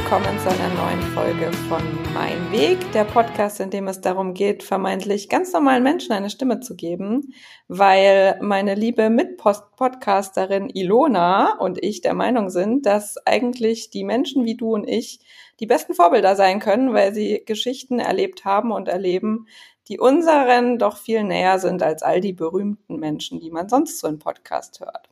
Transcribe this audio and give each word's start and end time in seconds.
Willkommen 0.00 0.38
zu 0.38 0.48
einer 0.48 0.72
neuen 0.74 1.02
Folge 1.12 1.50
von 1.68 1.82
Mein 2.14 2.52
Weg, 2.52 2.78
der 2.92 3.02
Podcast, 3.02 3.58
in 3.58 3.70
dem 3.70 3.88
es 3.88 4.00
darum 4.00 4.32
geht, 4.32 4.62
vermeintlich 4.62 5.28
ganz 5.28 5.52
normalen 5.52 5.82
Menschen 5.82 6.12
eine 6.12 6.30
Stimme 6.30 6.60
zu 6.60 6.76
geben, 6.76 7.34
weil 7.66 8.38
meine 8.40 8.76
liebe 8.76 9.10
Mitpodcasterin 9.10 10.70
Ilona 10.70 11.58
und 11.58 11.82
ich 11.82 12.00
der 12.00 12.14
Meinung 12.14 12.48
sind, 12.48 12.86
dass 12.86 13.16
eigentlich 13.26 13.90
die 13.90 14.04
Menschen 14.04 14.44
wie 14.44 14.56
du 14.56 14.72
und 14.72 14.88
ich 14.88 15.18
die 15.58 15.66
besten 15.66 15.94
Vorbilder 15.94 16.36
sein 16.36 16.60
können, 16.60 16.94
weil 16.94 17.12
sie 17.12 17.42
Geschichten 17.44 17.98
erlebt 17.98 18.44
haben 18.44 18.70
und 18.70 18.86
erleben, 18.86 19.48
die 19.88 19.98
unseren 19.98 20.78
doch 20.78 20.96
viel 20.96 21.24
näher 21.24 21.58
sind 21.58 21.82
als 21.82 22.04
all 22.04 22.20
die 22.20 22.32
berühmten 22.32 23.00
Menschen, 23.00 23.40
die 23.40 23.50
man 23.50 23.68
sonst 23.68 23.98
so 23.98 24.06
im 24.06 24.20
Podcast 24.20 24.78
hört. 24.78 25.08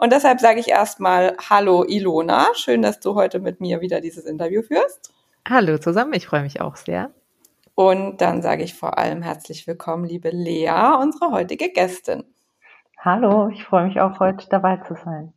Und 0.00 0.12
deshalb 0.12 0.38
sage 0.38 0.60
ich 0.60 0.68
erstmal 0.68 1.36
Hallo 1.50 1.82
Ilona, 1.82 2.46
schön, 2.54 2.82
dass 2.82 3.00
du 3.00 3.16
heute 3.16 3.40
mit 3.40 3.60
mir 3.60 3.80
wieder 3.80 4.00
dieses 4.00 4.26
Interview 4.26 4.62
führst. 4.62 5.12
Hallo 5.48 5.76
zusammen, 5.76 6.12
ich 6.12 6.28
freue 6.28 6.42
mich 6.42 6.60
auch 6.60 6.76
sehr. 6.76 7.10
Und 7.74 8.20
dann 8.20 8.40
sage 8.40 8.62
ich 8.62 8.74
vor 8.74 8.96
allem 8.96 9.22
herzlich 9.22 9.66
willkommen, 9.66 10.04
liebe 10.04 10.30
Lea, 10.30 10.70
unsere 11.02 11.32
heutige 11.32 11.70
Gästin. 11.70 12.22
Hallo, 12.96 13.48
ich 13.48 13.64
freue 13.64 13.88
mich 13.88 14.00
auch 14.00 14.20
heute 14.20 14.48
dabei 14.48 14.76
zu 14.76 14.94
sein. 14.94 15.32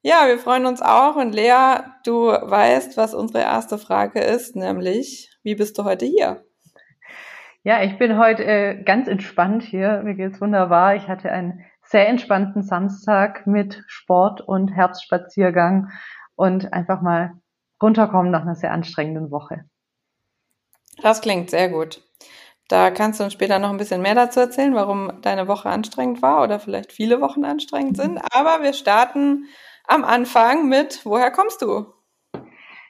Ja, 0.00 0.26
wir 0.28 0.38
freuen 0.38 0.64
uns 0.64 0.80
auch. 0.80 1.16
Und 1.16 1.34
Lea, 1.34 1.80
du 2.06 2.28
weißt, 2.28 2.96
was 2.96 3.12
unsere 3.12 3.42
erste 3.42 3.76
Frage 3.76 4.20
ist, 4.20 4.56
nämlich, 4.56 5.30
wie 5.42 5.56
bist 5.56 5.76
du 5.76 5.84
heute 5.84 6.06
hier? 6.06 6.42
Ja, 7.64 7.82
ich 7.82 7.98
bin 7.98 8.16
heute 8.16 8.44
äh, 8.44 8.82
ganz 8.82 9.08
entspannt 9.08 9.62
hier. 9.62 10.00
Mir 10.04 10.14
geht's 10.14 10.40
wunderbar. 10.40 10.96
Ich 10.96 11.06
hatte 11.06 11.30
einen 11.30 11.66
sehr 11.92 12.08
entspannten 12.08 12.62
Samstag 12.62 13.46
mit 13.46 13.84
Sport 13.86 14.40
und 14.40 14.68
Herbstspaziergang 14.68 15.90
und 16.34 16.72
einfach 16.72 17.02
mal 17.02 17.34
runterkommen 17.82 18.32
nach 18.32 18.42
einer 18.42 18.54
sehr 18.54 18.72
anstrengenden 18.72 19.30
Woche. 19.30 19.66
Das 21.02 21.20
klingt 21.20 21.50
sehr 21.50 21.68
gut. 21.68 22.00
Da 22.68 22.90
kannst 22.90 23.20
du 23.20 23.24
uns 23.24 23.34
später 23.34 23.58
noch 23.58 23.68
ein 23.68 23.76
bisschen 23.76 24.00
mehr 24.00 24.14
dazu 24.14 24.40
erzählen, 24.40 24.74
warum 24.74 25.20
deine 25.20 25.48
Woche 25.48 25.68
anstrengend 25.68 26.22
war 26.22 26.42
oder 26.42 26.58
vielleicht 26.58 26.92
viele 26.92 27.20
Wochen 27.20 27.44
anstrengend 27.44 27.98
sind. 27.98 28.18
Aber 28.32 28.62
wir 28.62 28.72
starten 28.72 29.44
am 29.86 30.02
Anfang 30.02 30.70
mit, 30.70 31.04
woher 31.04 31.30
kommst 31.30 31.60
du? 31.60 31.92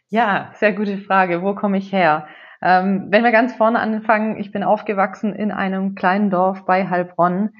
Ja, 0.09 0.53
sehr 0.55 0.75
gute 0.75 0.99
Frage. 0.99 1.43
Wo 1.43 1.57
komme 1.57 1.79
ich 1.79 1.93
her? 1.93 2.29
Ähm, 2.63 3.09
wenn 3.11 3.25
wir 3.25 3.33
ganz 3.33 3.55
vorne 3.55 3.81
anfangen, 3.81 4.39
ich 4.39 4.53
bin 4.53 4.63
aufgewachsen 4.63 5.35
in 5.35 5.51
einem 5.51 5.97
kleinen 5.97 6.31
Dorf 6.31 6.65
bei 6.65 6.89
Heilbronn 6.89 7.51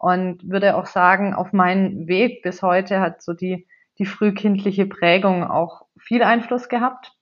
und 0.00 0.50
würde 0.50 0.76
auch 0.76 0.86
sagen, 0.86 1.34
auf 1.34 1.52
meinen 1.52 2.08
Weg 2.08 2.42
bis 2.42 2.62
heute 2.62 3.00
hat 3.00 3.22
so 3.22 3.34
die, 3.34 3.68
die 3.98 4.06
frühkindliche 4.06 4.86
Prägung 4.86 5.44
auch 5.44 5.82
viel 5.98 6.22
Einfluss 6.22 6.70
gehabt. 6.70 7.12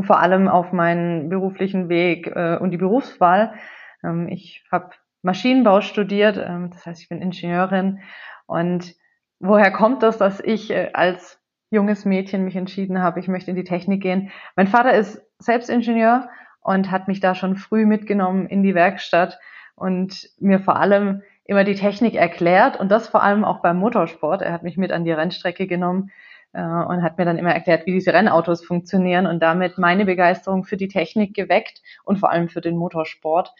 Vor 0.00 0.18
allem 0.18 0.48
auf 0.48 0.72
meinen 0.72 1.28
beruflichen 1.28 1.88
Weg 1.88 2.26
äh, 2.26 2.56
und 2.56 2.72
die 2.72 2.76
Berufswahl. 2.76 3.54
Ähm, 4.02 4.26
ich 4.28 4.64
habe 4.72 4.90
Maschinenbau 5.22 5.80
studiert, 5.80 6.38
ähm, 6.38 6.70
das 6.72 6.84
heißt, 6.84 7.00
ich 7.02 7.08
bin 7.08 7.22
Ingenieurin. 7.22 8.00
Und 8.46 8.96
woher 9.38 9.70
kommt 9.70 10.02
das, 10.02 10.18
dass 10.18 10.40
ich 10.40 10.72
äh, 10.72 10.90
als 10.94 11.40
junges 11.70 12.04
Mädchen 12.04 12.44
mich 12.44 12.56
entschieden 12.56 13.00
habe, 13.00 13.20
ich 13.20 13.28
möchte 13.28 13.52
in 13.52 13.56
die 13.56 13.62
Technik 13.62 14.02
gehen? 14.02 14.32
Mein 14.56 14.66
Vater 14.66 14.92
ist 14.92 15.22
selbst 15.38 15.70
Ingenieur 15.70 16.28
und 16.62 16.90
hat 16.90 17.06
mich 17.06 17.20
da 17.20 17.36
schon 17.36 17.54
früh 17.54 17.86
mitgenommen 17.86 18.48
in 18.48 18.64
die 18.64 18.74
Werkstatt 18.74 19.38
und 19.76 20.30
mir 20.40 20.58
vor 20.58 20.80
allem 20.80 21.22
immer 21.44 21.64
die 21.64 21.74
Technik 21.74 22.14
erklärt 22.14 22.78
und 22.78 22.90
das 22.90 23.08
vor 23.08 23.22
allem 23.22 23.44
auch 23.44 23.60
beim 23.60 23.78
Motorsport. 23.78 24.42
Er 24.42 24.52
hat 24.52 24.62
mich 24.62 24.76
mit 24.76 24.92
an 24.92 25.04
die 25.04 25.12
Rennstrecke 25.12 25.66
genommen 25.66 26.10
äh, 26.52 26.62
und 26.62 27.02
hat 27.02 27.18
mir 27.18 27.24
dann 27.24 27.38
immer 27.38 27.52
erklärt, 27.52 27.86
wie 27.86 27.92
diese 27.92 28.12
Rennautos 28.12 28.64
funktionieren 28.64 29.26
und 29.26 29.40
damit 29.40 29.78
meine 29.78 30.04
Begeisterung 30.04 30.64
für 30.64 30.76
die 30.76 30.88
Technik 30.88 31.34
geweckt 31.34 31.82
und 32.04 32.18
vor 32.18 32.30
allem 32.30 32.48
für 32.48 32.60
den 32.60 32.76
Motorsport. 32.76 33.52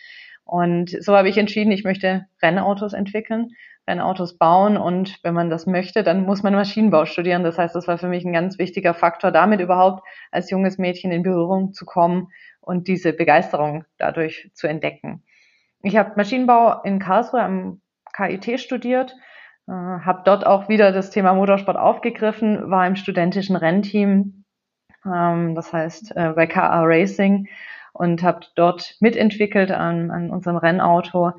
Und 0.44 0.90
so 1.02 1.16
habe 1.16 1.28
ich 1.28 1.38
entschieden, 1.38 1.72
ich 1.72 1.84
möchte 1.84 2.26
Rennautos 2.42 2.92
entwickeln, 2.92 3.50
Rennautos 3.88 4.38
bauen 4.38 4.76
und 4.76 5.18
wenn 5.24 5.34
man 5.34 5.50
das 5.50 5.66
möchte, 5.66 6.04
dann 6.04 6.24
muss 6.24 6.42
man 6.42 6.54
Maschinenbau 6.54 7.04
studieren. 7.04 7.42
Das 7.42 7.58
heißt, 7.58 7.74
das 7.74 7.88
war 7.88 7.98
für 7.98 8.08
mich 8.08 8.24
ein 8.24 8.32
ganz 8.32 8.58
wichtiger 8.58 8.94
Faktor, 8.94 9.32
damit 9.32 9.60
überhaupt 9.60 10.06
als 10.30 10.50
junges 10.50 10.78
Mädchen 10.78 11.10
in 11.10 11.22
Berührung 11.22 11.72
zu 11.72 11.84
kommen 11.84 12.28
und 12.60 12.86
diese 12.86 13.12
Begeisterung 13.12 13.84
dadurch 13.98 14.50
zu 14.54 14.68
entdecken. 14.68 15.24
Ich 15.82 15.96
habe 15.96 16.12
Maschinenbau 16.16 16.82
in 16.82 17.00
Karlsruhe 17.00 17.42
am 17.42 17.80
KIT 18.12 18.60
studiert, 18.60 19.16
äh, 19.66 19.72
habe 19.72 20.22
dort 20.24 20.46
auch 20.46 20.68
wieder 20.68 20.92
das 20.92 21.10
Thema 21.10 21.34
Motorsport 21.34 21.76
aufgegriffen, 21.76 22.70
war 22.70 22.86
im 22.86 22.94
studentischen 22.94 23.56
Rennteam, 23.56 24.44
ähm, 25.04 25.54
das 25.56 25.72
heißt 25.72 26.16
äh, 26.16 26.32
bei 26.36 26.46
KA 26.46 26.82
Racing 26.84 27.48
und 27.92 28.22
habe 28.22 28.46
dort 28.54 28.96
mitentwickelt 29.00 29.72
an, 29.72 30.10
an 30.12 30.30
unserem 30.30 30.56
Rennauto. 30.56 31.32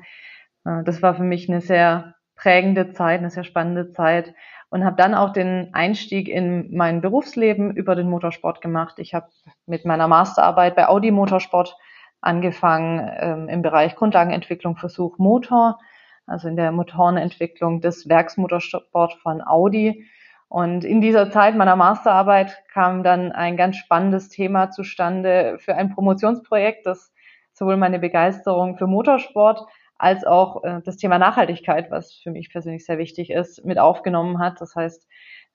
Äh, 0.64 0.84
das 0.84 1.00
war 1.00 1.14
für 1.14 1.22
mich 1.22 1.48
eine 1.48 1.62
sehr 1.62 2.14
prägende 2.36 2.92
Zeit, 2.92 3.20
eine 3.20 3.30
sehr 3.30 3.44
spannende 3.44 3.92
Zeit 3.92 4.34
und 4.68 4.84
habe 4.84 4.96
dann 4.96 5.14
auch 5.14 5.32
den 5.32 5.72
Einstieg 5.72 6.28
in 6.28 6.76
mein 6.76 7.00
Berufsleben 7.00 7.74
über 7.74 7.94
den 7.94 8.10
Motorsport 8.10 8.60
gemacht. 8.60 8.98
Ich 8.98 9.14
habe 9.14 9.28
mit 9.66 9.86
meiner 9.86 10.08
Masterarbeit 10.08 10.76
bei 10.76 10.88
Audi 10.88 11.12
Motorsport 11.12 11.78
angefangen 12.24 13.10
ähm, 13.18 13.48
im 13.48 13.62
Bereich 13.62 13.96
Grundlagenentwicklung 13.96 14.76
Versuch 14.76 15.18
Motor, 15.18 15.78
also 16.26 16.48
in 16.48 16.56
der 16.56 16.72
Motorenentwicklung 16.72 17.80
des 17.80 18.08
Werksmotorsport 18.08 19.14
von 19.14 19.46
Audi. 19.46 20.06
Und 20.48 20.84
in 20.84 21.00
dieser 21.00 21.30
Zeit 21.30 21.56
meiner 21.56 21.76
Masterarbeit 21.76 22.62
kam 22.72 23.02
dann 23.02 23.32
ein 23.32 23.56
ganz 23.56 23.76
spannendes 23.76 24.28
Thema 24.28 24.70
zustande 24.70 25.56
für 25.58 25.74
ein 25.74 25.94
Promotionsprojekt, 25.94 26.86
das 26.86 27.12
sowohl 27.52 27.76
meine 27.76 27.98
Begeisterung 27.98 28.76
für 28.76 28.86
Motorsport 28.86 29.66
als 29.98 30.24
auch 30.24 30.64
äh, 30.64 30.80
das 30.84 30.96
Thema 30.96 31.18
Nachhaltigkeit, 31.18 31.90
was 31.90 32.14
für 32.14 32.30
mich 32.30 32.50
persönlich 32.50 32.84
sehr 32.84 32.98
wichtig 32.98 33.30
ist, 33.30 33.64
mit 33.64 33.78
aufgenommen 33.78 34.38
hat. 34.38 34.60
Das 34.60 34.74
heißt, 34.74 35.06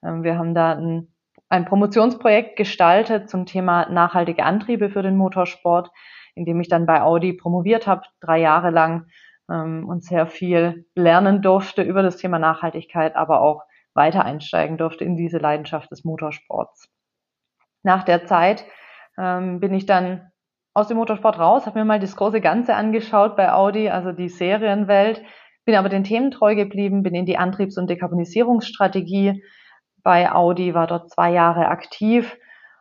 äh, 0.01 0.11
wir 0.21 0.37
haben 0.37 0.53
da 0.53 0.73
ein, 0.73 1.07
ein 1.49 1.65
Promotionsprojekt 1.65 2.55
gestaltet 2.55 3.29
zum 3.29 3.45
Thema 3.45 3.89
nachhaltige 3.89 4.43
Antriebe 4.43 4.89
für 4.89 5.01
den 5.01 5.17
Motorsport 5.17 5.91
in 6.39 6.45
dem 6.45 6.59
ich 6.61 6.69
dann 6.69 6.85
bei 6.85 7.01
Audi 7.01 7.33
promoviert 7.33 7.85
habe, 7.85 8.03
drei 8.21 8.39
Jahre 8.39 8.69
lang 8.69 9.07
ähm, 9.51 9.87
und 9.87 10.03
sehr 10.03 10.25
viel 10.25 10.85
lernen 10.95 11.41
durfte 11.41 11.83
über 11.83 12.01
das 12.01 12.17
Thema 12.17 12.39
Nachhaltigkeit, 12.39 13.15
aber 13.15 13.41
auch 13.41 13.63
weiter 13.93 14.23
einsteigen 14.23 14.77
durfte 14.77 15.03
in 15.03 15.17
diese 15.17 15.37
Leidenschaft 15.37 15.91
des 15.91 16.05
Motorsports. 16.05 16.89
Nach 17.83 18.03
der 18.03 18.25
Zeit 18.25 18.63
ähm, 19.17 19.59
bin 19.59 19.73
ich 19.73 19.85
dann 19.85 20.31
aus 20.73 20.87
dem 20.87 20.97
Motorsport 20.97 21.37
raus, 21.39 21.65
habe 21.65 21.79
mir 21.79 21.85
mal 21.85 21.99
das 21.99 22.15
große 22.15 22.39
Ganze 22.39 22.75
angeschaut 22.75 23.35
bei 23.35 23.51
Audi, 23.51 23.89
also 23.89 24.13
die 24.13 24.29
Serienwelt, 24.29 25.21
bin 25.65 25.75
aber 25.75 25.89
den 25.89 26.05
Themen 26.05 26.31
treu 26.31 26.55
geblieben, 26.55 27.03
bin 27.03 27.13
in 27.13 27.25
die 27.25 27.37
Antriebs- 27.37 27.77
und 27.77 27.89
Dekarbonisierungsstrategie 27.89 29.43
bei 30.03 30.31
Audi, 30.31 30.73
war 30.73 30.87
dort 30.87 31.11
zwei 31.11 31.31
Jahre 31.31 31.67
aktiv 31.67 32.37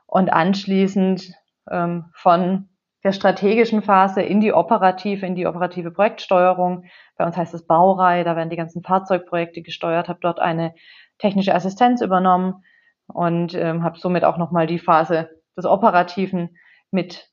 und 0.06 0.32
anschließend 0.32 1.32
ähm, 1.70 2.06
von 2.14 2.68
der 3.08 3.14
strategischen 3.14 3.80
Phase 3.80 4.20
in 4.20 4.40
die 4.40 4.52
operative, 4.52 5.24
in 5.24 5.34
die 5.34 5.46
operative 5.46 5.90
Projektsteuerung. 5.90 6.84
Bei 7.16 7.24
uns 7.24 7.38
heißt 7.38 7.54
es 7.54 7.66
Baureihe, 7.66 8.22
da 8.22 8.36
werden 8.36 8.50
die 8.50 8.56
ganzen 8.56 8.82
Fahrzeugprojekte 8.82 9.62
gesteuert, 9.62 10.10
habe 10.10 10.18
dort 10.20 10.40
eine 10.40 10.74
technische 11.16 11.54
Assistenz 11.54 12.02
übernommen 12.02 12.62
und 13.06 13.54
ähm, 13.54 13.82
habe 13.82 13.98
somit 13.98 14.24
auch 14.24 14.36
nochmal 14.36 14.66
die 14.66 14.78
Phase 14.78 15.30
des 15.56 15.64
Operativen 15.64 16.58
mit 16.90 17.30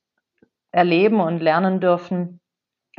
erleben 0.72 1.20
und 1.20 1.42
lernen 1.42 1.82
dürfen. 1.82 2.40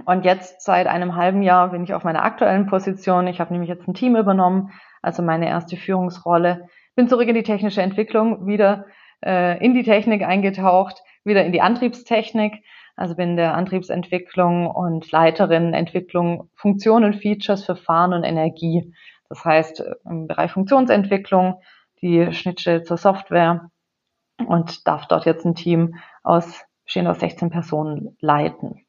Und 0.05 0.27
jetzt 0.27 0.61
seit 0.61 0.87
einem 0.87 1.17
halben 1.17 1.41
Jahr 1.41 1.71
bin 1.71 1.83
ich 1.83 1.95
auf 1.95 2.05
meiner 2.05 2.25
aktuellen 2.25 2.67
Position. 2.67 3.27
Ich 3.27 3.41
habe 3.41 3.55
nämlich 3.55 3.71
jetzt 3.71 3.89
ein 3.89 3.95
Team 3.95 4.17
übernommen, 4.17 4.71
also 5.01 5.23
meine 5.23 5.49
erste 5.49 5.79
Führungsrolle. 5.79 6.69
Bin 6.95 7.09
zurück 7.09 7.29
in 7.29 7.35
die 7.35 7.43
technische 7.43 7.81
Entwicklung, 7.81 8.47
wieder 8.47 8.85
äh, 9.25 9.65
in 9.65 9.73
die 9.73 9.83
Technik 9.83 10.23
eingetaucht, 10.23 11.03
wieder 11.27 11.45
in 11.45 11.53
die 11.53 11.61
Antriebstechnik. 11.61 12.63
Also 12.97 13.15
bin 13.15 13.37
der 13.37 13.55
Antriebsentwicklung 13.55 14.69
und 14.69 15.11
Leiterin 15.13 15.75
Entwicklung 15.75 16.49
Funktionen, 16.55 17.13
Features 17.13 17.65
für 17.65 17.77
Fahren 17.77 18.15
und 18.15 18.25
Energie. 18.25 18.95
Das 19.29 19.45
heißt 19.45 19.85
im 20.05 20.27
Bereich 20.27 20.53
Funktionsentwicklung, 20.53 21.61
die 22.01 22.33
Schnittstelle 22.33 22.85
zur 22.85 22.97
Software 22.97 23.71
und 24.47 24.87
darf 24.87 25.07
dort 25.07 25.27
jetzt 25.27 25.45
ein 25.45 25.55
Team 25.55 25.97
aus, 26.23 26.65
bestehend 26.85 27.09
aus 27.09 27.21
16 27.21 27.51
Personen 27.51 28.17
leiten. 28.21 28.87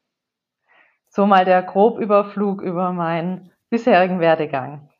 So 1.08 1.26
mal 1.26 1.44
der 1.44 1.62
Grobüberflug 1.62 2.62
über 2.62 2.92
meinen 2.92 3.50
bisherigen 3.70 4.20
Werdegang. 4.20 4.90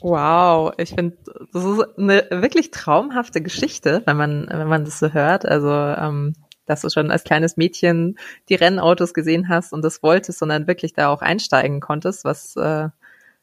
Wow, 0.00 0.72
ich 0.78 0.90
finde, 0.90 1.16
das 1.52 1.64
ist 1.64 1.98
eine 1.98 2.26
wirklich 2.30 2.70
traumhafte 2.70 3.42
Geschichte, 3.42 4.02
wenn 4.06 4.16
man, 4.16 4.46
wenn 4.48 4.68
man 4.68 4.84
das 4.84 4.98
so 4.98 5.12
hört. 5.12 5.44
Also, 5.44 5.70
ähm, 5.70 6.34
dass 6.66 6.80
du 6.80 6.90
schon 6.90 7.10
als 7.10 7.24
kleines 7.24 7.56
Mädchen 7.56 8.16
die 8.48 8.54
Rennautos 8.54 9.14
gesehen 9.14 9.48
hast 9.48 9.72
und 9.72 9.82
das 9.84 10.02
wolltest, 10.02 10.38
sondern 10.38 10.66
wirklich 10.66 10.92
da 10.92 11.08
auch 11.08 11.20
einsteigen 11.20 11.80
konntest, 11.80 12.24
was 12.24 12.56
äh, 12.56 12.88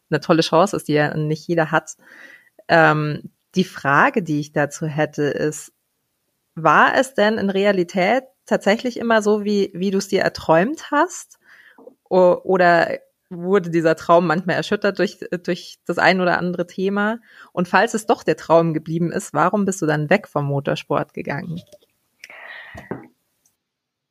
eine 0.10 0.20
tolle 0.22 0.42
Chance 0.42 0.76
ist, 0.76 0.88
die 0.88 0.94
ja 0.94 1.16
nicht 1.16 1.48
jeder 1.48 1.72
hat. 1.72 1.98
Ähm, 2.68 3.30
die 3.56 3.64
Frage, 3.64 4.24
die 4.24 4.40
ich 4.40 4.52
dazu 4.52 4.86
hätte, 4.86 5.24
ist, 5.24 5.74
war 6.56 6.96
es 6.96 7.14
denn 7.14 7.38
in 7.38 7.50
Realität 7.50 8.24
tatsächlich 8.46 8.98
immer 8.98 9.22
so, 9.22 9.44
wie, 9.44 9.72
wie 9.74 9.92
du 9.92 9.98
es 9.98 10.08
dir 10.08 10.22
erträumt 10.22 10.92
hast? 10.92 11.40
Oder 12.10 13.00
wurde 13.30 13.70
dieser 13.70 13.96
Traum 13.96 14.28
manchmal 14.28 14.56
erschüttert 14.56 15.00
durch, 15.00 15.20
durch 15.44 15.78
das 15.86 15.98
ein 15.98 16.22
oder 16.22 16.38
andere 16.38 16.68
Thema? 16.68 17.20
Und 17.52 17.68
falls 17.68 17.94
es 17.94 18.06
doch 18.06 18.24
der 18.24 18.38
Traum 18.38 18.74
geblieben 18.74 19.12
ist, 19.12 19.34
warum 19.34 19.66
bist 19.66 19.82
du 19.82 19.86
dann 19.86 20.10
weg 20.10 20.28
vom 20.28 20.46
Motorsport 20.46 21.14
gegangen? 21.14 21.62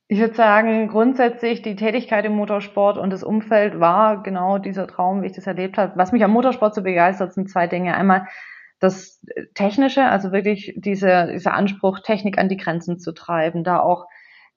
Ich 0.07 0.19
würde 0.19 0.33
sagen, 0.33 0.87
grundsätzlich 0.87 1.61
die 1.61 1.75
Tätigkeit 1.75 2.25
im 2.25 2.33
Motorsport 2.33 2.97
und 2.97 3.11
das 3.11 3.23
Umfeld 3.23 3.79
war 3.79 4.23
genau 4.23 4.57
dieser 4.57 4.87
Traum, 4.87 5.21
wie 5.21 5.27
ich 5.27 5.35
das 5.35 5.45
erlebt 5.45 5.77
habe. 5.77 5.93
Was 5.97 6.11
mich 6.11 6.23
am 6.23 6.31
Motorsport 6.31 6.73
so 6.73 6.81
begeistert, 6.81 7.33
sind 7.33 7.49
zwei 7.49 7.67
Dinge. 7.67 7.93
Einmal 7.93 8.25
das 8.79 9.23
Technische, 9.53 10.05
also 10.05 10.31
wirklich 10.31 10.73
diese, 10.77 11.27
dieser 11.31 11.53
Anspruch, 11.53 11.99
Technik 11.99 12.39
an 12.39 12.49
die 12.49 12.57
Grenzen 12.57 12.97
zu 12.97 13.11
treiben, 13.11 13.63
da 13.63 13.79
auch 13.81 14.07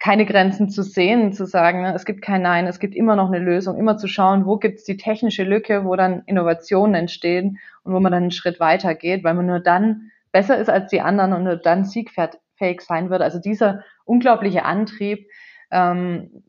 keine 0.02 0.26
Grenzen 0.26 0.68
zu 0.68 0.82
sehen, 0.82 1.32
zu 1.32 1.46
sagen, 1.46 1.82
ne, 1.82 1.94
es 1.94 2.04
gibt 2.04 2.22
kein 2.22 2.42
Nein, 2.42 2.66
es 2.66 2.80
gibt 2.80 2.96
immer 2.96 3.14
noch 3.14 3.28
eine 3.28 3.38
Lösung, 3.38 3.78
immer 3.78 3.98
zu 3.98 4.08
schauen, 4.08 4.46
wo 4.46 4.56
gibt 4.56 4.80
es 4.80 4.84
die 4.84 4.96
technische 4.96 5.44
Lücke, 5.44 5.84
wo 5.84 5.94
dann 5.94 6.24
Innovationen 6.26 6.96
entstehen 6.96 7.60
und 7.84 7.94
wo 7.94 8.00
man 8.00 8.10
dann 8.10 8.22
einen 8.22 8.32
Schritt 8.32 8.58
weiter 8.58 8.96
geht, 8.96 9.22
weil 9.22 9.34
man 9.34 9.46
nur 9.46 9.60
dann 9.60 10.10
besser 10.32 10.58
ist 10.58 10.68
als 10.68 10.90
die 10.90 11.00
anderen 11.00 11.32
und 11.32 11.44
nur 11.44 11.54
dann 11.54 11.84
siegfähig 11.84 12.80
sein 12.80 13.10
wird. 13.10 13.22
Also 13.22 13.38
dieser 13.38 13.84
unglaubliche 14.04 14.64
Antrieb, 14.64 15.28
ähm, 15.70 16.42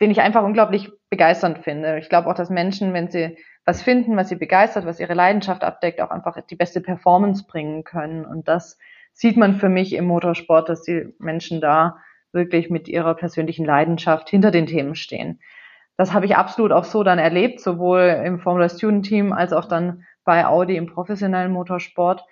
den 0.00 0.10
ich 0.10 0.22
einfach 0.22 0.42
unglaublich 0.42 0.90
begeisternd 1.10 1.58
finde. 1.58 1.98
Ich 1.98 2.08
glaube 2.08 2.30
auch, 2.30 2.34
dass 2.34 2.48
Menschen, 2.48 2.94
wenn 2.94 3.10
sie 3.10 3.36
was 3.66 3.82
finden, 3.82 4.16
was 4.16 4.30
sie 4.30 4.36
begeistert, 4.36 4.86
was 4.86 4.98
ihre 4.98 5.12
Leidenschaft 5.12 5.62
abdeckt, 5.62 6.00
auch 6.00 6.10
einfach 6.10 6.40
die 6.40 6.56
beste 6.56 6.80
Performance 6.80 7.44
bringen 7.46 7.84
können. 7.84 8.24
Und 8.24 8.48
das 8.48 8.78
sieht 9.12 9.36
man 9.36 9.56
für 9.56 9.68
mich 9.68 9.92
im 9.92 10.06
Motorsport, 10.06 10.70
dass 10.70 10.84
die 10.84 11.12
Menschen 11.18 11.60
da 11.60 11.98
wirklich 12.32 12.70
mit 12.70 12.88
ihrer 12.88 13.14
persönlichen 13.14 13.64
Leidenschaft 13.64 14.28
hinter 14.28 14.50
den 14.50 14.66
Themen 14.66 14.94
stehen. 14.94 15.40
Das 15.96 16.12
habe 16.12 16.26
ich 16.26 16.36
absolut 16.36 16.72
auch 16.72 16.84
so 16.84 17.02
dann 17.02 17.18
erlebt, 17.18 17.60
sowohl 17.60 18.22
im 18.24 18.38
Formula 18.38 18.68
Student 18.68 19.06
Team 19.06 19.32
als 19.32 19.52
auch 19.52 19.64
dann 19.64 20.04
bei 20.24 20.46
Audi 20.46 20.76
im 20.76 20.86
professionellen 20.86 21.52
Motorsport. 21.52 22.24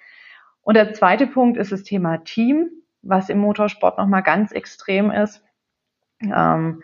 Und 0.62 0.74
der 0.74 0.92
zweite 0.92 1.26
Punkt 1.26 1.56
ist 1.56 1.72
das 1.72 1.82
Thema 1.82 2.18
Team, 2.18 2.68
was 3.02 3.28
im 3.28 3.38
Motorsport 3.38 3.98
nochmal 3.98 4.22
ganz 4.22 4.52
extrem 4.52 5.10
ist. 5.10 5.42
Ähm, 6.22 6.82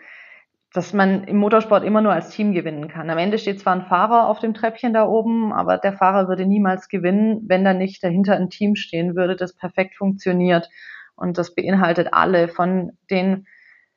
dass 0.73 0.91
man 0.91 1.23
im 1.25 1.37
Motorsport 1.37 1.83
immer 1.83 2.01
nur 2.01 2.13
als 2.13 2.31
Team 2.31 2.51
gewinnen 2.51 2.87
kann. 2.87 3.09
Am 3.11 3.19
Ende 3.19 3.37
steht 3.37 3.59
zwar 3.59 3.75
ein 3.75 3.85
Fahrer 3.85 4.27
auf 4.27 4.39
dem 4.39 4.55
Treppchen 4.55 4.91
da 4.91 5.05
oben, 5.05 5.53
aber 5.53 5.77
der 5.77 5.93
Fahrer 5.93 6.27
würde 6.27 6.47
niemals 6.47 6.89
gewinnen, 6.89 7.43
wenn 7.47 7.63
da 7.63 7.75
nicht 7.75 8.03
dahinter 8.03 8.35
ein 8.35 8.49
Team 8.49 8.75
stehen 8.75 9.15
würde, 9.15 9.35
das 9.35 9.55
perfekt 9.55 9.95
funktioniert. 9.95 10.67
Und 11.15 11.37
das 11.37 11.55
beinhaltet 11.55 12.09
alle 12.11 12.47
von 12.47 12.97
den 13.09 13.45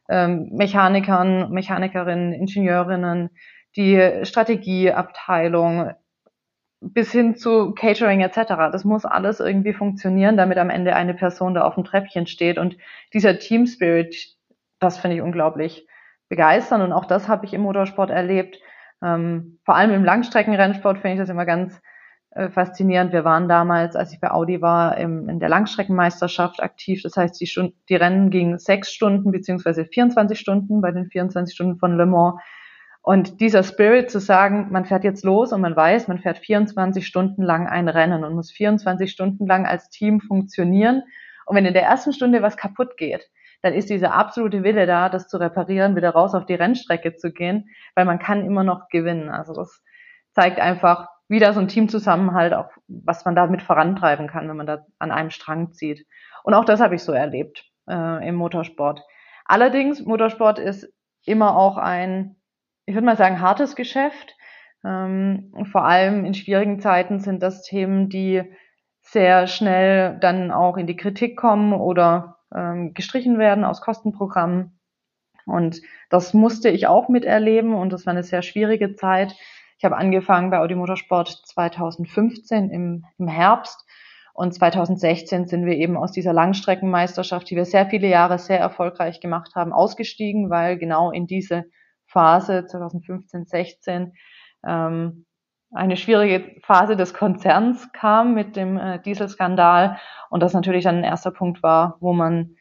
ähm, 0.09 0.51
Mechanikern, 0.53 1.51
Mechanikerinnen, 1.51 2.33
Ingenieurinnen, 2.33 3.31
die 3.77 4.21
Strategieabteilung 4.23 5.93
bis 6.81 7.11
hin 7.11 7.37
zu 7.37 7.73
Catering 7.73 8.21
etc. 8.21 8.71
Das 8.71 8.85
muss 8.85 9.05
alles 9.05 9.41
irgendwie 9.41 9.73
funktionieren, 9.73 10.37
damit 10.37 10.59
am 10.59 10.71
Ende 10.71 10.95
eine 10.95 11.15
Person 11.15 11.55
da 11.55 11.63
auf 11.63 11.75
dem 11.75 11.85
Treppchen 11.85 12.27
steht. 12.27 12.59
Und 12.59 12.77
dieser 13.13 13.39
Team 13.39 13.67
Spirit, 13.67 14.37
das 14.79 14.99
finde 14.99 15.17
ich 15.17 15.23
unglaublich 15.23 15.87
begeistern. 16.29 16.83
Und 16.83 16.93
auch 16.93 17.07
das 17.07 17.29
habe 17.29 17.47
ich 17.47 17.55
im 17.55 17.63
Motorsport 17.63 18.11
erlebt. 18.11 18.59
Ähm, 19.03 19.59
vor 19.65 19.75
allem 19.75 19.93
im 19.93 20.05
Langstreckenrennsport 20.05 20.99
finde 20.99 21.15
ich 21.15 21.21
das 21.21 21.31
immer 21.31 21.47
ganz 21.47 21.81
äh, 22.37 22.51
faszinierend. 22.51 23.15
Wir 23.15 23.25
waren 23.25 23.49
damals, 23.49 23.97
als 23.97 24.13
ich 24.13 24.21
bei 24.21 24.31
Audi 24.31 24.61
war, 24.61 24.99
im, 24.99 25.27
in 25.31 25.41
der 25.41 25.49
Langstreckenmeisterschaft 25.49 26.63
aktiv. 26.63 27.01
Das 27.03 27.17
heißt, 27.17 27.41
die, 27.41 27.47
Stund 27.47 27.73
die 27.89 27.97
Rennen 27.97 28.29
gingen 28.29 28.59
sechs 28.59 28.93
Stunden 28.93 29.31
beziehungsweise 29.33 29.87
24 29.87 30.39
Stunden 30.39 30.83
bei 30.83 30.91
den 30.91 31.07
24 31.07 31.55
Stunden 31.55 31.79
von 31.79 31.97
Le 31.97 32.05
Mans. 32.05 32.39
Und 33.01 33.41
dieser 33.41 33.63
Spirit 33.63 34.11
zu 34.11 34.21
sagen, 34.21 34.69
man 34.71 34.85
fährt 34.85 35.03
jetzt 35.03 35.25
los 35.25 35.51
und 35.55 35.63
man 35.63 35.75
weiß, 35.75 36.09
man 36.09 36.19
fährt 36.19 36.39
24 36.39 37.07
Stunden 37.07 37.43
lang 37.43 37.69
ein 37.69 37.89
Rennen 37.89 38.23
und 38.23 38.35
muss 38.35 38.51
24 38.51 39.11
Stunden 39.11 39.47
lang 39.47 39.65
als 39.65 39.89
Team 39.89 40.21
funktionieren. 40.21 41.05
Und 41.47 41.57
wenn 41.57 41.65
in 41.65 41.73
der 41.73 41.85
ersten 41.85 42.13
Stunde 42.13 42.43
was 42.43 42.59
kaputt 42.59 42.99
geht, 42.99 43.31
dann 43.63 43.73
ist 43.73 43.89
dieser 43.89 44.13
absolute 44.13 44.63
Wille 44.63 44.85
da, 44.85 45.09
das 45.09 45.27
zu 45.27 45.39
reparieren, 45.39 45.97
wieder 45.97 46.11
raus 46.11 46.35
auf 46.35 46.45
die 46.45 46.55
Rennstrecke 46.55 47.15
zu 47.15 47.33
gehen, 47.33 47.71
weil 47.95 48.05
man 48.05 48.19
kann 48.19 48.45
immer 48.45 48.63
noch 48.63 48.89
gewinnen. 48.91 49.31
Also 49.31 49.55
das 49.55 49.83
zeigt 50.33 50.61
einfach 50.61 51.09
wieder 51.29 51.53
so 51.53 51.61
ein 51.61 51.69
Teamzusammenhalt, 51.69 52.55
auch 52.55 52.71
was 52.89 53.25
man 53.25 53.35
damit 53.35 53.63
vorantreiben 53.63 54.29
kann, 54.29 54.49
wenn 54.49 54.57
man 54.57 54.67
da 54.67 54.87
an 54.99 55.11
einem 55.11 55.31
Strang 55.31 55.73
zieht. 55.73 56.07
Und 56.45 56.55
auch 56.55 56.65
das 56.65 56.81
habe 56.81 56.95
ich 56.95 57.03
so 57.03 57.13
erlebt 57.13 57.65
äh, 57.89 58.29
im 58.29 58.37
Motorsport. 58.37 59.03
Allerdings, 59.45 60.05
Motorsport 60.05 60.59
ist 60.59 60.93
immer 61.25 61.57
auch 61.57 61.77
ein, 61.77 62.37
ich 62.87 62.95
würde 62.95 63.07
mal 63.07 63.17
sagen, 63.17 63.41
hartes 63.41 63.77
Geschäft. 63.77 64.37
Ähm, 64.85 65.53
vor 65.73 65.85
allem 65.85 66.25
in 66.25 66.35
schwierigen 66.35 66.79
Zeiten 66.81 67.19
sind 67.19 67.43
das 67.43 67.63
Themen, 67.63 68.09
die 68.09 68.43
sehr 69.03 69.47
schnell 69.47 70.19
dann 70.21 70.51
auch 70.51 70.77
in 70.77 70.87
die 70.87 70.97
Kritik 70.97 71.37
kommen 71.37 71.73
oder 71.73 72.39
ähm, 72.55 72.95
gestrichen 72.95 73.39
werden 73.39 73.65
aus 73.65 73.81
Kostenprogrammen. 73.81 74.79
Und 75.47 75.81
das 76.11 76.35
musste 76.35 76.69
ich 76.69 76.89
auch 76.89 77.09
miterleben 77.09 77.75
und 77.75 77.93
das 77.93 78.05
war 78.05 78.13
eine 78.13 78.25
sehr 78.25 78.43
schwierige 78.43 78.95
Zeit. 78.95 79.37
Ich 79.79 79.85
habe 79.85 79.97
angefangen 79.97 80.51
bei 80.51 80.59
Audi 80.59 80.75
Motorsport 80.75 81.29
2015 81.29 82.71
im, 82.71 83.05
im 83.19 83.29
Herbst. 83.29 83.85
Und 84.33 84.53
2016 84.53 85.47
sind 85.47 85.65
wir 85.65 85.77
eben 85.77 85.97
aus 85.97 86.13
dieser 86.13 86.33
Langstreckenmeisterschaft, 86.33 87.49
die 87.49 87.57
wir 87.57 87.65
sehr 87.65 87.87
viele 87.87 88.09
Jahre 88.09 88.39
sehr 88.39 88.59
erfolgreich 88.59 89.21
gemacht 89.21 89.55
haben, 89.55 89.73
ausgestiegen, 89.73 90.51
weil 90.51 90.77
genau 90.77 91.11
in 91.11 91.27
diese 91.27 91.65
Phase 92.07 92.67
2015, 92.67 93.47
16 93.47 94.13
ähm, 94.67 95.25
eine 95.73 95.97
schwierige 95.97 96.61
Phase 96.63 96.97
des 96.97 97.15
Konzerns 97.15 97.91
kam 97.93 98.35
mit 98.35 98.57
dem 98.57 98.79
äh, 98.79 99.01
Dieselskandal. 99.01 99.99
Und 100.31 100.43
das 100.43 100.55
natürlich 100.55 100.85
dann 100.85 100.99
ein 100.99 101.05
erster 101.05 101.31
Punkt 101.31 101.63
war, 101.63 101.97
wo 102.01 102.13
man 102.13 102.57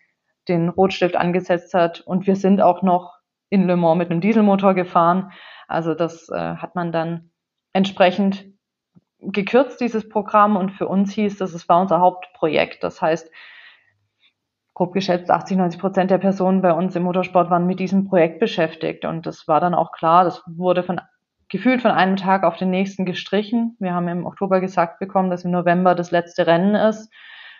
den 0.47 0.69
Rotstift 0.69 1.15
angesetzt 1.15 1.73
hat. 1.73 2.01
Und 2.01 2.27
wir 2.27 2.35
sind 2.35 2.61
auch 2.61 2.83
noch 2.83 3.13
in 3.49 3.67
Le 3.67 3.77
Mans 3.77 3.97
mit 3.97 4.11
einem 4.11 4.21
Dieselmotor 4.21 4.73
gefahren. 4.73 5.31
Also 5.67 5.93
das 5.93 6.29
äh, 6.29 6.55
hat 6.55 6.75
man 6.75 6.91
dann 6.91 7.31
entsprechend 7.73 8.45
gekürzt, 9.19 9.81
dieses 9.81 10.07
Programm 10.07 10.55
und 10.55 10.71
für 10.71 10.87
uns 10.87 11.13
hieß 11.13 11.37
das, 11.37 11.53
es 11.53 11.67
war 11.67 11.81
unser 11.81 11.99
Hauptprojekt. 11.99 12.83
Das 12.83 13.01
heißt, 13.01 13.31
grob 14.73 14.93
geschätzt 14.93 15.31
80, 15.31 15.57
90 15.57 15.79
Prozent 15.79 16.11
der 16.11 16.17
Personen 16.17 16.61
bei 16.61 16.73
uns 16.73 16.95
im 16.95 17.03
Motorsport 17.03 17.49
waren 17.49 17.65
mit 17.65 17.79
diesem 17.79 18.07
Projekt 18.07 18.39
beschäftigt 18.39 19.05
und 19.05 19.25
das 19.25 19.47
war 19.47 19.59
dann 19.59 19.73
auch 19.73 19.91
klar, 19.91 20.25
das 20.25 20.43
wurde 20.45 20.83
von 20.83 21.01
gefühlt 21.49 21.81
von 21.81 21.91
einem 21.91 22.15
Tag 22.15 22.43
auf 22.43 22.57
den 22.57 22.69
nächsten 22.69 23.05
gestrichen. 23.05 23.77
Wir 23.79 23.93
haben 23.93 24.07
im 24.07 24.25
Oktober 24.25 24.59
gesagt 24.59 24.99
bekommen, 24.99 25.29
dass 25.29 25.45
im 25.45 25.51
November 25.51 25.95
das 25.95 26.11
letzte 26.11 26.47
Rennen 26.47 26.75
ist. 26.75 27.11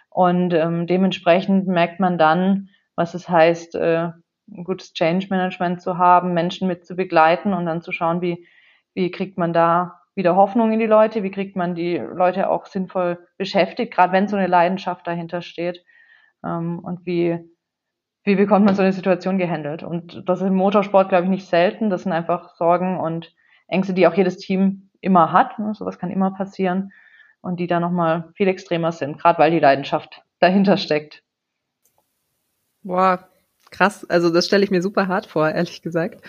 Und 0.10 0.54
ähm, 0.54 0.88
dementsprechend 0.88 1.68
merkt 1.68 2.00
man 2.00 2.18
dann, 2.18 2.70
was 2.96 3.14
es 3.14 3.30
heißt, 3.30 3.76
äh, 3.76 4.10
ein 4.50 4.64
gutes 4.64 4.94
Change 4.94 5.28
Management 5.30 5.82
zu 5.82 5.98
haben, 5.98 6.34
Menschen 6.34 6.68
mit 6.68 6.86
zu 6.86 6.96
begleiten 6.96 7.54
und 7.54 7.66
dann 7.66 7.82
zu 7.82 7.92
schauen, 7.92 8.22
wie, 8.22 8.48
wie 8.94 9.12
kriegt 9.12 9.38
man 9.38 9.54
da 9.54 10.02
wieder 10.16 10.36
Hoffnung 10.36 10.72
in 10.72 10.80
die 10.80 10.86
Leute, 10.86 11.24
wie 11.24 11.32
kriegt 11.32 11.56
man 11.56 11.76
die 11.76 11.98
Leute 11.98 12.50
auch 12.50 12.66
sinnvoll 12.66 13.20
beschäftigt, 13.38 13.94
gerade 13.94 14.14
wenn 14.14 14.28
so 14.28 14.38
eine 14.38 14.48
Leidenschaft 14.48 15.06
dahinter 15.06 15.42
steht. 15.42 15.84
Ähm, 16.44 16.80
und 16.80 17.06
wie, 17.06 17.40
wie 18.24 18.36
bekommt 18.36 18.66
man 18.66 18.76
so 18.76 18.82
eine 18.82 18.94
Situation 18.94 19.38
gehandelt? 19.38 19.84
Und 19.84 20.24
das 20.28 20.42
ist 20.42 20.48
im 20.48 20.56
Motorsport, 20.56 21.10
glaube 21.10 21.26
ich, 21.26 21.30
nicht 21.30 21.48
selten. 21.48 21.90
Das 21.90 22.04
sind 22.04 22.14
einfach 22.14 22.56
Sorgen 22.56 22.98
und 23.00 23.34
Ängste, 23.68 23.94
die 23.94 24.08
auch 24.08 24.14
jedes 24.14 24.38
Team 24.38 24.90
immer 25.02 25.32
hat. 25.32 25.60
Ne? 25.60 25.74
Sowas 25.74 26.00
kann 26.00 26.12
immer 26.12 26.32
passieren 26.32 26.92
und 27.42 27.60
die 27.60 27.68
da 27.68 27.80
nochmal 27.80 28.32
viel 28.36 28.48
extremer 28.48 28.92
sind, 28.92 29.20
gerade 29.20 29.38
weil 29.38 29.52
die 29.52 29.60
Leidenschaft 29.60 30.24
dahinter 30.40 30.78
steckt. 30.78 31.24
Boah, 32.84 33.28
krass. 33.76 34.06
Also 34.10 34.30
das 34.30 34.46
stelle 34.46 34.64
ich 34.64 34.72
mir 34.72 34.82
super 34.82 35.08
hart 35.08 35.26
vor, 35.26 35.50
ehrlich 35.50 35.82
gesagt. 35.82 36.22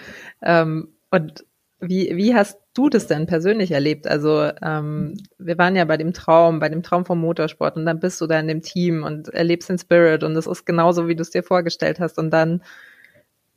Ähm, 0.42 0.88
und 1.10 1.44
wie, 1.80 2.16
wie 2.16 2.34
hast 2.34 2.58
du 2.74 2.88
das 2.88 3.06
denn 3.06 3.26
persönlich 3.26 3.70
erlebt? 3.70 4.06
Also 4.06 4.50
ähm, 4.62 5.14
wir 5.38 5.58
waren 5.58 5.76
ja 5.76 5.84
bei 5.84 5.96
dem 5.96 6.12
Traum, 6.12 6.58
bei 6.58 6.68
dem 6.68 6.82
Traum 6.82 7.04
vom 7.04 7.20
Motorsport 7.20 7.76
und 7.76 7.86
dann 7.86 8.00
bist 8.00 8.20
du 8.20 8.26
da 8.26 8.38
in 8.38 8.48
dem 8.48 8.62
Team 8.62 9.04
und 9.04 9.28
erlebst 9.28 9.68
den 9.68 9.78
Spirit 9.78 10.24
und 10.24 10.34
das 10.34 10.46
ist 10.46 10.64
genauso, 10.64 11.06
wie 11.08 11.16
du 11.16 11.22
es 11.22 11.30
dir 11.30 11.42
vorgestellt 11.42 12.00
hast 12.00 12.18
und 12.18 12.30
dann 12.30 12.62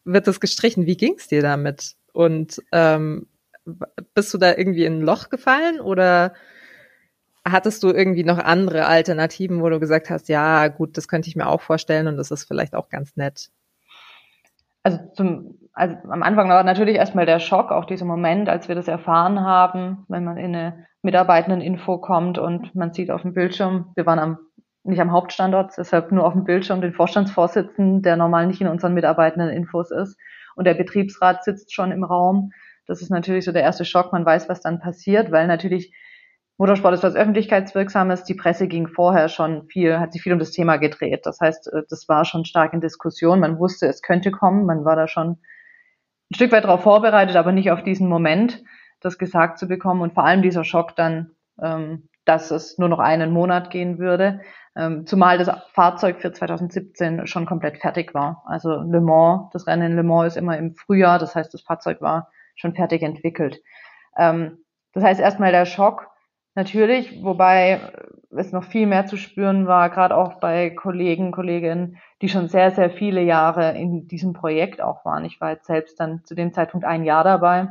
wird 0.03 0.27
es 0.27 0.39
gestrichen. 0.39 0.85
Wie 0.85 0.97
ging 0.97 1.15
es 1.17 1.27
dir 1.27 1.41
damit? 1.41 1.95
Und 2.11 2.61
ähm, 2.71 3.27
bist 4.13 4.33
du 4.33 4.37
da 4.37 4.55
irgendwie 4.55 4.85
in 4.85 4.99
ein 4.99 5.01
Loch 5.01 5.29
gefallen 5.29 5.79
oder 5.79 6.33
hattest 7.45 7.83
du 7.83 7.89
irgendwie 7.89 8.23
noch 8.23 8.37
andere 8.37 8.85
Alternativen, 8.85 9.61
wo 9.61 9.69
du 9.69 9.79
gesagt 9.79 10.09
hast, 10.09 10.27
ja, 10.29 10.67
gut, 10.67 10.97
das 10.97 11.07
könnte 11.07 11.29
ich 11.29 11.35
mir 11.35 11.47
auch 11.47 11.61
vorstellen 11.61 12.07
und 12.07 12.17
das 12.17 12.31
ist 12.31 12.45
vielleicht 12.45 12.75
auch 12.75 12.89
ganz 12.89 13.15
nett? 13.15 13.49
Also 14.83 14.99
zum, 15.13 15.59
also 15.73 15.95
am 16.09 16.23
Anfang 16.23 16.49
war 16.49 16.63
natürlich 16.63 16.95
erstmal 16.95 17.25
der 17.25 17.39
Schock, 17.39 17.71
auch 17.71 17.85
dieser 17.85 18.05
Moment, 18.05 18.49
als 18.49 18.67
wir 18.67 18.75
das 18.75 18.87
erfahren 18.87 19.41
haben, 19.41 20.05
wenn 20.07 20.23
man 20.23 20.37
in 20.37 20.55
eine 20.55 20.85
Mitarbeitenden-Info 21.01 21.99
kommt 21.99 22.37
und 22.37 22.75
man 22.75 22.93
sieht 22.93 23.11
auf 23.11 23.21
dem 23.21 23.33
Bildschirm, 23.33 23.91
wir 23.95 24.05
waren 24.05 24.19
am, 24.19 24.37
nicht 24.83 24.99
am 24.99 25.11
Hauptstandort, 25.11 25.73
deshalb 25.77 26.11
nur 26.11 26.25
auf 26.25 26.33
dem 26.33 26.43
Bildschirm 26.43 26.81
den 26.81 26.93
Vorstandsvorsitzenden, 26.93 28.01
der 28.01 28.17
normal 28.17 28.47
nicht 28.47 28.61
in 28.61 28.67
unseren 28.67 28.93
Mitarbeitenden-Infos 28.93 29.91
ist. 29.91 30.17
Und 30.55 30.65
der 30.65 30.73
Betriebsrat 30.73 31.43
sitzt 31.43 31.73
schon 31.73 31.91
im 31.91 32.03
Raum. 32.03 32.51
Das 32.85 33.01
ist 33.01 33.09
natürlich 33.09 33.45
so 33.45 33.51
der 33.51 33.61
erste 33.61 33.85
Schock. 33.85 34.11
Man 34.11 34.25
weiß, 34.25 34.49
was 34.49 34.61
dann 34.61 34.79
passiert, 34.79 35.31
weil 35.31 35.47
natürlich 35.47 35.93
Motorsport 36.59 36.93
ist 36.93 37.03
was 37.03 37.15
Öffentlichkeitswirksames. 37.15 38.25
Die 38.25 38.33
Presse 38.33 38.67
ging 38.67 38.89
vorher 38.89 39.29
schon 39.29 39.65
viel, 39.67 39.97
hat 39.97 40.11
sich 40.11 40.21
viel 40.21 40.33
um 40.33 40.39
das 40.39 40.51
Thema 40.51 40.75
gedreht. 40.75 41.25
Das 41.25 41.39
heißt, 41.39 41.71
äh, 41.71 41.83
das 41.89 42.09
war 42.09 42.25
schon 42.25 42.43
stark 42.43 42.73
in 42.73 42.81
Diskussion. 42.81 43.39
Man 43.39 43.59
wusste, 43.59 43.87
es 43.87 44.01
könnte 44.01 44.29
kommen. 44.29 44.65
Man 44.65 44.83
war 44.83 44.97
da 44.97 45.07
schon 45.07 45.37
ein 46.29 46.35
Stück 46.35 46.51
weit 46.51 46.65
darauf 46.65 46.83
vorbereitet, 46.83 47.37
aber 47.37 47.53
nicht 47.53 47.71
auf 47.71 47.81
diesen 47.81 48.09
Moment, 48.09 48.61
das 48.99 49.17
gesagt 49.17 49.57
zu 49.57 49.69
bekommen. 49.69 50.01
Und 50.01 50.13
vor 50.13 50.25
allem 50.25 50.41
dieser 50.41 50.65
Schock 50.65 50.97
dann, 50.97 51.31
ähm, 51.61 52.09
dass 52.25 52.51
es 52.51 52.77
nur 52.77 52.89
noch 52.89 52.99
einen 52.99 53.31
Monat 53.31 53.69
gehen 53.69 53.97
würde. 53.97 54.41
Ähm, 54.75 55.05
zumal 55.05 55.37
das 55.37 55.49
Fahrzeug 55.71 56.19
für 56.19 56.33
2017 56.33 57.25
schon 57.25 57.45
komplett 57.45 57.77
fertig 57.77 58.13
war. 58.13 58.43
Also 58.45 58.81
Le 58.81 58.99
Mans, 58.99 59.49
das 59.53 59.65
Rennen 59.65 59.91
in 59.91 59.95
Le 59.95 60.03
Mans 60.03 60.33
ist 60.33 60.37
immer 60.37 60.57
im 60.57 60.75
Frühjahr. 60.75 61.19
Das 61.19 61.35
heißt, 61.35 61.53
das 61.53 61.61
Fahrzeug 61.61 62.01
war 62.01 62.29
schon 62.55 62.75
fertig 62.75 63.01
entwickelt. 63.01 63.61
Ähm, 64.17 64.57
das 64.91 65.05
heißt 65.05 65.21
erstmal 65.21 65.53
der 65.53 65.65
Schock 65.65 66.08
Natürlich, 66.59 67.23
wobei 67.23 67.79
es 68.31 68.51
noch 68.51 68.65
viel 68.65 68.85
mehr 68.85 69.05
zu 69.05 69.15
spüren 69.15 69.65
war, 69.65 69.89
gerade 69.89 70.13
auch 70.13 70.41
bei 70.41 70.69
Kollegen, 70.71 71.31
Kolleginnen, 71.31 71.99
die 72.21 72.27
schon 72.27 72.49
sehr, 72.49 72.71
sehr 72.71 72.89
viele 72.89 73.21
Jahre 73.21 73.77
in 73.77 74.09
diesem 74.09 74.33
Projekt 74.33 74.81
auch 74.81 75.05
waren. 75.05 75.23
Ich 75.23 75.39
war 75.39 75.51
jetzt 75.51 75.67
selbst 75.67 76.01
dann 76.01 76.25
zu 76.25 76.35
dem 76.35 76.51
Zeitpunkt 76.51 76.85
ein 76.85 77.05
Jahr 77.05 77.23
dabei, 77.23 77.69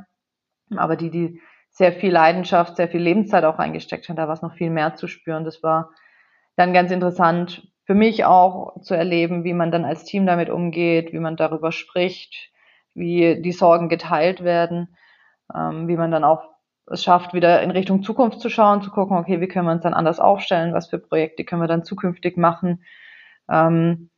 aber 0.74 0.96
die, 0.96 1.10
die 1.10 1.38
sehr 1.68 1.92
viel 1.92 2.10
Leidenschaft, 2.10 2.76
sehr 2.76 2.88
viel 2.88 3.02
Lebenszeit 3.02 3.44
auch 3.44 3.58
reingesteckt 3.58 4.08
haben, 4.08 4.16
da 4.16 4.26
war 4.26 4.32
es 4.32 4.40
noch 4.40 4.54
viel 4.54 4.70
mehr 4.70 4.94
zu 4.94 5.06
spüren. 5.06 5.44
Das 5.44 5.62
war 5.62 5.90
dann 6.56 6.72
ganz 6.72 6.90
interessant 6.90 7.68
für 7.84 7.94
mich 7.94 8.24
auch 8.24 8.80
zu 8.80 8.94
erleben, 8.94 9.44
wie 9.44 9.52
man 9.52 9.70
dann 9.70 9.84
als 9.84 10.04
Team 10.04 10.24
damit 10.24 10.48
umgeht, 10.48 11.12
wie 11.12 11.20
man 11.20 11.36
darüber 11.36 11.72
spricht, 11.72 12.50
wie 12.94 13.42
die 13.42 13.52
Sorgen 13.52 13.90
geteilt 13.90 14.42
werden, 14.42 14.96
ähm, 15.54 15.88
wie 15.88 15.98
man 15.98 16.10
dann 16.10 16.24
auch 16.24 16.57
es 16.90 17.02
schafft, 17.02 17.34
wieder 17.34 17.62
in 17.62 17.70
Richtung 17.70 18.02
Zukunft 18.02 18.40
zu 18.40 18.50
schauen, 18.50 18.82
zu 18.82 18.90
gucken, 18.90 19.16
okay, 19.16 19.40
wie 19.40 19.48
können 19.48 19.66
wir 19.66 19.72
uns 19.72 19.82
dann 19.82 19.94
anders 19.94 20.20
aufstellen, 20.20 20.74
was 20.74 20.88
für 20.88 20.98
Projekte 20.98 21.44
können 21.44 21.62
wir 21.62 21.68
dann 21.68 21.84
zukünftig 21.84 22.36
machen. 22.36 22.82
Ähm, 23.50 24.10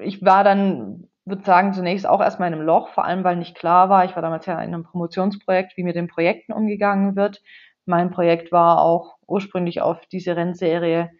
ich 0.00 0.24
war 0.24 0.44
dann, 0.44 1.08
würde 1.24 1.44
sagen, 1.44 1.72
zunächst 1.72 2.06
auch 2.06 2.20
erstmal 2.20 2.48
in 2.48 2.54
einem 2.54 2.66
Loch, 2.66 2.88
vor 2.90 3.04
allem 3.04 3.24
weil 3.24 3.36
nicht 3.36 3.56
klar 3.56 3.88
war, 3.88 4.04
ich 4.04 4.14
war 4.14 4.22
damals 4.22 4.46
ja 4.46 4.54
in 4.54 4.74
einem 4.74 4.84
Promotionsprojekt, 4.84 5.76
wie 5.76 5.82
mit 5.82 5.96
den 5.96 6.08
Projekten 6.08 6.52
umgegangen 6.52 7.16
wird. 7.16 7.42
Mein 7.86 8.10
Projekt 8.10 8.52
war 8.52 8.80
auch 8.80 9.16
ursprünglich 9.26 9.80
auf 9.80 10.06
diese 10.06 10.36
Rennserie 10.36 11.10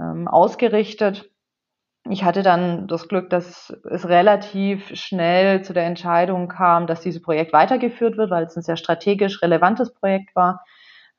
ähm, 0.00 0.26
ausgerichtet 0.28 1.30
ich 2.10 2.24
hatte 2.24 2.42
dann 2.42 2.86
das 2.86 3.08
Glück, 3.08 3.30
dass 3.30 3.70
es 3.90 4.08
relativ 4.08 4.94
schnell 4.96 5.62
zu 5.62 5.72
der 5.72 5.84
Entscheidung 5.84 6.48
kam, 6.48 6.86
dass 6.86 7.00
dieses 7.00 7.22
Projekt 7.22 7.52
weitergeführt 7.52 8.16
wird, 8.16 8.30
weil 8.30 8.44
es 8.44 8.56
ein 8.56 8.62
sehr 8.62 8.76
strategisch 8.76 9.42
relevantes 9.42 9.92
Projekt 9.92 10.34
war. 10.34 10.64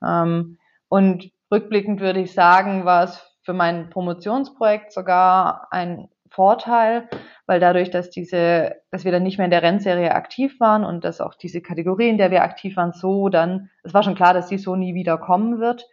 Ähm, 0.05 0.57
und 0.87 1.31
rückblickend 1.51 1.99
würde 1.99 2.19
ich 2.19 2.33
sagen, 2.33 2.85
war 2.85 3.03
es 3.03 3.29
für 3.43 3.53
mein 3.53 3.89
Promotionsprojekt 3.89 4.91
sogar 4.91 5.67
ein 5.71 6.09
Vorteil, 6.29 7.09
weil 7.47 7.59
dadurch, 7.59 7.89
dass 7.89 8.09
diese, 8.11 8.75
dass 8.91 9.03
wir 9.03 9.11
dann 9.11 9.23
nicht 9.23 9.37
mehr 9.37 9.45
in 9.45 9.51
der 9.51 9.63
Rennserie 9.63 10.13
aktiv 10.13 10.59
waren 10.59 10.83
und 10.83 11.03
dass 11.03 11.21
auch 11.21 11.33
diese 11.33 11.61
Kategorie, 11.61 12.09
in 12.09 12.17
der 12.17 12.31
wir 12.31 12.43
aktiv 12.43 12.77
waren, 12.77 12.93
so 12.93 13.29
dann, 13.29 13.69
es 13.83 13.93
war 13.93 14.03
schon 14.03 14.15
klar, 14.15 14.33
dass 14.33 14.47
die 14.47 14.59
so 14.59 14.75
nie 14.75 14.93
wieder 14.93 15.17
kommen 15.17 15.59
wird. 15.59 15.87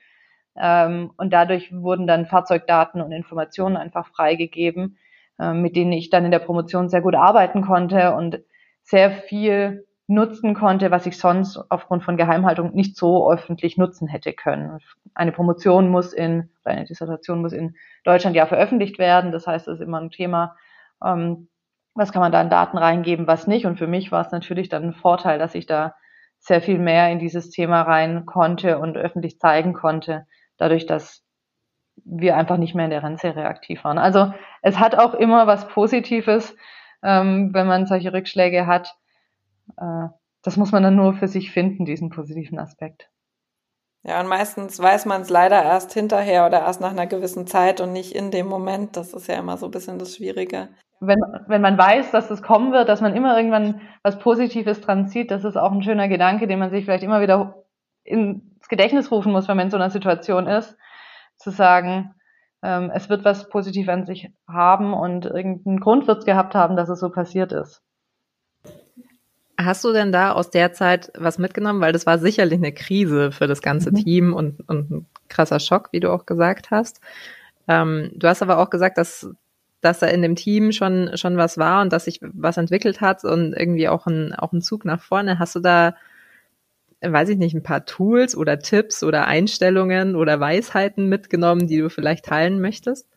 Ähm, 0.58 1.12
und 1.16 1.32
dadurch 1.32 1.72
wurden 1.72 2.06
dann 2.06 2.26
Fahrzeugdaten 2.26 3.00
und 3.00 3.12
Informationen 3.12 3.76
einfach 3.76 4.08
freigegeben, 4.08 4.98
äh, 5.38 5.52
mit 5.52 5.76
denen 5.76 5.92
ich 5.92 6.10
dann 6.10 6.25
in 6.25 6.30
der 6.30 6.38
Promotion 6.38 6.88
sehr 6.88 7.02
gut 7.02 7.14
arbeiten 7.14 7.62
konnte 7.62 8.14
und 8.14 8.40
sehr 8.82 9.10
viel 9.10 9.86
nutzen 10.08 10.54
konnte, 10.54 10.90
was 10.90 11.06
ich 11.06 11.18
sonst 11.18 11.58
aufgrund 11.68 12.04
von 12.04 12.16
Geheimhaltung 12.16 12.75
nicht 12.75 12.96
so 12.96 13.30
öffentlich 13.30 13.76
nutzen 13.76 14.06
hätte 14.06 14.32
können. 14.32 14.78
Eine 15.14 15.32
Promotion 15.32 15.88
muss 15.88 16.12
in, 16.12 16.50
eine 16.64 16.84
Dissertation 16.84 17.42
muss 17.42 17.52
in 17.52 17.75
Deutschland 18.04 18.36
ja 18.36 18.46
veröffentlicht 18.46 18.98
werden. 18.98 19.32
Das 19.32 19.46
heißt, 19.46 19.66
es 19.66 19.80
ist 19.80 19.84
immer 19.84 20.00
ein 20.00 20.10
Thema, 20.10 20.56
ähm, 21.04 21.48
was 21.94 22.12
kann 22.12 22.20
man 22.20 22.30
da 22.30 22.40
in 22.40 22.50
Daten 22.50 22.78
reingeben, 22.78 23.26
was 23.26 23.46
nicht. 23.46 23.66
Und 23.66 23.78
für 23.78 23.88
mich 23.88 24.12
war 24.12 24.25
es 24.25 24.30
natürlich 24.30 24.68
dann 24.68 24.84
ein 24.84 24.94
Vorteil, 24.94 25.38
dass 25.38 25.54
ich 25.54 25.66
da 25.66 25.94
sehr 26.38 26.60
viel 26.60 26.78
mehr 26.78 27.10
in 27.10 27.18
dieses 27.18 27.50
Thema 27.50 27.82
rein 27.82 28.26
konnte 28.26 28.78
und 28.78 28.96
öffentlich 28.96 29.40
zeigen 29.40 29.72
konnte, 29.72 30.26
dadurch, 30.56 30.86
dass 30.86 31.25
wir 32.04 32.36
einfach 32.36 32.58
nicht 32.58 32.75
mehr 32.75 32.84
in 32.84 32.90
der 32.90 33.02
Rennserie 33.02 33.46
aktiv 33.46 33.82
waren. 33.84 33.98
Also 33.98 34.32
es 34.62 34.78
hat 34.78 34.94
auch 34.96 35.14
immer 35.14 35.46
was 35.46 35.68
Positives, 35.68 36.54
ähm, 37.02 37.54
wenn 37.54 37.66
man 37.66 37.86
solche 37.86 38.12
Rückschläge 38.12 38.66
hat. 38.66 38.96
Äh, 39.76 40.08
das 40.42 40.56
muss 40.56 40.72
man 40.72 40.82
dann 40.82 40.96
nur 40.96 41.14
für 41.14 41.28
sich 41.28 41.50
finden, 41.50 41.84
diesen 41.84 42.10
positiven 42.10 42.58
Aspekt. 42.58 43.10
Ja, 44.04 44.20
und 44.20 44.28
meistens 44.28 44.78
weiß 44.78 45.06
man 45.06 45.22
es 45.22 45.30
leider 45.30 45.60
erst 45.60 45.92
hinterher 45.92 46.46
oder 46.46 46.60
erst 46.60 46.80
nach 46.80 46.92
einer 46.92 47.08
gewissen 47.08 47.48
Zeit 47.48 47.80
und 47.80 47.92
nicht 47.92 48.14
in 48.14 48.30
dem 48.30 48.46
Moment. 48.46 48.96
Das 48.96 49.12
ist 49.12 49.26
ja 49.26 49.36
immer 49.36 49.56
so 49.56 49.66
ein 49.66 49.72
bisschen 49.72 49.98
das 49.98 50.14
Schwierige. 50.14 50.68
Wenn, 51.00 51.18
wenn 51.48 51.60
man 51.60 51.76
weiß, 51.76 52.12
dass 52.12 52.30
es 52.30 52.40
kommen 52.40 52.72
wird, 52.72 52.88
dass 52.88 53.00
man 53.00 53.16
immer 53.16 53.36
irgendwann 53.36 53.80
was 54.04 54.18
Positives 54.20 54.80
dran 54.80 55.08
zieht, 55.08 55.32
das 55.32 55.44
ist 55.44 55.56
auch 55.56 55.72
ein 55.72 55.82
schöner 55.82 56.06
Gedanke, 56.06 56.46
den 56.46 56.60
man 56.60 56.70
sich 56.70 56.84
vielleicht 56.84 57.02
immer 57.02 57.20
wieder 57.20 57.64
ins 58.66 58.68
Gedächtnis 58.68 59.12
rufen 59.12 59.30
muss, 59.30 59.46
wenn 59.46 59.56
man 59.56 59.66
in 59.66 59.70
so 59.70 59.76
einer 59.76 59.90
Situation 59.90 60.49
ist, 60.49 60.76
zu 61.37 61.50
sagen, 61.50 62.14
ähm, 62.62 62.90
es 62.92 63.08
wird 63.08 63.25
was 63.25 63.49
positiv 63.49 63.88
an 63.88 64.04
sich 64.04 64.30
haben 64.49 64.92
und 64.92 65.25
irgendeinen 65.25 65.78
Grund 65.78 66.08
wird 66.08 66.18
es 66.18 66.25
gehabt 66.25 66.56
haben, 66.56 66.75
dass 66.75 66.88
es 66.88 66.99
so 66.99 67.11
passiert 67.11 67.52
ist. 67.52 67.80
Hast 69.56 69.85
du 69.85 69.92
denn 69.92 70.11
da 70.11 70.32
aus 70.32 70.50
der 70.50 70.73
Zeit 70.73 71.12
was 71.16 71.38
mitgenommen? 71.38 71.80
Weil 71.80 71.92
das 71.92 72.06
war 72.06 72.18
sicherlich 72.18 72.58
eine 72.58 72.73
Krise 72.73 73.30
für 73.30 73.46
das 73.46 73.62
ganze 73.62 73.90
mhm. 73.92 73.94
Team 73.94 74.35
und, 74.35 74.68
und 74.68 74.90
ein 74.90 75.06
krasser 75.28 75.61
Schock, 75.61 75.90
wie 75.92 76.00
du 76.00 76.12
auch 76.12 76.26
gesagt 76.26 76.73
hast. 76.73 77.00
Ähm, 77.68 78.11
du 78.16 78.26
hast 78.26 78.42
aber 78.42 78.58
auch 78.58 78.70
gesagt, 78.70 78.99
dass, 78.99 79.30
dass 79.80 80.00
da 80.00 80.08
in 80.08 80.23
dem 80.23 80.35
Team 80.35 80.73
schon, 80.73 81.16
schon 81.16 81.37
was 81.37 81.56
war 81.56 81.82
und 81.82 81.92
dass 81.92 82.06
sich 82.06 82.18
was 82.20 82.56
entwickelt 82.56 83.00
hat 83.00 83.23
und 83.23 83.54
irgendwie 83.54 83.88
auch 83.88 84.06
ein, 84.06 84.35
auch 84.35 84.52
ein 84.52 84.61
Zug 84.61 84.85
nach 84.85 85.00
vorne. 85.00 85.38
Hast 85.38 85.54
du 85.54 85.61
da 85.61 85.94
weiß 87.12 87.28
ich 87.30 87.38
nicht, 87.38 87.54
ein 87.54 87.62
paar 87.62 87.84
Tools 87.84 88.36
oder 88.36 88.58
Tipps 88.58 89.02
oder 89.02 89.26
Einstellungen 89.26 90.16
oder 90.16 90.40
Weisheiten 90.40 91.08
mitgenommen, 91.08 91.66
die 91.66 91.78
du 91.78 91.90
vielleicht 91.90 92.26
teilen 92.26 92.60
möchtest? 92.60 93.08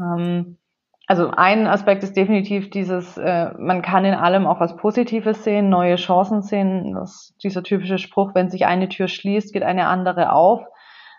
Ähm, 0.00 0.58
also 1.06 1.30
ein 1.30 1.66
Aspekt 1.68 2.02
ist 2.02 2.16
definitiv 2.16 2.70
dieses, 2.70 3.16
äh, 3.16 3.50
man 3.58 3.82
kann 3.82 4.04
in 4.04 4.14
allem 4.14 4.46
auch 4.46 4.58
was 4.58 4.76
Positives 4.76 5.44
sehen, 5.44 5.68
neue 5.68 5.96
Chancen 5.96 6.42
sehen. 6.42 6.94
Das, 6.94 7.34
dieser 7.42 7.62
typische 7.62 7.98
Spruch, 7.98 8.34
wenn 8.34 8.50
sich 8.50 8.66
eine 8.66 8.88
Tür 8.88 9.06
schließt, 9.06 9.52
geht 9.52 9.62
eine 9.62 9.86
andere 9.86 10.32
auf. 10.32 10.62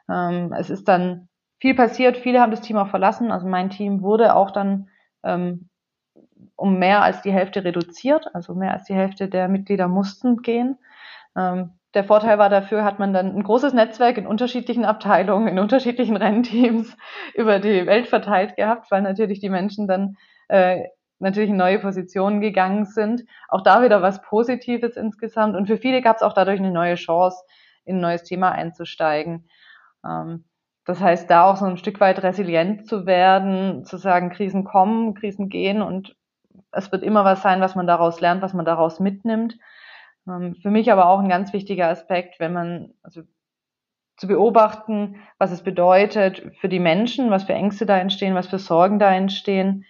Ähm, 0.09 0.53
es 0.57 0.69
ist 0.69 0.87
dann 0.87 1.29
viel 1.59 1.73
passiert, 1.73 2.17
viele 2.17 2.41
haben 2.41 2.51
das 2.51 2.61
Team 2.61 2.77
auch 2.77 2.89
verlassen. 2.89 3.31
Also 3.31 3.47
mein 3.47 3.69
Team 3.69 4.01
wurde 4.01 4.35
auch 4.35 4.51
dann 4.51 4.89
ähm, 5.23 5.69
um 6.57 6.79
mehr 6.79 7.03
als 7.03 7.21
die 7.21 7.31
Hälfte 7.31 7.63
reduziert, 7.63 8.33
also 8.33 8.55
mehr 8.55 8.73
als 8.73 8.85
die 8.85 8.93
Hälfte 8.93 9.29
der 9.29 9.47
Mitglieder 9.47 9.87
mussten 9.87 10.41
gehen. 10.41 10.77
Ähm, 11.37 11.71
der 11.93 12.03
Vorteil 12.03 12.37
war 12.37 12.49
dafür, 12.49 12.83
hat 12.83 12.99
man 12.99 13.13
dann 13.13 13.35
ein 13.35 13.43
großes 13.43 13.73
Netzwerk 13.73 14.17
in 14.17 14.27
unterschiedlichen 14.27 14.85
Abteilungen, 14.85 15.47
in 15.47 15.59
unterschiedlichen 15.59 16.17
Rennteams 16.17 16.95
über 17.33 17.59
die 17.59 17.85
Welt 17.85 18.07
verteilt 18.07 18.55
gehabt, 18.55 18.91
weil 18.91 19.01
natürlich 19.01 19.39
die 19.39 19.49
Menschen 19.49 19.87
dann 19.87 20.17
äh, 20.49 20.83
natürlich 21.19 21.49
in 21.49 21.57
neue 21.57 21.79
Positionen 21.79 22.41
gegangen 22.41 22.85
sind. 22.85 23.23
Auch 23.47 23.61
da 23.61 23.83
wieder 23.83 24.01
was 24.01 24.21
Positives 24.21 24.97
insgesamt. 24.97 25.55
Und 25.55 25.67
für 25.67 25.77
viele 25.77 26.01
gab 26.01 26.17
es 26.17 26.21
auch 26.21 26.33
dadurch 26.33 26.59
eine 26.59 26.71
neue 26.71 26.95
Chance, 26.95 27.43
in 27.85 27.97
ein 27.97 28.01
neues 28.01 28.23
Thema 28.23 28.51
einzusteigen. 28.51 29.47
Ähm, 30.05 30.45
das 30.85 31.01
heißt, 31.01 31.29
da 31.29 31.43
auch 31.45 31.57
so 31.57 31.65
ein 31.65 31.77
Stück 31.77 31.99
weit 31.99 32.23
resilient 32.23 32.87
zu 32.87 33.05
werden, 33.05 33.85
zu 33.85 33.97
sagen, 33.97 34.29
Krisen 34.29 34.63
kommen, 34.63 35.15
Krisen 35.15 35.49
gehen 35.49 35.81
und 35.81 36.15
es 36.71 36.91
wird 36.91 37.03
immer 37.03 37.25
was 37.25 37.41
sein, 37.41 37.59
was 37.59 37.75
man 37.75 37.87
daraus 37.87 38.21
lernt, 38.21 38.41
was 38.41 38.53
man 38.53 38.65
daraus 38.65 38.99
mitnimmt. 38.99 39.57
Ähm, 40.27 40.55
für 40.61 40.71
mich 40.71 40.91
aber 40.91 41.07
auch 41.07 41.19
ein 41.19 41.29
ganz 41.29 41.53
wichtiger 41.53 41.89
Aspekt, 41.89 42.39
wenn 42.39 42.53
man, 42.53 42.93
also 43.03 43.21
zu 44.17 44.27
beobachten, 44.27 45.17
was 45.37 45.51
es 45.51 45.61
bedeutet 45.61 46.51
für 46.59 46.69
die 46.69 46.79
Menschen, 46.79 47.29
was 47.29 47.43
für 47.43 47.53
Ängste 47.53 47.85
da 47.85 47.97
entstehen, 47.97 48.35
was 48.35 48.47
für 48.47 48.59
Sorgen 48.59 48.99
da 48.99 49.13
entstehen. 49.13 49.85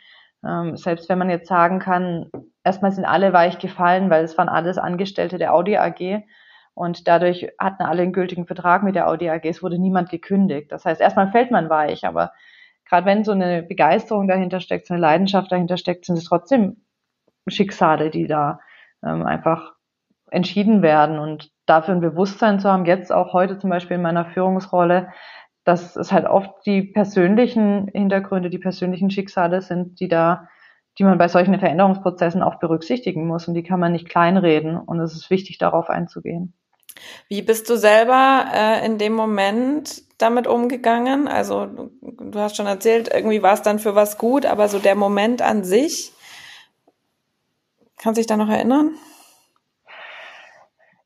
Ähm, 0.45 0.75
selbst 0.75 1.09
wenn 1.09 1.17
man 1.17 1.29
jetzt 1.29 1.47
sagen 1.47 1.79
kann, 1.79 2.29
erstmal 2.63 2.91
sind 2.91 3.05
alle 3.05 3.31
weich 3.33 3.57
gefallen, 3.57 4.09
weil 4.09 4.23
es 4.23 4.37
waren 4.37 4.49
alles 4.49 4.77
Angestellte 4.77 5.37
der 5.37 5.53
Audi 5.53 5.77
AG 5.77 6.23
und 6.73 7.07
dadurch 7.07 7.47
hatten 7.57 7.83
alle 7.83 8.03
einen 8.03 8.13
gültigen 8.13 8.45
Vertrag 8.45 8.83
mit 8.83 8.95
der 8.95 9.07
Audi 9.07 9.29
AG. 9.29 9.45
Es 9.45 9.63
wurde 9.63 9.79
niemand 9.79 10.09
gekündigt. 10.09 10.71
Das 10.71 10.85
heißt, 10.85 11.01
erstmal 11.01 11.31
fällt 11.31 11.49
man 11.49 11.69
weich, 11.69 12.05
aber 12.05 12.33
gerade 12.85 13.05
wenn 13.05 13.23
so 13.23 13.31
eine 13.31 13.63
Begeisterung 13.63 14.27
dahinter 14.27 14.59
steckt, 14.59 14.87
so 14.87 14.93
eine 14.93 15.01
Leidenschaft 15.01 15.51
dahinter 15.51 15.77
steckt, 15.77 16.05
sind 16.05 16.17
es 16.17 16.25
trotzdem 16.25 16.83
Schicksale, 17.47 18.09
die 18.09 18.27
da 18.27 18.59
ähm, 19.03 19.25
einfach 19.25 19.76
entschieden 20.29 20.81
werden 20.81 21.19
und 21.19 21.51
dafür 21.65 21.93
ein 21.93 22.01
Bewusstsein 22.01 22.59
zu 22.59 22.69
haben, 22.69 22.85
jetzt 22.85 23.11
auch 23.11 23.33
heute 23.33 23.57
zum 23.59 23.69
Beispiel 23.69 23.95
in 23.95 24.01
meiner 24.01 24.25
Führungsrolle, 24.25 25.09
dass 25.63 25.95
es 25.95 26.11
halt 26.11 26.25
oft 26.25 26.65
die 26.65 26.81
persönlichen 26.81 27.89
Hintergründe, 27.93 28.49
die 28.49 28.57
persönlichen 28.57 29.09
Schicksale 29.09 29.61
sind, 29.61 29.99
die 29.99 30.07
da, 30.07 30.47
die 30.97 31.03
man 31.03 31.17
bei 31.17 31.27
solchen 31.27 31.59
Veränderungsprozessen 31.59 32.41
auch 32.41 32.55
berücksichtigen 32.55 33.27
muss 33.27 33.47
und 33.47 33.53
die 33.53 33.63
kann 33.63 33.79
man 33.79 33.91
nicht 33.91 34.07
kleinreden 34.07 34.77
und 34.77 34.99
es 34.99 35.13
ist 35.13 35.29
wichtig, 35.29 35.57
darauf 35.57 35.89
einzugehen. 35.89 36.53
Wie 37.27 37.41
bist 37.41 37.69
du 37.69 37.75
selber 37.77 38.45
äh, 38.53 38.85
in 38.85 38.97
dem 38.97 39.13
Moment 39.13 40.01
damit 40.17 40.47
umgegangen? 40.47 41.27
Also 41.27 41.65
du, 41.65 41.91
du 42.01 42.39
hast 42.39 42.55
schon 42.55 42.65
erzählt, 42.65 43.09
irgendwie 43.13 43.43
war 43.43 43.53
es 43.53 43.61
dann 43.61 43.79
für 43.79 43.93
was 43.93 44.17
gut, 44.17 44.45
aber 44.45 44.67
so 44.67 44.79
der 44.79 44.95
Moment 44.95 45.41
an 45.41 45.63
sich, 45.63 46.13
kannst 47.97 48.17
du 48.17 48.21
dich 48.21 48.27
da 48.27 48.37
noch 48.37 48.49
erinnern? 48.49 48.91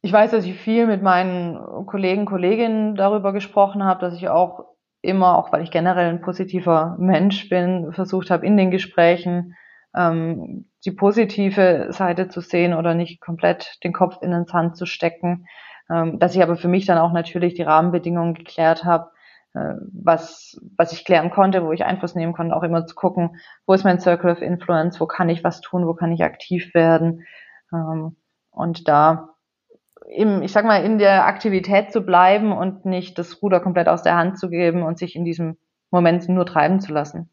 Ich 0.01 0.11
weiß, 0.11 0.31
dass 0.31 0.45
ich 0.45 0.59
viel 0.59 0.87
mit 0.87 1.03
meinen 1.03 1.85
Kollegen, 1.85 2.25
Kolleginnen 2.25 2.95
darüber 2.95 3.33
gesprochen 3.33 3.83
habe, 3.83 4.01
dass 4.01 4.15
ich 4.15 4.29
auch 4.29 4.65
immer, 5.01 5.37
auch 5.37 5.51
weil 5.51 5.63
ich 5.63 5.71
generell 5.71 6.09
ein 6.09 6.21
positiver 6.21 6.95
Mensch 6.99 7.49
bin, 7.49 7.91
versucht 7.93 8.31
habe, 8.31 8.45
in 8.45 8.57
den 8.57 8.71
Gesprächen 8.71 9.55
ähm, 9.95 10.71
die 10.85 10.91
positive 10.91 11.87
Seite 11.91 12.29
zu 12.29 12.41
sehen 12.41 12.73
oder 12.73 12.95
nicht 12.95 13.21
komplett 13.21 13.77
den 13.83 13.93
Kopf 13.93 14.17
in 14.21 14.31
den 14.31 14.45
Sand 14.45 14.75
zu 14.75 14.85
stecken. 14.85 15.45
Ähm, 15.91 16.17
dass 16.19 16.35
ich 16.35 16.41
aber 16.41 16.55
für 16.55 16.67
mich 16.67 16.85
dann 16.85 16.97
auch 16.97 17.11
natürlich 17.11 17.53
die 17.53 17.63
Rahmenbedingungen 17.63 18.33
geklärt 18.33 18.85
habe, 18.85 19.11
äh, 19.53 19.75
was, 19.93 20.59
was 20.77 20.93
ich 20.93 21.05
klären 21.05 21.29
konnte, 21.29 21.63
wo 21.63 21.73
ich 21.73 21.85
Einfluss 21.85 22.15
nehmen 22.15 22.33
konnte, 22.33 22.55
auch 22.55 22.63
immer 22.63 22.85
zu 22.85 22.95
gucken, 22.95 23.37
wo 23.67 23.73
ist 23.73 23.83
mein 23.83 23.99
Circle 23.99 24.31
of 24.31 24.41
Influence, 24.41 24.99
wo 24.99 25.05
kann 25.05 25.29
ich 25.29 25.43
was 25.43 25.61
tun, 25.61 25.85
wo 25.85 25.93
kann 25.93 26.11
ich 26.11 26.23
aktiv 26.23 26.73
werden. 26.73 27.25
Ähm, 27.73 28.15
und 28.51 28.87
da 28.87 29.30
im, 30.11 30.41
ich 30.41 30.51
sag 30.51 30.65
mal, 30.65 30.83
in 30.83 30.97
der 30.97 31.25
Aktivität 31.25 31.91
zu 31.91 32.01
bleiben 32.01 32.51
und 32.51 32.85
nicht 32.85 33.17
das 33.17 33.41
Ruder 33.41 33.59
komplett 33.59 33.87
aus 33.87 34.03
der 34.03 34.17
Hand 34.17 34.37
zu 34.37 34.49
geben 34.49 34.83
und 34.83 34.97
sich 34.97 35.15
in 35.15 35.25
diesem 35.25 35.57
Moment 35.89 36.27
nur 36.27 36.45
treiben 36.45 36.79
zu 36.81 36.91
lassen. 36.91 37.29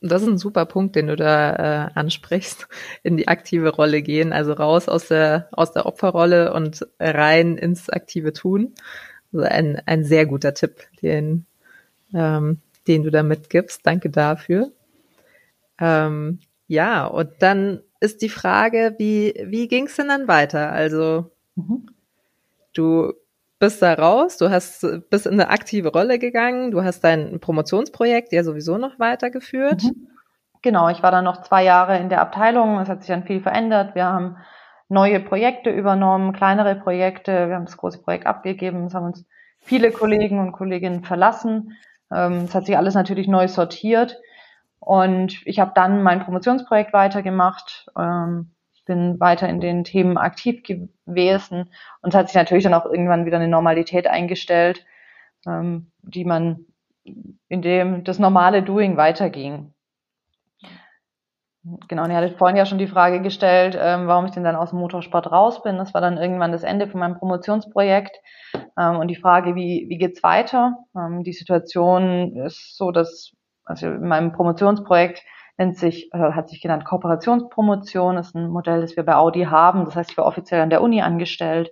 Das 0.00 0.20
ist 0.20 0.28
ein 0.28 0.38
super 0.38 0.66
Punkt, 0.66 0.96
den 0.96 1.06
du 1.06 1.16
da 1.16 1.86
äh, 1.86 1.90
ansprichst, 1.94 2.68
in 3.02 3.16
die 3.16 3.28
aktive 3.28 3.70
Rolle 3.70 4.02
gehen, 4.02 4.34
also 4.34 4.52
raus 4.52 4.88
aus 4.88 5.08
der, 5.08 5.48
aus 5.52 5.72
der 5.72 5.86
Opferrolle 5.86 6.52
und 6.52 6.86
rein 7.00 7.56
ins 7.56 7.88
aktive 7.88 8.34
Tun. 8.34 8.74
Also 9.32 9.46
ein, 9.46 9.80
ein 9.86 10.04
sehr 10.04 10.26
guter 10.26 10.52
Tipp, 10.52 10.82
den, 11.00 11.46
ähm, 12.12 12.60
den 12.86 13.02
du 13.02 13.10
da 13.10 13.22
mitgibst. 13.22 13.80
Danke 13.84 14.10
dafür. 14.10 14.72
Ähm, 15.80 16.40
ja, 16.66 17.06
und 17.06 17.30
dann 17.40 17.80
ist 18.00 18.20
die 18.20 18.28
Frage, 18.28 18.94
wie, 18.98 19.34
wie 19.46 19.68
ging 19.68 19.86
es 19.86 19.96
denn 19.96 20.08
dann 20.08 20.28
weiter? 20.28 20.70
Also 20.70 21.33
Mhm. 21.56 21.86
Du 22.72 23.12
bist 23.58 23.82
da 23.82 23.94
raus, 23.94 24.36
du 24.36 24.50
hast 24.50 24.86
bist 25.10 25.26
in 25.26 25.34
eine 25.34 25.48
aktive 25.48 25.92
Rolle 25.92 26.18
gegangen, 26.18 26.70
du 26.70 26.82
hast 26.82 27.02
dein 27.02 27.40
Promotionsprojekt 27.40 28.32
ja 28.32 28.42
sowieso 28.42 28.78
noch 28.78 28.98
weitergeführt. 28.98 29.84
Mhm. 29.84 30.08
Genau, 30.62 30.88
ich 30.88 31.02
war 31.02 31.10
dann 31.10 31.24
noch 31.24 31.42
zwei 31.42 31.62
Jahre 31.62 31.98
in 31.98 32.08
der 32.08 32.20
Abteilung, 32.20 32.78
es 32.80 32.88
hat 32.88 33.00
sich 33.00 33.08
dann 33.08 33.24
viel 33.24 33.40
verändert. 33.40 33.94
Wir 33.94 34.06
haben 34.06 34.38
neue 34.88 35.20
Projekte 35.20 35.70
übernommen, 35.70 36.32
kleinere 36.32 36.74
Projekte, 36.74 37.48
wir 37.48 37.54
haben 37.54 37.66
das 37.66 37.76
große 37.76 38.02
Projekt 38.02 38.26
abgegeben, 38.26 38.86
es 38.86 38.94
haben 38.94 39.06
uns 39.06 39.24
viele 39.60 39.90
Kollegen 39.92 40.38
und 40.38 40.52
Kolleginnen 40.52 41.04
verlassen. 41.04 41.76
Ähm, 42.10 42.44
es 42.44 42.54
hat 42.54 42.66
sich 42.66 42.76
alles 42.76 42.94
natürlich 42.94 43.28
neu 43.28 43.48
sortiert. 43.48 44.20
Und 44.80 45.40
ich 45.46 45.60
habe 45.60 45.72
dann 45.74 46.02
mein 46.02 46.24
Promotionsprojekt 46.24 46.92
weitergemacht. 46.92 47.86
Ähm, 47.98 48.50
bin 48.84 49.18
weiter 49.20 49.48
in 49.48 49.60
den 49.60 49.84
Themen 49.84 50.18
aktiv 50.18 50.62
gewesen 50.62 51.70
und 52.02 52.14
es 52.14 52.14
hat 52.14 52.28
sich 52.28 52.36
natürlich 52.36 52.64
dann 52.64 52.74
auch 52.74 52.86
irgendwann 52.86 53.26
wieder 53.26 53.36
eine 53.36 53.48
Normalität 53.48 54.06
eingestellt, 54.06 54.84
ähm, 55.46 55.90
die 56.02 56.24
man, 56.24 56.66
in 57.04 57.62
dem 57.62 58.04
das 58.04 58.18
normale 58.18 58.62
Doing 58.62 58.96
weiterging. 58.96 59.74
Genau, 61.88 62.04
und 62.04 62.10
ihr 62.10 62.16
hattet 62.16 62.36
vorhin 62.36 62.58
ja 62.58 62.66
schon 62.66 62.76
die 62.76 62.86
Frage 62.86 63.22
gestellt, 63.22 63.74
ähm, 63.80 64.06
warum 64.06 64.26
ich 64.26 64.32
denn 64.32 64.44
dann 64.44 64.54
aus 64.54 64.70
dem 64.70 64.80
Motorsport 64.80 65.32
raus 65.32 65.62
bin. 65.62 65.78
Das 65.78 65.94
war 65.94 66.02
dann 66.02 66.18
irgendwann 66.18 66.52
das 66.52 66.62
Ende 66.62 66.86
von 66.88 67.00
meinem 67.00 67.16
Promotionsprojekt. 67.16 68.20
Ähm, 68.78 68.96
und 68.96 69.08
die 69.08 69.16
Frage, 69.16 69.54
wie, 69.54 69.86
wie 69.88 69.96
geht's 69.96 70.22
weiter? 70.22 70.76
Ähm, 70.94 71.24
die 71.24 71.32
Situation 71.32 72.36
ist 72.36 72.76
so, 72.76 72.90
dass 72.90 73.32
also 73.64 73.86
in 73.86 74.06
meinem 74.06 74.32
Promotionsprojekt 74.32 75.22
nennt 75.56 75.76
sich, 75.76 76.12
äh, 76.12 76.18
hat 76.18 76.48
sich 76.48 76.60
genannt 76.60 76.84
Kooperationspromotion, 76.84 78.16
ist 78.16 78.34
ein 78.34 78.48
Modell, 78.48 78.80
das 78.80 78.96
wir 78.96 79.04
bei 79.04 79.14
Audi 79.14 79.44
haben. 79.44 79.84
Das 79.84 79.96
heißt, 79.96 80.10
ich 80.10 80.18
war 80.18 80.26
offiziell 80.26 80.60
an 80.60 80.70
der 80.70 80.82
Uni 80.82 81.02
angestellt 81.02 81.70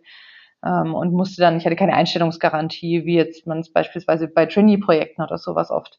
ähm, 0.64 0.95
und 0.95 1.12
musste 1.12 1.42
dann, 1.42 1.57
ich 1.57 1.66
hatte 1.66 1.77
keine 1.77 1.95
Einstellungsgarantie, 1.95 3.05
wie 3.05 3.16
jetzt 3.16 3.47
man 3.47 3.59
es 3.61 3.73
beispielsweise 3.73 4.29
bei 4.29 4.47
Trainee-Projekten 4.47 5.23
oder 5.23 5.38
sowas 5.38 5.71
oft 5.71 5.99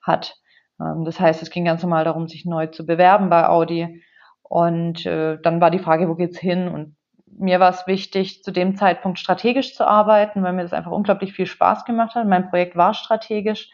hat. 0.00 0.36
Ähm, 0.80 1.04
das 1.04 1.20
heißt, 1.20 1.42
es 1.42 1.50
ging 1.50 1.64
ganz 1.64 1.82
normal 1.82 2.04
darum, 2.04 2.28
sich 2.28 2.44
neu 2.44 2.66
zu 2.66 2.86
bewerben 2.86 3.30
bei 3.30 3.48
Audi. 3.48 4.02
Und 4.42 5.06
äh, 5.06 5.38
dann 5.40 5.60
war 5.60 5.70
die 5.70 5.78
Frage, 5.78 6.08
wo 6.08 6.14
geht's 6.14 6.38
hin? 6.38 6.68
Und 6.68 6.96
mir 7.26 7.60
war 7.60 7.70
es 7.70 7.86
wichtig, 7.86 8.42
zu 8.42 8.50
dem 8.50 8.76
Zeitpunkt 8.76 9.18
strategisch 9.18 9.74
zu 9.74 9.86
arbeiten, 9.86 10.42
weil 10.42 10.52
mir 10.52 10.62
das 10.62 10.74
einfach 10.74 10.90
unglaublich 10.90 11.32
viel 11.32 11.46
Spaß 11.46 11.86
gemacht 11.86 12.14
hat. 12.14 12.26
Mein 12.26 12.50
Projekt 12.50 12.76
war 12.76 12.92
strategisch. 12.92 13.70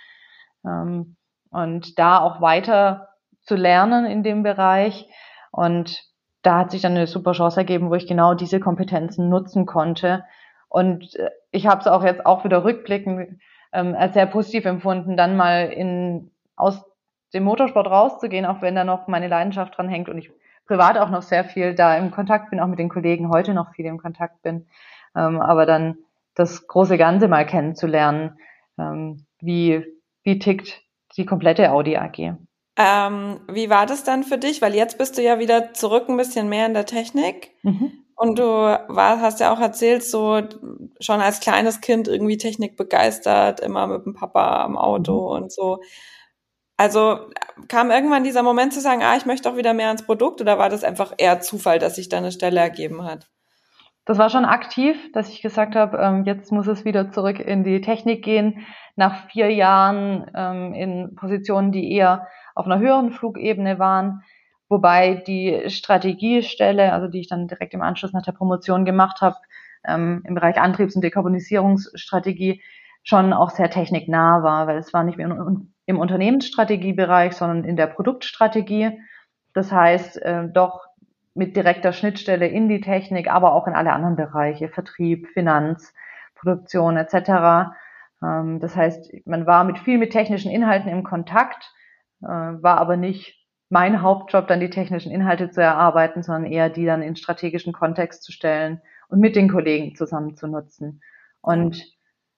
Ähm, 0.64 1.16
und 1.50 1.98
da 1.98 2.20
auch 2.20 2.40
weiter 2.40 3.08
zu 3.48 3.56
lernen 3.56 4.06
in 4.06 4.22
dem 4.22 4.42
Bereich. 4.42 5.08
Und 5.50 6.04
da 6.42 6.58
hat 6.58 6.70
sich 6.70 6.82
dann 6.82 6.92
eine 6.92 7.06
super 7.06 7.32
Chance 7.32 7.58
ergeben, 7.58 7.90
wo 7.90 7.94
ich 7.94 8.06
genau 8.06 8.34
diese 8.34 8.60
Kompetenzen 8.60 9.28
nutzen 9.28 9.66
konnte. 9.66 10.24
Und 10.68 11.16
äh, 11.16 11.30
ich 11.50 11.66
habe 11.66 11.80
es 11.80 11.86
auch 11.86 12.04
jetzt 12.04 12.24
auch 12.26 12.44
wieder 12.44 12.62
rückblickend 12.64 13.40
ähm, 13.72 13.94
als 13.96 14.14
sehr 14.14 14.26
positiv 14.26 14.64
empfunden, 14.64 15.16
dann 15.16 15.36
mal 15.36 15.66
in, 15.66 16.30
aus 16.56 16.84
dem 17.34 17.44
Motorsport 17.44 17.86
rauszugehen, 17.88 18.46
auch 18.46 18.62
wenn 18.62 18.74
da 18.74 18.84
noch 18.84 19.08
meine 19.08 19.28
Leidenschaft 19.28 19.76
dran 19.76 19.88
hängt 19.88 20.08
und 20.08 20.18
ich 20.18 20.30
privat 20.66 20.98
auch 20.98 21.10
noch 21.10 21.22
sehr 21.22 21.44
viel 21.44 21.74
da 21.74 21.96
im 21.96 22.10
Kontakt 22.10 22.50
bin, 22.50 22.60
auch 22.60 22.66
mit 22.66 22.78
den 22.78 22.88
Kollegen 22.88 23.30
heute 23.30 23.54
noch 23.54 23.72
viel 23.72 23.86
im 23.86 23.98
Kontakt 23.98 24.42
bin. 24.42 24.66
Ähm, 25.16 25.40
aber 25.40 25.66
dann 25.66 25.98
das 26.34 26.66
große 26.66 26.96
Ganze 26.96 27.28
mal 27.28 27.44
kennenzulernen, 27.44 28.38
ähm, 28.78 29.26
wie, 29.40 29.84
wie 30.22 30.38
tickt 30.38 30.82
die 31.16 31.26
komplette 31.26 31.72
Audi 31.72 31.96
AG. 31.96 32.36
Ähm, 32.80 33.40
wie 33.48 33.68
war 33.70 33.86
das 33.86 34.04
dann 34.04 34.22
für 34.22 34.38
dich? 34.38 34.62
Weil 34.62 34.74
jetzt 34.74 34.98
bist 34.98 35.18
du 35.18 35.22
ja 35.22 35.40
wieder 35.40 35.74
zurück 35.74 36.08
ein 36.08 36.16
bisschen 36.16 36.48
mehr 36.48 36.64
in 36.64 36.74
der 36.74 36.86
Technik. 36.86 37.50
Mhm. 37.62 38.04
Und 38.14 38.38
du 38.38 38.44
war, 38.44 39.20
hast 39.20 39.40
ja 39.40 39.52
auch 39.52 39.60
erzählt, 39.60 40.04
so 40.04 40.40
schon 41.00 41.20
als 41.20 41.40
kleines 41.40 41.80
Kind 41.80 42.08
irgendwie 42.08 42.36
Technik 42.36 42.76
begeistert, 42.76 43.60
immer 43.60 43.86
mit 43.88 44.06
dem 44.06 44.14
Papa 44.14 44.62
am 44.64 44.76
Auto 44.76 45.20
mhm. 45.20 45.42
und 45.42 45.52
so. 45.52 45.80
Also 46.76 47.28
kam 47.66 47.90
irgendwann 47.90 48.22
dieser 48.22 48.44
Moment 48.44 48.72
zu 48.72 48.80
sagen, 48.80 49.02
ah, 49.02 49.16
ich 49.16 49.26
möchte 49.26 49.50
auch 49.50 49.56
wieder 49.56 49.74
mehr 49.74 49.88
ans 49.88 50.06
Produkt 50.06 50.40
oder 50.40 50.58
war 50.58 50.68
das 50.68 50.84
einfach 50.84 51.12
eher 51.18 51.40
Zufall, 51.40 51.80
dass 51.80 51.96
sich 51.96 52.08
da 52.08 52.18
eine 52.18 52.30
Stelle 52.30 52.60
ergeben 52.60 53.02
hat? 53.02 53.26
Das 54.04 54.16
war 54.16 54.30
schon 54.30 54.44
aktiv, 54.44 54.96
dass 55.12 55.28
ich 55.28 55.42
gesagt 55.42 55.74
habe, 55.74 55.98
ähm, 55.98 56.24
jetzt 56.24 56.52
muss 56.52 56.66
es 56.66 56.84
wieder 56.84 57.10
zurück 57.10 57.40
in 57.40 57.62
die 57.62 57.80
Technik 57.80 58.24
gehen. 58.24 58.66
Nach 58.96 59.28
vier 59.28 59.52
Jahren 59.52 60.30
ähm, 60.34 60.72
in 60.72 61.14
Positionen, 61.14 61.72
die 61.72 61.92
eher 61.92 62.26
auf 62.58 62.66
einer 62.66 62.78
höheren 62.78 63.12
Flugebene 63.12 63.78
waren, 63.78 64.22
wobei 64.68 65.14
die 65.14 65.70
Strategiestelle, 65.70 66.92
also 66.92 67.08
die 67.08 67.20
ich 67.20 67.28
dann 67.28 67.48
direkt 67.48 67.74
im 67.74 67.82
Anschluss 67.82 68.12
nach 68.12 68.22
der 68.22 68.32
Promotion 68.32 68.84
gemacht 68.84 69.20
habe, 69.20 69.36
ähm, 69.86 70.22
im 70.26 70.34
Bereich 70.34 70.60
Antriebs- 70.60 70.96
und 70.96 71.02
Dekarbonisierungsstrategie 71.02 72.62
schon 73.04 73.32
auch 73.32 73.50
sehr 73.50 73.70
techniknah 73.70 74.42
war, 74.42 74.66
weil 74.66 74.76
es 74.76 74.92
war 74.92 75.04
nicht 75.04 75.16
mehr 75.16 75.28
im 75.86 75.98
Unternehmensstrategiebereich, 75.98 77.32
sondern 77.32 77.64
in 77.64 77.76
der 77.76 77.86
Produktstrategie. 77.86 79.00
Das 79.54 79.72
heißt, 79.72 80.20
äh, 80.20 80.48
doch 80.52 80.84
mit 81.34 81.56
direkter 81.56 81.92
Schnittstelle 81.92 82.48
in 82.48 82.68
die 82.68 82.80
Technik, 82.80 83.30
aber 83.30 83.54
auch 83.54 83.66
in 83.68 83.74
alle 83.74 83.92
anderen 83.92 84.16
Bereiche, 84.16 84.68
Vertrieb, 84.68 85.28
Finanz, 85.28 85.94
Produktion 86.34 86.96
etc. 86.96 87.70
Ähm, 88.22 88.60
das 88.60 88.76
heißt, 88.76 89.26
man 89.26 89.46
war 89.46 89.64
mit 89.64 89.78
viel 89.78 89.98
mit 89.98 90.12
technischen 90.12 90.50
Inhalten 90.50 90.90
im 90.90 91.04
Kontakt, 91.04 91.72
war 92.20 92.78
aber 92.78 92.96
nicht 92.96 93.38
mein 93.70 94.02
Hauptjob, 94.02 94.48
dann 94.48 94.60
die 94.60 94.70
technischen 94.70 95.12
Inhalte 95.12 95.50
zu 95.50 95.60
erarbeiten, 95.62 96.22
sondern 96.22 96.50
eher 96.50 96.70
die 96.70 96.86
dann 96.86 97.02
in 97.02 97.16
strategischen 97.16 97.72
Kontext 97.72 98.22
zu 98.22 98.32
stellen 98.32 98.80
und 99.08 99.20
mit 99.20 99.36
den 99.36 99.50
Kollegen 99.50 99.94
zusammen 99.94 100.36
zu 100.36 100.46
nutzen. 100.46 101.02
Und 101.40 101.84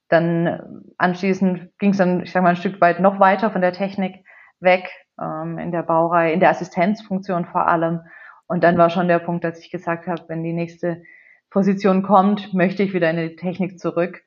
dann 0.09 0.83
anschließend 0.99 1.79
ging 1.79 1.91
es 1.91 1.99
dann, 1.99 2.23
ich 2.25 2.33
sag 2.33 2.43
mal, 2.43 2.51
ein 2.51 2.57
Stück 2.57 2.81
weit 2.81 3.01
noch 3.01 3.21
weiter 3.21 3.51
von 3.51 3.61
der 3.61 3.73
Technik 3.73 4.25
weg, 4.59 4.91
ähm, 5.21 5.59
in 5.59 5.71
der 5.71 5.83
Baureihe, 5.83 6.33
in 6.33 6.41
der 6.41 6.51
Assistenzfunktion 6.51 7.47
vor 7.47 7.69
allem. 7.69 8.01
Und 8.47 8.65
dann 8.65 8.77
war 8.77 8.91
schon 8.91 9.09
der 9.09 9.21
Punkt, 9.21 9.45
dass 9.45 9.61
ich 9.61 9.71
gesagt 9.71 10.09
habe, 10.09 10.25
wenn 10.29 10.43
die 10.43 10.53
nächste 10.53 11.03
Position 11.51 12.03
kommt, 12.03 12.53
möchte 12.53 12.83
ich 12.83 12.93
wieder 12.93 13.11
in 13.11 13.17
die 13.17 13.37
Technik 13.37 13.79
zurück, 13.79 14.23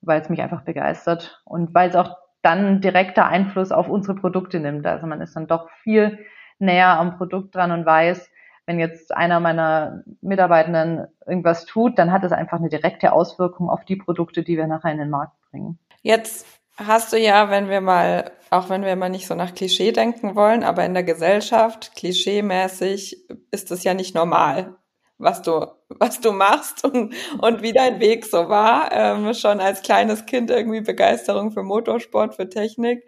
weil 0.00 0.20
es 0.20 0.28
mich 0.28 0.42
einfach 0.42 0.62
begeistert 0.62 1.40
und 1.44 1.72
weil 1.72 1.90
es 1.90 1.96
auch 1.96 2.16
dann 2.42 2.80
direkter 2.80 3.26
Einfluss 3.26 3.72
auf 3.72 3.88
unsere 3.88 4.16
Produkte 4.16 4.60
nimmt. 4.60 4.86
Also 4.86 5.06
man 5.06 5.20
ist 5.20 5.34
dann 5.34 5.46
doch 5.46 5.70
viel 5.82 6.18
näher 6.58 6.98
am 6.98 7.16
Produkt 7.16 7.54
dran 7.54 7.72
und 7.72 7.86
weiß, 7.86 8.30
wenn 8.66 8.78
jetzt 8.78 9.14
einer 9.14 9.40
meiner 9.40 10.02
Mitarbeitenden 10.20 11.06
irgendwas 11.26 11.66
tut, 11.66 11.98
dann 11.98 12.12
hat 12.12 12.24
es 12.24 12.32
einfach 12.32 12.58
eine 12.58 12.68
direkte 12.68 13.12
Auswirkung 13.12 13.68
auf 13.68 13.84
die 13.84 13.96
Produkte, 13.96 14.42
die 14.42 14.56
wir 14.56 14.66
nachher 14.66 14.92
in 14.92 14.98
den 14.98 15.10
Markt 15.10 15.34
bringen. 15.50 15.78
Jetzt 16.02 16.46
hast 16.76 17.12
du 17.12 17.18
ja, 17.18 17.50
wenn 17.50 17.68
wir 17.68 17.80
mal, 17.80 18.30
auch 18.50 18.68
wenn 18.68 18.84
wir 18.84 18.94
mal 18.96 19.08
nicht 19.08 19.26
so 19.26 19.34
nach 19.34 19.54
Klischee 19.54 19.92
denken 19.92 20.36
wollen, 20.36 20.62
aber 20.62 20.84
in 20.84 20.94
der 20.94 21.02
Gesellschaft, 21.02 21.94
klischeemäßig, 21.96 23.28
ist 23.50 23.70
es 23.70 23.84
ja 23.84 23.94
nicht 23.94 24.14
normal, 24.14 24.76
was 25.22 25.42
du, 25.42 25.66
was 25.88 26.20
du 26.20 26.32
machst 26.32 26.84
und, 26.84 27.14
und 27.38 27.62
wie 27.62 27.72
dein 27.72 28.00
Weg 28.00 28.26
so 28.26 28.48
war. 28.48 28.90
Ähm, 28.92 29.32
schon 29.34 29.60
als 29.60 29.82
kleines 29.82 30.26
Kind 30.26 30.50
irgendwie 30.50 30.80
Begeisterung 30.80 31.52
für 31.52 31.62
Motorsport, 31.62 32.34
für 32.34 32.48
Technik 32.48 33.04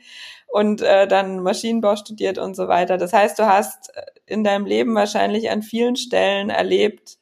und 0.49 0.83
äh, 0.83 1.09
dann 1.09 1.43
Maschinenbau 1.43 1.97
studiert 1.97 2.39
und 2.39 2.55
so 2.55 2.69
weiter. 2.69 2.97
Das 2.97 3.13
heißt, 3.13 3.39
du 3.39 3.47
hast 3.47 3.93
in 4.27 4.45
deinem 4.45 4.67
Leben 4.67 4.95
wahrscheinlich 4.95 5.51
an 5.51 5.63
vielen 5.63 5.97
Stellen 5.97 6.49
erlebt, 6.49 7.19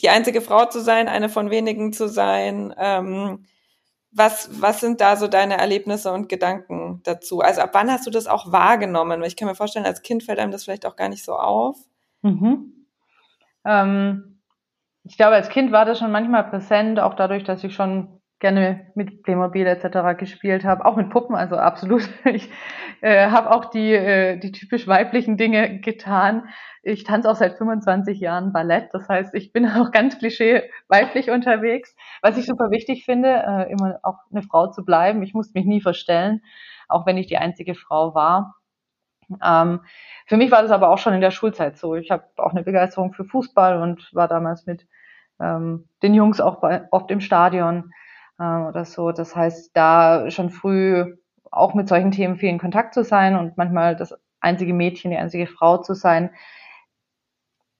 die 0.00 0.10
einzige 0.10 0.40
Frau 0.40 0.66
zu 0.66 0.80
sein, 0.80 1.08
eine 1.08 1.28
von 1.28 1.50
wenigen 1.50 1.92
zu 1.92 2.08
sein. 2.08 2.74
Ähm, 2.78 3.46
was, 4.10 4.48
was 4.60 4.80
sind 4.80 5.00
da 5.00 5.16
so 5.16 5.28
deine 5.28 5.58
Erlebnisse 5.58 6.12
und 6.12 6.28
Gedanken 6.28 7.00
dazu? 7.04 7.40
Also 7.40 7.60
ab 7.60 7.70
wann 7.72 7.90
hast 7.90 8.06
du 8.06 8.10
das 8.10 8.26
auch 8.26 8.50
wahrgenommen? 8.50 9.22
Ich 9.22 9.36
kann 9.36 9.48
mir 9.48 9.54
vorstellen, 9.54 9.86
als 9.86 10.02
Kind 10.02 10.22
fällt 10.22 10.38
einem 10.38 10.52
das 10.52 10.64
vielleicht 10.64 10.86
auch 10.86 10.96
gar 10.96 11.08
nicht 11.08 11.24
so 11.24 11.34
auf. 11.34 11.76
Mhm. 12.22 12.77
Ähm, 13.68 14.40
ich 15.04 15.16
glaube, 15.16 15.36
als 15.36 15.50
Kind 15.50 15.72
war 15.72 15.84
das 15.84 15.98
schon 15.98 16.10
manchmal 16.12 16.44
präsent, 16.44 17.00
auch 17.00 17.14
dadurch, 17.14 17.44
dass 17.44 17.64
ich 17.64 17.74
schon 17.74 18.20
gerne 18.40 18.86
mit 18.94 19.22
Playmobil 19.24 19.66
etc. 19.66 20.16
gespielt 20.18 20.64
habe, 20.64 20.84
auch 20.84 20.96
mit 20.96 21.10
Puppen, 21.10 21.36
also 21.36 21.56
absolut. 21.56 22.08
Ich 22.24 22.50
äh, 23.00 23.28
habe 23.30 23.50
auch 23.50 23.66
die, 23.66 23.92
äh, 23.92 24.38
die 24.38 24.52
typisch 24.52 24.86
weiblichen 24.86 25.36
Dinge 25.36 25.80
getan. 25.80 26.48
Ich 26.82 27.04
tanze 27.04 27.30
auch 27.30 27.34
seit 27.36 27.58
25 27.58 28.20
Jahren 28.20 28.52
Ballett, 28.52 28.88
das 28.92 29.08
heißt, 29.08 29.34
ich 29.34 29.52
bin 29.52 29.66
auch 29.68 29.90
ganz 29.90 30.18
klischee 30.18 30.62
weiblich 30.88 31.30
unterwegs, 31.30 31.94
was 32.22 32.38
ich 32.38 32.46
super 32.46 32.70
wichtig 32.70 33.04
finde, 33.04 33.28
äh, 33.46 33.72
immer 33.72 33.98
auch 34.02 34.18
eine 34.30 34.42
Frau 34.42 34.68
zu 34.68 34.84
bleiben. 34.84 35.22
Ich 35.22 35.34
musste 35.34 35.58
mich 35.58 35.66
nie 35.66 35.80
verstellen, 35.80 36.42
auch 36.88 37.06
wenn 37.06 37.18
ich 37.18 37.26
die 37.26 37.38
einzige 37.38 37.74
Frau 37.74 38.14
war. 38.14 38.57
Ähm, 39.44 39.80
für 40.26 40.36
mich 40.36 40.50
war 40.50 40.62
das 40.62 40.70
aber 40.70 40.90
auch 40.90 40.98
schon 40.98 41.14
in 41.14 41.20
der 41.20 41.30
Schulzeit 41.30 41.76
so. 41.76 41.94
Ich 41.94 42.10
habe 42.10 42.24
auch 42.36 42.52
eine 42.52 42.62
Begeisterung 42.62 43.12
für 43.12 43.24
Fußball 43.24 43.80
und 43.80 44.12
war 44.14 44.28
damals 44.28 44.66
mit 44.66 44.86
ähm, 45.40 45.88
den 46.02 46.14
Jungs 46.14 46.40
auch 46.40 46.60
bei, 46.60 46.86
oft 46.90 47.10
im 47.10 47.20
Stadion 47.20 47.92
äh, 48.38 48.44
oder 48.44 48.84
so. 48.84 49.12
Das 49.12 49.36
heißt, 49.36 49.70
da 49.74 50.30
schon 50.30 50.50
früh 50.50 51.16
auch 51.50 51.74
mit 51.74 51.88
solchen 51.88 52.10
Themen 52.10 52.36
viel 52.36 52.50
in 52.50 52.58
Kontakt 52.58 52.94
zu 52.94 53.04
sein 53.04 53.36
und 53.36 53.56
manchmal 53.56 53.96
das 53.96 54.14
einzige 54.40 54.74
Mädchen, 54.74 55.10
die 55.10 55.16
einzige 55.16 55.46
Frau 55.46 55.78
zu 55.78 55.94
sein. 55.94 56.30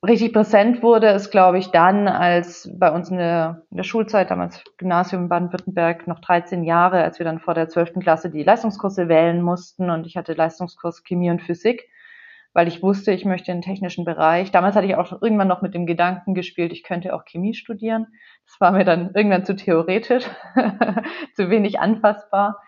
Richtig 0.06 0.32
präsent 0.32 0.82
wurde 0.82 1.08
es, 1.08 1.30
glaube 1.30 1.58
ich, 1.58 1.68
dann, 1.72 2.06
als 2.06 2.70
bei 2.72 2.90
uns 2.92 3.10
in 3.10 3.16
der, 3.16 3.66
in 3.70 3.78
der 3.78 3.84
Schulzeit, 3.84 4.30
damals 4.30 4.62
Gymnasium 4.76 5.28
Baden-Württemberg, 5.28 6.06
noch 6.06 6.20
13 6.20 6.62
Jahre, 6.62 7.02
als 7.02 7.18
wir 7.18 7.24
dann 7.24 7.40
vor 7.40 7.54
der 7.54 7.68
12. 7.68 7.94
Klasse 8.00 8.30
die 8.30 8.44
Leistungskurse 8.44 9.08
wählen 9.08 9.42
mussten 9.42 9.90
und 9.90 10.06
ich 10.06 10.16
hatte 10.16 10.34
Leistungskurs 10.34 11.02
Chemie 11.02 11.30
und 11.30 11.42
Physik 11.42 11.88
weil 12.58 12.66
ich 12.66 12.82
wusste, 12.82 13.12
ich 13.12 13.24
möchte 13.24 13.52
in 13.52 13.58
den 13.58 13.62
technischen 13.62 14.04
Bereich. 14.04 14.50
Damals 14.50 14.74
hatte 14.74 14.86
ich 14.86 14.96
auch 14.96 15.22
irgendwann 15.22 15.46
noch 15.46 15.62
mit 15.62 15.74
dem 15.74 15.86
Gedanken 15.86 16.34
gespielt, 16.34 16.72
ich 16.72 16.82
könnte 16.82 17.14
auch 17.14 17.24
Chemie 17.24 17.54
studieren. 17.54 18.08
Das 18.46 18.60
war 18.60 18.72
mir 18.72 18.84
dann 18.84 19.12
irgendwann 19.14 19.44
zu 19.44 19.54
theoretisch, 19.54 20.24
zu 21.34 21.50
wenig 21.50 21.78
anfassbar. 21.78 22.60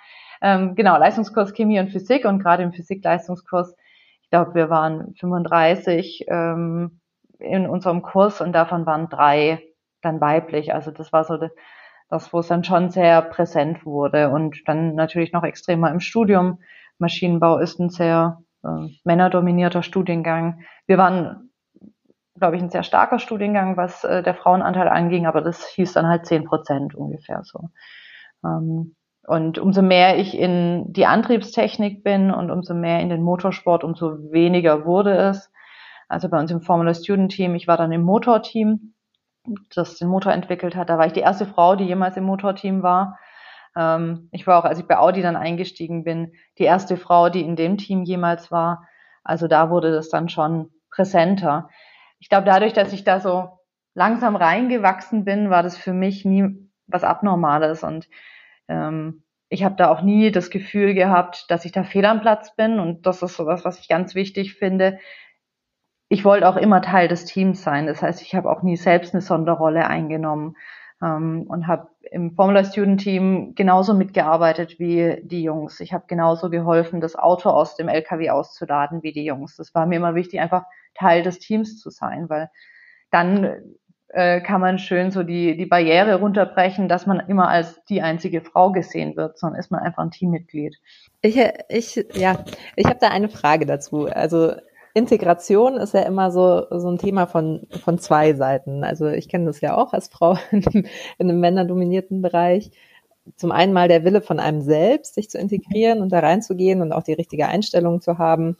Ähm, 0.42 0.74
genau, 0.74 0.96
Leistungskurs 0.96 1.54
Chemie 1.54 1.80
und 1.80 1.90
Physik 1.90 2.24
und 2.24 2.38
gerade 2.40 2.62
im 2.62 2.72
Physik-Leistungskurs, 2.72 3.74
ich 4.22 4.30
glaube, 4.30 4.54
wir 4.54 4.70
waren 4.70 5.14
35 5.16 6.26
ähm, 6.28 6.99
in 7.40 7.68
unserem 7.68 8.02
Kurs 8.02 8.40
und 8.40 8.52
davon 8.52 8.86
waren 8.86 9.08
drei 9.08 9.62
dann 10.02 10.20
weiblich. 10.20 10.74
Also 10.74 10.90
das 10.90 11.12
war 11.12 11.24
so 11.24 11.38
das, 12.08 12.32
wo 12.32 12.40
es 12.40 12.48
dann 12.48 12.64
schon 12.64 12.90
sehr 12.90 13.22
präsent 13.22 13.84
wurde 13.84 14.30
und 14.30 14.56
dann 14.66 14.94
natürlich 14.94 15.32
noch 15.32 15.44
extremer 15.44 15.90
im 15.90 16.00
Studium. 16.00 16.58
Maschinenbau 16.98 17.58
ist 17.58 17.78
ein 17.78 17.90
sehr 17.90 18.42
äh, 18.64 18.88
männerdominierter 19.04 19.82
Studiengang. 19.82 20.60
Wir 20.86 20.98
waren, 20.98 21.50
glaube 22.38 22.56
ich, 22.56 22.62
ein 22.62 22.70
sehr 22.70 22.82
starker 22.82 23.18
Studiengang, 23.18 23.76
was 23.76 24.04
äh, 24.04 24.22
der 24.22 24.34
Frauenanteil 24.34 24.88
anging, 24.88 25.26
aber 25.26 25.40
das 25.40 25.66
hieß 25.68 25.92
dann 25.92 26.06
halt 26.06 26.26
zehn 26.26 26.44
Prozent 26.44 26.94
ungefähr 26.94 27.42
so. 27.44 27.70
Ähm, 28.44 28.96
und 29.26 29.58
umso 29.58 29.82
mehr 29.82 30.18
ich 30.18 30.36
in 30.36 30.92
die 30.92 31.06
Antriebstechnik 31.06 32.02
bin 32.02 32.30
und 32.30 32.50
umso 32.50 32.74
mehr 32.74 33.00
in 33.00 33.10
den 33.10 33.22
Motorsport, 33.22 33.84
umso 33.84 34.32
weniger 34.32 34.84
wurde 34.84 35.16
es. 35.16 35.52
Also 36.10 36.28
bei 36.28 36.40
uns 36.40 36.50
im 36.50 36.60
Formula 36.60 36.92
Student 36.92 37.30
Team, 37.30 37.54
ich 37.54 37.68
war 37.68 37.76
dann 37.76 37.92
im 37.92 38.02
Motorteam, 38.02 38.94
das 39.74 39.96
den 39.96 40.08
Motor 40.08 40.32
entwickelt 40.32 40.74
hat. 40.74 40.90
Da 40.90 40.98
war 40.98 41.06
ich 41.06 41.12
die 41.12 41.20
erste 41.20 41.46
Frau, 41.46 41.76
die 41.76 41.84
jemals 41.84 42.16
im 42.16 42.24
Motorteam 42.24 42.82
war. 42.82 43.16
Ähm, 43.76 44.28
ich 44.32 44.44
war 44.44 44.58
auch, 44.58 44.64
als 44.64 44.80
ich 44.80 44.86
bei 44.86 44.98
Audi 44.98 45.22
dann 45.22 45.36
eingestiegen 45.36 46.02
bin, 46.02 46.32
die 46.58 46.64
erste 46.64 46.96
Frau, 46.96 47.28
die 47.28 47.42
in 47.42 47.54
dem 47.54 47.78
Team 47.78 48.02
jemals 48.02 48.50
war. 48.50 48.88
Also 49.22 49.46
da 49.46 49.70
wurde 49.70 49.92
das 49.92 50.08
dann 50.08 50.28
schon 50.28 50.70
präsenter. 50.90 51.68
Ich 52.18 52.28
glaube, 52.28 52.44
dadurch, 52.44 52.72
dass 52.72 52.92
ich 52.92 53.04
da 53.04 53.20
so 53.20 53.60
langsam 53.94 54.34
reingewachsen 54.34 55.24
bin, 55.24 55.48
war 55.48 55.62
das 55.62 55.78
für 55.78 55.92
mich 55.92 56.24
nie 56.24 56.68
was 56.88 57.04
Abnormales 57.04 57.84
und 57.84 58.08
ähm, 58.66 59.22
ich 59.48 59.62
habe 59.62 59.76
da 59.76 59.90
auch 59.90 60.02
nie 60.02 60.32
das 60.32 60.50
Gefühl 60.50 60.94
gehabt, 60.94 61.46
dass 61.50 61.64
ich 61.64 61.70
da 61.70 61.84
fehl 61.84 62.04
am 62.04 62.20
Platz 62.20 62.56
bin 62.56 62.80
und 62.80 63.06
das 63.06 63.22
ist 63.22 63.36
sowas, 63.36 63.64
was 63.64 63.78
ich 63.78 63.88
ganz 63.88 64.16
wichtig 64.16 64.54
finde. 64.54 64.98
Ich 66.12 66.24
wollte 66.24 66.48
auch 66.48 66.56
immer 66.56 66.82
Teil 66.82 67.06
des 67.06 67.24
Teams 67.24 67.62
sein. 67.62 67.86
Das 67.86 68.02
heißt, 68.02 68.20
ich 68.20 68.34
habe 68.34 68.50
auch 68.50 68.62
nie 68.62 68.76
selbst 68.76 69.14
eine 69.14 69.20
Sonderrolle 69.20 69.86
eingenommen 69.86 70.56
ähm, 71.00 71.46
und 71.48 71.68
habe 71.68 71.86
im 72.10 72.34
Formula 72.34 72.64
Student 72.64 73.00
Team 73.00 73.54
genauso 73.54 73.94
mitgearbeitet 73.94 74.80
wie 74.80 75.20
die 75.22 75.44
Jungs. 75.44 75.78
Ich 75.78 75.92
habe 75.92 76.06
genauso 76.08 76.50
geholfen, 76.50 77.00
das 77.00 77.14
Auto 77.14 77.50
aus 77.50 77.76
dem 77.76 77.88
LKW 77.88 78.30
auszuladen 78.30 79.04
wie 79.04 79.12
die 79.12 79.24
Jungs. 79.24 79.54
Das 79.54 79.72
war 79.72 79.86
mir 79.86 79.96
immer 79.96 80.16
wichtig, 80.16 80.40
einfach 80.40 80.64
Teil 80.94 81.22
des 81.22 81.38
Teams 81.38 81.78
zu 81.78 81.90
sein, 81.90 82.28
weil 82.28 82.50
dann 83.12 83.76
äh, 84.08 84.40
kann 84.40 84.60
man 84.60 84.80
schön 84.80 85.12
so 85.12 85.22
die, 85.22 85.56
die 85.56 85.66
Barriere 85.66 86.16
runterbrechen, 86.16 86.88
dass 86.88 87.06
man 87.06 87.20
immer 87.28 87.48
als 87.48 87.84
die 87.84 88.02
einzige 88.02 88.40
Frau 88.40 88.72
gesehen 88.72 89.14
wird, 89.14 89.38
sondern 89.38 89.60
ist 89.60 89.70
man 89.70 89.80
einfach 89.80 90.02
ein 90.02 90.10
Teammitglied. 90.10 90.76
Ich, 91.22 91.38
ich, 91.68 92.04
ja, 92.14 92.44
ich 92.74 92.86
habe 92.86 92.98
da 93.00 93.10
eine 93.10 93.28
Frage 93.28 93.64
dazu. 93.64 94.06
Also 94.06 94.54
Integration 94.94 95.76
ist 95.76 95.94
ja 95.94 96.02
immer 96.02 96.30
so, 96.30 96.66
so 96.70 96.88
ein 96.88 96.98
Thema 96.98 97.26
von, 97.26 97.66
von 97.82 97.98
zwei 97.98 98.34
Seiten. 98.34 98.84
Also 98.84 99.06
ich 99.06 99.28
kenne 99.28 99.46
das 99.46 99.60
ja 99.60 99.76
auch 99.76 99.92
als 99.92 100.08
Frau 100.08 100.36
in 100.50 100.66
einem, 100.66 100.86
in 101.18 101.30
einem 101.30 101.40
männerdominierten 101.40 102.22
Bereich. 102.22 102.70
Zum 103.36 103.52
einen 103.52 103.72
mal 103.72 103.88
der 103.88 104.04
Wille 104.04 104.22
von 104.22 104.40
einem 104.40 104.60
selbst, 104.60 105.14
sich 105.14 105.30
zu 105.30 105.38
integrieren 105.38 106.00
und 106.00 106.10
da 106.10 106.20
reinzugehen 106.20 106.82
und 106.82 106.92
auch 106.92 107.02
die 107.02 107.12
richtige 107.12 107.46
Einstellung 107.46 108.00
zu 108.00 108.18
haben. 108.18 108.56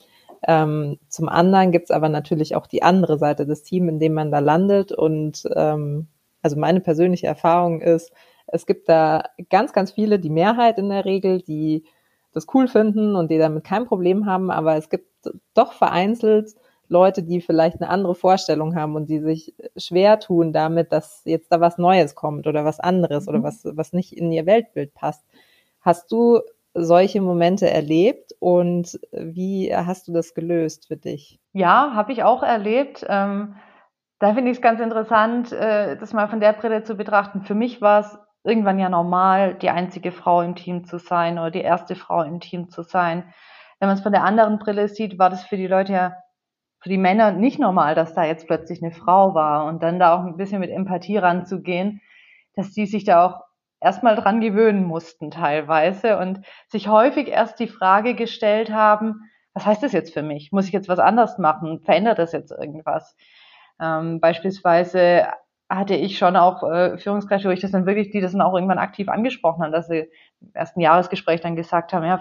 Ähm, 0.47 0.99
zum 1.09 1.29
anderen 1.29 1.73
gibt's 1.73 1.91
aber 1.91 2.09
natürlich 2.09 2.55
auch 2.57 2.67
die 2.67 2.83
andere 2.83 3.19
Seite 3.19 3.47
des 3.47 3.63
Teams, 3.63 3.89
in 3.89 3.99
dem 3.99 4.15
man 4.15 4.31
da 4.31 4.39
landet. 4.39 4.93
Und 4.93 5.49
ähm, 5.55 6.09
also 6.43 6.57
meine 6.57 6.81
persönliche 6.81 7.27
Erfahrung 7.27 7.81
ist, 7.81 8.13
es 8.47 8.67
gibt 8.67 8.89
da 8.89 9.25
ganz, 9.49 9.73
ganz 9.73 9.93
viele, 9.93 10.19
die 10.19 10.31
Mehrheit 10.31 10.79
in 10.79 10.89
der 10.89 11.05
Regel, 11.05 11.41
die 11.43 11.85
das 12.33 12.47
cool 12.55 12.69
finden 12.69 13.17
und 13.17 13.31
die 13.31 13.39
damit 13.39 13.65
kein 13.65 13.87
Problem 13.87 14.27
haben, 14.27 14.51
aber 14.51 14.77
es 14.77 14.89
gibt 14.89 15.07
doch 15.55 15.73
vereinzelt 15.73 16.55
Leute, 16.89 17.23
die 17.23 17.41
vielleicht 17.41 17.81
eine 17.81 17.89
andere 17.89 18.15
Vorstellung 18.17 18.75
haben 18.75 18.97
und 18.97 19.09
die 19.09 19.21
sich 19.21 19.55
schwer 19.77 20.19
tun 20.19 20.53
damit, 20.53 20.93
dass 20.93 21.23
jetzt 21.25 21.53
da 21.53 21.61
was 21.61 21.79
Neues 21.79 22.17
kommt 22.17 22.47
oder 22.49 22.65
was 22.65 22.81
anderes 22.81 23.27
mhm. 23.27 23.35
oder 23.35 23.43
was, 23.45 23.65
was 23.65 23.93
nicht 23.93 24.13
in 24.13 24.33
ihr 24.33 24.45
Weltbild 24.45 24.93
passt. 24.93 25.25
Hast 25.81 26.11
du 26.11 26.41
solche 26.75 27.21
Momente 27.21 27.71
erlebt 27.71 28.35
und 28.39 28.99
wie 29.13 29.75
hast 29.75 30.09
du 30.09 30.13
das 30.13 30.35
gelöst 30.35 30.89
für 30.89 30.97
dich? 30.97 31.39
Ja, 31.53 31.93
habe 31.95 32.13
ich 32.13 32.23
auch 32.23 32.43
erlebt. 32.43 33.07
Ähm, 33.09 33.55
da 34.19 34.35
finde 34.35 34.51
ich 34.51 34.59
es 34.59 34.63
ganz 34.63 34.81
interessant, 34.81 35.53
äh, 35.53 35.97
das 35.97 36.13
mal 36.13 36.29
von 36.29 36.41
der 36.41 36.53
Brille 36.53 36.83
zu 36.83 36.97
betrachten. 36.97 37.43
Für 37.43 37.55
mich 37.55 37.81
war 37.81 38.01
es 38.01 38.19
irgendwann 38.45 38.79
ja 38.79 38.89
normal, 38.89 39.55
die 39.55 39.71
einzige 39.71 40.13
Frau 40.13 40.43
im 40.43 40.55
Team 40.55 40.85
zu 40.85 40.99
sein 40.99 41.39
oder 41.39 41.51
die 41.51 41.61
erste 41.61 41.95
Frau 41.95 42.23
im 42.23 42.41
Team 42.41 42.71
zu 42.71 42.83
sein. 42.83 43.33
Wenn 43.79 43.89
man 43.89 43.97
es 43.97 44.03
von 44.03 44.13
der 44.13 44.25
anderen 44.25 44.59
Brille 44.59 44.89
sieht, 44.89 45.19
war 45.19 45.31
das 45.31 45.45
für 45.45 45.57
die 45.57 45.67
Leute 45.67 45.93
ja, 45.93 46.17
für 46.81 46.89
die 46.89 46.99
Männer 46.99 47.33
nicht 47.33 47.59
normal, 47.59 47.95
dass 47.95 48.15
da 48.15 48.25
jetzt 48.25 48.47
plötzlich 48.47 48.83
eine 48.83 48.93
Frau 48.93 49.35
war 49.35 49.67
und 49.67 49.83
dann 49.83 49.99
da 49.99 50.15
auch 50.15 50.25
ein 50.25 50.37
bisschen 50.37 50.61
mit 50.61 50.71
Empathie 50.71 51.19
ranzugehen, 51.19 52.01
dass 52.55 52.73
die 52.73 52.87
sich 52.87 53.05
da 53.05 53.27
auch 53.27 53.41
erstmal 53.81 54.17
dran 54.17 54.41
gewöhnen 54.41 54.85
mussten 54.85 55.31
teilweise 55.31 56.19
und 56.19 56.41
sich 56.69 56.89
häufig 56.89 57.29
erst 57.29 57.59
die 57.61 57.69
Frage 57.69 58.15
gestellt 58.15 58.71
haben, 58.73 59.31
was 59.53 59.67
heißt 59.67 59.83
das 59.83 59.93
jetzt 59.93 60.15
für 60.15 60.23
mich? 60.23 60.53
Muss 60.53 60.67
ich 60.67 60.73
jetzt 60.73 60.89
was 60.89 60.99
anders 60.99 61.39
machen? 61.39 61.81
Verändert 61.81 62.19
das 62.19 62.33
jetzt 62.33 62.53
irgendwas? 62.53 63.17
Ähm, 63.81 64.21
beispielsweise 64.21 65.27
hatte 65.71 65.95
ich 65.95 66.19
schon 66.19 66.37
auch 66.37 66.65
äh, 66.65 66.99
Führungskräfte, 66.99 67.49
wo 67.49 67.53
ich 67.53 67.61
das 67.61 67.71
dann 67.71 67.87
wirklich, 67.87 68.11
die 68.11 68.21
das 68.21 68.33
dann 68.33 68.41
auch 68.41 68.55
irgendwann 68.55 68.79
aktiv 68.79 69.09
angesprochen 69.09 69.63
haben, 69.63 69.73
dass 69.73 69.87
sie 69.87 70.11
im 70.41 70.51
ersten 70.53 70.81
Jahresgespräch 70.81 71.41
dann 71.41 71.55
gesagt 71.55 71.93
haben, 71.93 72.05
ja, 72.05 72.21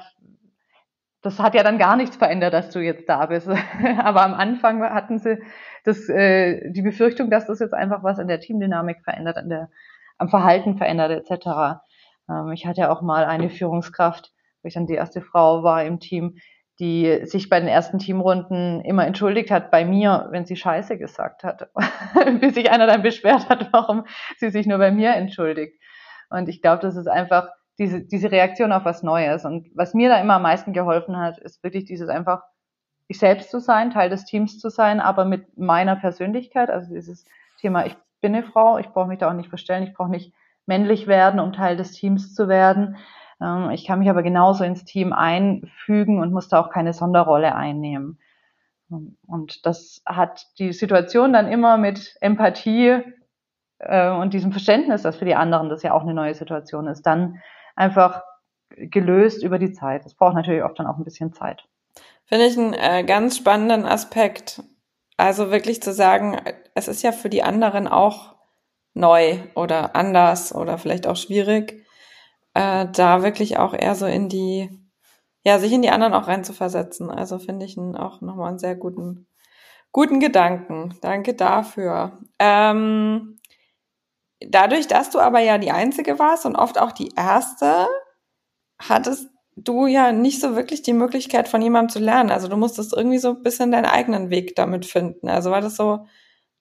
das 1.21 1.39
hat 1.39 1.55
ja 1.55 1.63
dann 1.63 1.79
gar 1.79 1.97
nichts 1.97 2.15
verändert, 2.15 2.53
dass 2.53 2.69
du 2.69 2.79
jetzt 2.79 3.09
da 3.09 3.25
bist. 3.25 3.49
Aber 3.97 4.21
am 4.21 4.35
Anfang 4.35 4.81
hatten 4.83 5.17
sie 5.17 5.41
das, 5.83 6.07
äh, 6.09 6.71
die 6.71 6.83
Befürchtung, 6.83 7.31
dass 7.31 7.47
das 7.47 7.59
jetzt 7.59 7.73
einfach 7.73 8.03
was 8.03 8.19
an 8.19 8.27
der 8.27 8.39
Teamdynamik 8.39 9.03
verändert, 9.03 9.37
an 9.37 9.49
der, 9.49 9.69
am 10.19 10.29
Verhalten 10.29 10.77
verändert 10.77 11.11
etc. 11.11 11.81
Ähm, 12.29 12.51
ich 12.53 12.67
hatte 12.67 12.91
auch 12.91 13.01
mal 13.01 13.25
eine 13.25 13.49
Führungskraft, 13.49 14.31
wo 14.61 14.67
ich 14.67 14.75
dann 14.75 14.85
die 14.85 14.93
erste 14.93 15.21
Frau 15.21 15.63
war 15.63 15.83
im 15.83 15.99
Team, 15.99 16.37
die 16.79 17.25
sich 17.25 17.49
bei 17.49 17.59
den 17.59 17.67
ersten 17.67 17.99
Teamrunden 17.99 18.81
immer 18.81 19.05
entschuldigt 19.05 19.51
hat 19.51 19.69
bei 19.69 19.83
mir, 19.83 20.27
wenn 20.31 20.45
sie 20.45 20.55
Scheiße 20.55 20.97
gesagt 20.97 21.43
hat, 21.43 21.69
bis 22.39 22.55
sich 22.55 22.71
einer 22.71 22.87
dann 22.87 23.01
beschwert 23.01 23.49
hat, 23.49 23.69
warum 23.73 24.05
sie 24.37 24.49
sich 24.49 24.65
nur 24.65 24.77
bei 24.77 24.91
mir 24.91 25.13
entschuldigt. 25.13 25.79
Und 26.29 26.47
ich 26.47 26.61
glaube, 26.61 26.81
das 26.81 26.95
ist 26.95 27.07
einfach 27.07 27.49
diese, 27.79 28.01
diese 28.01 28.31
Reaktion 28.31 28.71
auf 28.71 28.85
was 28.85 29.03
Neues. 29.03 29.45
Und 29.45 29.67
was 29.73 29.93
mir 29.93 30.09
da 30.09 30.21
immer 30.21 30.35
am 30.35 30.41
meisten 30.41 30.71
geholfen 30.71 31.17
hat, 31.17 31.37
ist 31.39 31.63
wirklich 31.63 31.85
dieses 31.85 32.09
einfach, 32.09 32.43
ich 33.07 33.19
selbst 33.19 33.49
zu 33.51 33.59
sein, 33.59 33.91
Teil 33.91 34.09
des 34.09 34.25
Teams 34.25 34.59
zu 34.59 34.69
sein, 34.69 34.99
aber 34.99 35.25
mit 35.25 35.57
meiner 35.57 35.95
Persönlichkeit, 35.95 36.69
also 36.69 36.93
dieses 36.93 37.25
Thema, 37.59 37.85
ich 37.85 37.97
bin 38.21 38.35
eine 38.35 38.43
Frau, 38.43 38.77
ich 38.77 38.89
brauche 38.89 39.07
mich 39.07 39.17
da 39.17 39.29
auch 39.29 39.33
nicht 39.33 39.49
verstellen, 39.49 39.83
ich 39.83 39.93
brauche 39.93 40.11
nicht 40.11 40.33
männlich 40.65 41.07
werden, 41.07 41.39
um 41.39 41.51
Teil 41.51 41.75
des 41.75 41.91
Teams 41.91 42.35
zu 42.35 42.47
werden. 42.47 42.97
Ähm, 43.41 43.71
ich 43.71 43.85
kann 43.85 43.99
mich 43.99 44.09
aber 44.09 44.23
genauso 44.23 44.63
ins 44.63 44.85
Team 44.85 45.13
einfügen 45.13 46.19
und 46.19 46.31
muss 46.31 46.49
da 46.49 46.59
auch 46.59 46.69
keine 46.69 46.93
Sonderrolle 46.93 47.55
einnehmen. 47.55 48.19
Und 49.27 49.65
das 49.65 50.01
hat 50.05 50.47
die 50.57 50.73
Situation 50.73 51.31
dann 51.31 51.47
immer 51.47 51.77
mit 51.77 52.15
Empathie 52.21 53.03
äh, 53.77 54.09
und 54.09 54.33
diesem 54.33 54.51
Verständnis, 54.51 55.03
dass 55.03 55.17
für 55.17 55.25
die 55.25 55.35
anderen 55.35 55.69
das 55.69 55.83
ja 55.83 55.93
auch 55.93 56.01
eine 56.01 56.13
neue 56.13 56.33
Situation 56.33 56.87
ist, 56.87 57.03
dann 57.03 57.39
einfach 57.75 58.23
gelöst 58.75 59.43
über 59.43 59.59
die 59.59 59.73
Zeit. 59.73 60.05
Es 60.05 60.15
braucht 60.15 60.35
natürlich 60.35 60.63
oft 60.63 60.79
dann 60.79 60.87
auch 60.87 60.97
ein 60.97 61.03
bisschen 61.03 61.33
Zeit. 61.33 61.65
Finde 62.25 62.45
ich 62.45 62.57
einen 62.57 62.73
äh, 62.73 63.03
ganz 63.03 63.37
spannenden 63.37 63.85
Aspekt. 63.85 64.63
Also 65.17 65.51
wirklich 65.51 65.81
zu 65.81 65.93
sagen, 65.93 66.37
es 66.75 66.87
ist 66.87 67.01
ja 67.01 67.11
für 67.11 67.29
die 67.29 67.43
anderen 67.43 67.87
auch 67.87 68.35
neu 68.93 69.39
oder 69.55 69.95
anders 69.95 70.53
oder 70.53 70.77
vielleicht 70.77 71.07
auch 71.07 71.15
schwierig, 71.15 71.85
äh, 72.53 72.87
da 72.91 73.23
wirklich 73.23 73.57
auch 73.57 73.73
eher 73.73 73.95
so 73.95 74.05
in 74.05 74.29
die, 74.29 74.69
ja, 75.43 75.59
sich 75.59 75.71
in 75.71 75.81
die 75.81 75.89
anderen 75.89 76.13
auch 76.13 76.27
reinzuversetzen. 76.27 77.09
Also 77.09 77.39
finde 77.39 77.65
ich 77.65 77.77
einen, 77.77 77.95
auch 77.95 78.21
nochmal 78.21 78.49
einen 78.49 78.59
sehr 78.59 78.75
guten, 78.75 79.27
guten 79.91 80.19
Gedanken. 80.19 80.95
Danke 81.01 81.33
dafür. 81.33 82.19
Ähm, 82.39 83.39
dadurch, 84.39 84.87
dass 84.87 85.09
du 85.09 85.19
aber 85.19 85.39
ja 85.39 85.57
die 85.57 85.71
Einzige 85.71 86.19
warst 86.19 86.45
und 86.45 86.55
oft 86.55 86.79
auch 86.79 86.91
die 86.91 87.11
Erste, 87.15 87.87
hattest 88.79 89.29
du 89.55 89.87
ja 89.87 90.11
nicht 90.11 90.39
so 90.39 90.55
wirklich 90.55 90.81
die 90.81 90.93
Möglichkeit 90.93 91.47
von 91.47 91.61
jemandem 91.61 91.89
zu 91.89 91.99
lernen. 91.99 92.31
Also 92.31 92.47
du 92.47 92.55
musstest 92.55 92.93
irgendwie 92.93 93.17
so 93.17 93.29
ein 93.29 93.43
bisschen 93.43 93.71
deinen 93.71 93.85
eigenen 93.85 94.29
Weg 94.29 94.55
damit 94.55 94.85
finden. 94.85 95.27
Also 95.27 95.51
war 95.51 95.61
das 95.61 95.75
so 95.75 96.05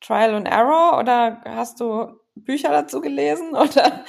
Trial 0.01 0.35
and 0.35 0.48
Error 0.48 0.98
oder 0.98 1.40
hast 1.44 1.81
du 1.81 2.17
Bücher 2.44 2.70
dazu 2.70 3.01
gelesen 3.01 3.51
oder 3.51 4.05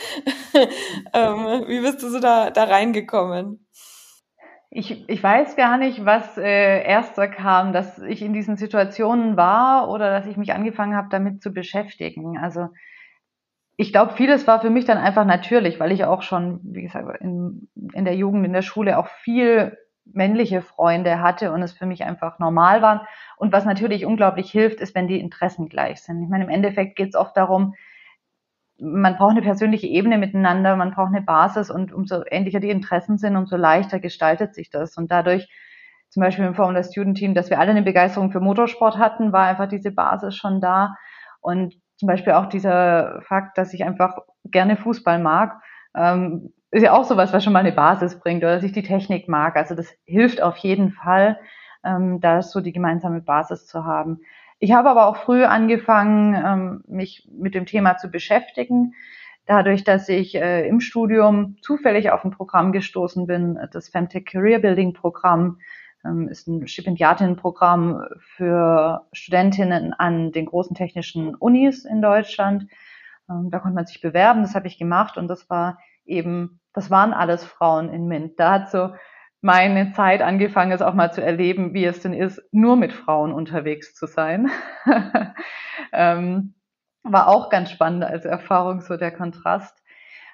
ähm, 1.13 1.67
wie 1.67 1.81
bist 1.81 2.03
du 2.03 2.09
so 2.09 2.19
da, 2.19 2.49
da 2.51 2.65
reingekommen? 2.65 3.65
Ich, 4.71 5.09
ich 5.09 5.23
weiß 5.23 5.55
gar 5.55 5.77
nicht, 5.77 6.05
was 6.05 6.37
äh, 6.37 6.83
erster 6.83 7.27
kam, 7.27 7.73
dass 7.73 7.97
ich 7.99 8.21
in 8.21 8.33
diesen 8.33 8.55
Situationen 8.55 9.35
war 9.35 9.89
oder 9.89 10.11
dass 10.11 10.27
ich 10.27 10.37
mich 10.37 10.53
angefangen 10.53 10.95
habe, 10.95 11.07
damit 11.09 11.41
zu 11.41 11.51
beschäftigen. 11.51 12.37
Also 12.37 12.69
ich 13.77 13.91
glaube, 13.91 14.13
vieles 14.13 14.45
war 14.45 14.61
für 14.61 14.69
mich 14.69 14.85
dann 14.85 14.97
einfach 14.97 15.25
natürlich, 15.25 15.79
weil 15.79 15.91
ich 15.91 16.03
auch 16.03 16.21
schon, 16.21 16.59
wie 16.63 16.83
gesagt, 16.83 17.21
in, 17.21 17.69
in 17.93 18.05
der 18.05 18.15
Jugend, 18.15 18.45
in 18.45 18.53
der 18.53 18.61
Schule 18.61 18.97
auch 18.99 19.07
viel 19.07 19.77
männliche 20.05 20.61
Freunde 20.61 21.21
hatte 21.21 21.51
und 21.51 21.61
es 21.61 21.73
für 21.73 21.85
mich 21.85 22.03
einfach 22.03 22.39
normal 22.39 22.81
war. 22.81 23.07
Und 23.37 23.53
was 23.53 23.65
natürlich 23.65 24.05
unglaublich 24.05 24.51
hilft, 24.51 24.81
ist, 24.81 24.95
wenn 24.95 25.07
die 25.07 25.19
Interessen 25.19 25.69
gleich 25.69 26.01
sind. 26.01 26.21
Ich 26.21 26.29
meine, 26.29 26.43
im 26.43 26.49
Endeffekt 26.49 26.95
geht 26.95 27.09
es 27.09 27.15
oft 27.15 27.35
darum, 27.37 27.73
man 28.81 29.17
braucht 29.17 29.31
eine 29.31 29.41
persönliche 29.41 29.87
Ebene 29.87 30.17
miteinander, 30.17 30.75
man 30.75 30.91
braucht 30.91 31.13
eine 31.13 31.21
Basis 31.21 31.69
und 31.69 31.93
umso 31.93 32.23
ähnlicher 32.29 32.59
die 32.59 32.69
Interessen 32.69 33.17
sind, 33.17 33.35
umso 33.35 33.55
leichter 33.55 33.99
gestaltet 33.99 34.55
sich 34.55 34.69
das. 34.69 34.97
Und 34.97 35.11
dadurch, 35.11 35.49
zum 36.09 36.21
Beispiel 36.21 36.45
im 36.45 36.55
Formula 36.55 36.83
Student 36.83 37.17
Team, 37.17 37.33
dass 37.33 37.49
wir 37.49 37.59
alle 37.59 37.71
eine 37.71 37.83
Begeisterung 37.83 38.31
für 38.31 38.39
Motorsport 38.39 38.97
hatten, 38.97 39.31
war 39.31 39.45
einfach 39.45 39.67
diese 39.67 39.91
Basis 39.91 40.35
schon 40.35 40.61
da. 40.61 40.95
Und 41.41 41.75
zum 41.97 42.07
Beispiel 42.07 42.33
auch 42.33 42.47
dieser 42.47 43.21
Fakt, 43.21 43.57
dass 43.57 43.73
ich 43.73 43.83
einfach 43.83 44.17
gerne 44.45 44.77
Fußball 44.77 45.19
mag, 45.19 45.61
ähm, 45.95 46.53
ist 46.71 46.83
ja 46.83 46.93
auch 46.93 47.03
sowas, 47.03 47.33
was 47.33 47.43
schon 47.43 47.53
mal 47.53 47.59
eine 47.59 47.71
Basis 47.71 48.19
bringt 48.19 48.43
oder 48.43 48.55
dass 48.55 48.63
ich 48.63 48.71
die 48.71 48.83
Technik 48.83 49.27
mag. 49.27 49.55
Also 49.57 49.75
das 49.75 49.93
hilft 50.05 50.41
auf 50.41 50.57
jeden 50.57 50.91
Fall, 50.91 51.39
ähm, 51.83 52.19
da 52.19 52.41
so 52.41 52.61
die 52.61 52.73
gemeinsame 52.73 53.21
Basis 53.21 53.65
zu 53.65 53.85
haben. 53.85 54.19
Ich 54.59 54.73
habe 54.73 54.89
aber 54.89 55.07
auch 55.07 55.17
früh 55.17 55.45
angefangen, 55.45 56.35
ähm, 56.35 56.83
mich 56.87 57.27
mit 57.31 57.55
dem 57.55 57.65
Thema 57.65 57.97
zu 57.97 58.09
beschäftigen. 58.09 58.93
Dadurch, 59.45 59.83
dass 59.83 60.09
ich 60.09 60.35
äh, 60.35 60.67
im 60.67 60.81
Studium 60.81 61.57
zufällig 61.61 62.11
auf 62.11 62.23
ein 62.23 62.31
Programm 62.31 62.71
gestoßen 62.71 63.25
bin, 63.25 63.57
das 63.71 63.89
Femtech 63.89 64.25
Career 64.25 64.59
Building 64.59 64.93
Programm, 64.93 65.59
ähm, 66.05 66.27
ist 66.27 66.47
ein 66.47 66.67
Stipendiatinnenprogramm 66.67 68.03
für 68.35 69.07
Studentinnen 69.13 69.93
an 69.93 70.31
den 70.31 70.45
großen 70.45 70.75
technischen 70.75 71.35
Unis 71.35 71.85
in 71.85 72.01
Deutschland. 72.01 72.67
Ähm, 73.29 73.49
da 73.51 73.59
konnte 73.59 73.75
man 73.75 73.85
sich 73.85 74.01
bewerben, 74.01 74.41
das 74.41 74.55
habe 74.55 74.67
ich 74.67 74.77
gemacht 74.77 75.17
und 75.17 75.27
das 75.29 75.49
war 75.49 75.79
eben, 76.05 76.59
das 76.73 76.91
waren 76.91 77.13
alles 77.13 77.43
Frauen 77.43 77.89
in 77.89 78.07
MINT. 78.07 78.39
Da 78.39 78.51
hat 78.51 78.71
so 78.71 78.91
meine 79.41 79.93
Zeit 79.93 80.21
angefangen, 80.21 80.71
es 80.71 80.81
auch 80.81 80.93
mal 80.93 81.11
zu 81.11 81.23
erleben, 81.23 81.73
wie 81.73 81.85
es 81.85 82.01
denn 82.01 82.13
ist, 82.13 82.41
nur 82.51 82.75
mit 82.75 82.91
Frauen 82.91 83.31
unterwegs 83.31 83.95
zu 83.95 84.05
sein. 84.05 84.49
ähm, 85.93 86.53
war 87.03 87.27
auch 87.27 87.49
ganz 87.49 87.71
spannend 87.71 88.03
als 88.03 88.25
Erfahrung, 88.25 88.81
so 88.81 88.97
der 88.97 89.11
Kontrast. 89.11 89.81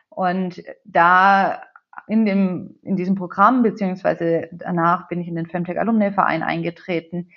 Und 0.09 0.61
da 0.83 1.61
in 2.07 2.25
dem, 2.25 2.75
in 2.81 2.95
diesem 2.95 3.15
Programm, 3.15 3.63
beziehungsweise 3.63 4.49
danach 4.51 5.07
bin 5.07 5.21
ich 5.21 5.27
in 5.27 5.35
den 5.35 5.47
Femtech 5.47 5.79
Alumni 5.79 6.11
Verein 6.11 6.43
eingetreten, 6.43 7.29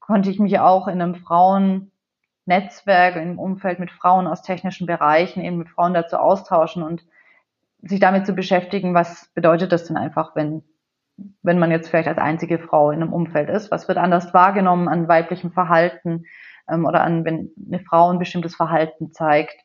konnte 0.00 0.30
ich 0.30 0.38
mich 0.38 0.58
auch 0.58 0.88
in 0.88 1.02
einem 1.02 1.16
Frauennetzwerk, 1.16 3.16
im 3.16 3.38
Umfeld 3.38 3.78
mit 3.78 3.90
Frauen 3.90 4.26
aus 4.26 4.42
technischen 4.42 4.86
Bereichen, 4.86 5.42
eben 5.42 5.58
mit 5.58 5.68
Frauen 5.68 5.94
dazu 5.94 6.16
austauschen 6.16 6.82
und 6.82 7.04
sich 7.82 8.00
damit 8.00 8.26
zu 8.26 8.32
beschäftigen, 8.32 8.94
was 8.94 9.30
bedeutet 9.34 9.72
das 9.72 9.84
denn 9.84 9.96
einfach, 9.96 10.34
wenn, 10.34 10.62
wenn 11.42 11.58
man 11.58 11.70
jetzt 11.70 11.88
vielleicht 11.88 12.08
als 12.08 12.18
einzige 12.18 12.58
Frau 12.58 12.90
in 12.90 13.02
einem 13.02 13.12
Umfeld 13.12 13.48
ist? 13.48 13.70
Was 13.70 13.88
wird 13.88 13.98
anders 13.98 14.34
wahrgenommen 14.34 14.88
an 14.88 15.08
weiblichem 15.08 15.52
Verhalten 15.52 16.24
ähm, 16.68 16.84
oder 16.84 17.02
an, 17.02 17.24
wenn 17.24 17.50
eine 17.66 17.80
Frau 17.80 18.10
ein 18.10 18.18
bestimmtes 18.18 18.54
Verhalten 18.54 19.12
zeigt? 19.12 19.56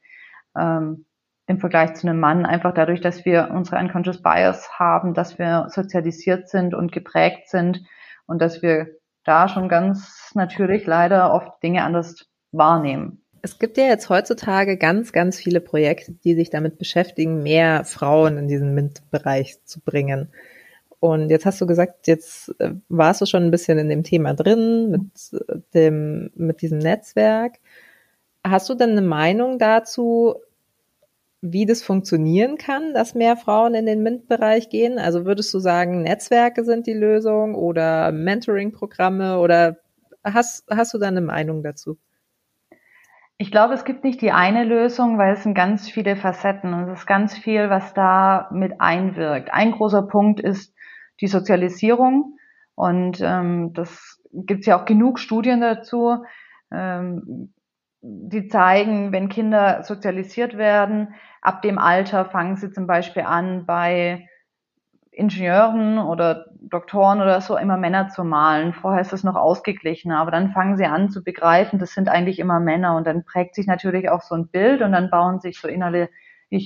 Ähm, 0.57 1.05
im 1.47 1.59
Vergleich 1.59 1.93
zu 1.95 2.07
einem 2.07 2.19
Mann, 2.19 2.45
einfach 2.45 2.73
dadurch, 2.73 3.01
dass 3.01 3.25
wir 3.25 3.49
unsere 3.51 3.77
unconscious 3.77 4.21
bias 4.21 4.79
haben, 4.79 5.13
dass 5.13 5.37
wir 5.37 5.67
sozialisiert 5.69 6.49
sind 6.49 6.73
und 6.73 6.91
geprägt 6.91 7.49
sind 7.49 7.83
und 8.25 8.41
dass 8.41 8.61
wir 8.61 8.87
da 9.23 9.47
schon 9.47 9.69
ganz 9.69 10.31
natürlich 10.33 10.85
leider 10.85 11.33
oft 11.33 11.61
Dinge 11.61 11.83
anders 11.83 12.27
wahrnehmen. 12.51 13.23
Es 13.43 13.59
gibt 13.59 13.77
ja 13.77 13.85
jetzt 13.85 14.09
heutzutage 14.09 14.77
ganz, 14.77 15.13
ganz 15.13 15.37
viele 15.37 15.61
Projekte, 15.61 16.13
die 16.23 16.35
sich 16.35 16.49
damit 16.49 16.77
beschäftigen, 16.77 17.41
mehr 17.43 17.83
Frauen 17.85 18.37
in 18.37 18.47
diesen 18.47 18.73
MINT-Bereich 18.75 19.63
zu 19.65 19.81
bringen. 19.81 20.31
Und 21.01 21.31
jetzt 21.31 21.47
hast 21.47 21.59
du 21.59 21.65
gesagt, 21.65 22.05
jetzt 22.05 22.53
äh, 22.59 22.75
warst 22.87 23.21
du 23.21 23.25
schon 23.25 23.43
ein 23.43 23.49
bisschen 23.49 23.79
in 23.79 23.89
dem 23.89 24.03
Thema 24.03 24.35
drin, 24.35 24.91
mit 24.91 25.41
äh, 25.49 25.57
dem, 25.73 26.29
mit 26.35 26.61
diesem 26.61 26.77
Netzwerk. 26.77 27.55
Hast 28.43 28.69
du 28.69 28.75
denn 28.75 28.91
eine 28.91 29.01
Meinung 29.01 29.57
dazu, 29.57 30.35
wie 31.41 31.65
das 31.65 31.81
funktionieren 31.81 32.59
kann, 32.59 32.93
dass 32.93 33.15
mehr 33.15 33.35
Frauen 33.35 33.73
in 33.73 33.87
den 33.87 34.03
MINT-Bereich 34.03 34.69
gehen? 34.69 34.99
Also 34.99 35.25
würdest 35.25 35.51
du 35.55 35.57
sagen, 35.57 36.03
Netzwerke 36.03 36.63
sind 36.63 36.85
die 36.85 36.93
Lösung 36.93 37.55
oder 37.55 38.11
Mentoring-Programme 38.11 39.39
oder 39.39 39.77
hast, 40.23 40.65
hast 40.69 40.93
du 40.93 40.99
da 40.99 41.07
eine 41.07 41.21
Meinung 41.21 41.63
dazu? 41.63 41.97
Ich 43.39 43.49
glaube, 43.49 43.73
es 43.73 43.85
gibt 43.85 44.03
nicht 44.03 44.21
die 44.21 44.31
eine 44.31 44.65
Lösung, 44.65 45.17
weil 45.17 45.33
es 45.33 45.41
sind 45.41 45.55
ganz 45.55 45.89
viele 45.89 46.15
Facetten 46.15 46.75
und 46.75 46.89
es 46.89 46.99
ist 46.99 47.07
ganz 47.07 47.35
viel, 47.35 47.71
was 47.71 47.95
da 47.95 48.49
mit 48.51 48.79
einwirkt. 48.79 49.51
Ein 49.51 49.71
großer 49.71 50.03
Punkt 50.03 50.39
ist 50.39 50.75
die 51.21 51.27
Sozialisierung 51.27 52.37
und 52.75 53.21
ähm, 53.21 53.73
das 53.73 54.21
gibt 54.33 54.61
es 54.61 54.65
ja 54.65 54.79
auch 54.79 54.85
genug 54.85 55.19
Studien 55.19 55.61
dazu, 55.61 56.23
ähm, 56.71 57.53
die 58.01 58.47
zeigen, 58.47 59.11
wenn 59.11 59.29
Kinder 59.29 59.83
sozialisiert 59.83 60.57
werden, 60.57 61.13
ab 61.41 61.61
dem 61.61 61.77
Alter 61.77 62.25
fangen 62.25 62.55
sie 62.55 62.71
zum 62.71 62.87
Beispiel 62.87 63.23
an, 63.23 63.65
bei 63.65 64.27
Ingenieuren 65.11 65.99
oder 65.99 66.45
Doktoren 66.61 67.21
oder 67.21 67.41
so 67.41 67.57
immer 67.57 67.77
Männer 67.77 68.07
zu 68.07 68.23
malen. 68.23 68.73
Vorher 68.73 69.01
ist 69.01 69.13
es 69.13 69.23
noch 69.23 69.35
ausgeglichener, 69.35 70.19
aber 70.19 70.31
dann 70.31 70.51
fangen 70.51 70.77
sie 70.77 70.85
an 70.85 71.09
zu 71.09 71.23
begreifen, 71.23 71.79
das 71.79 71.93
sind 71.93 72.09
eigentlich 72.09 72.39
immer 72.39 72.59
Männer 72.59 72.95
und 72.95 73.05
dann 73.05 73.25
prägt 73.25 73.55
sich 73.55 73.67
natürlich 73.67 74.09
auch 74.09 74.21
so 74.21 74.35
ein 74.35 74.47
Bild 74.47 74.81
und 74.81 74.93
dann 74.93 75.09
bauen 75.09 75.39
sich 75.39 75.59
so 75.59 75.67
innerlich 75.67 76.09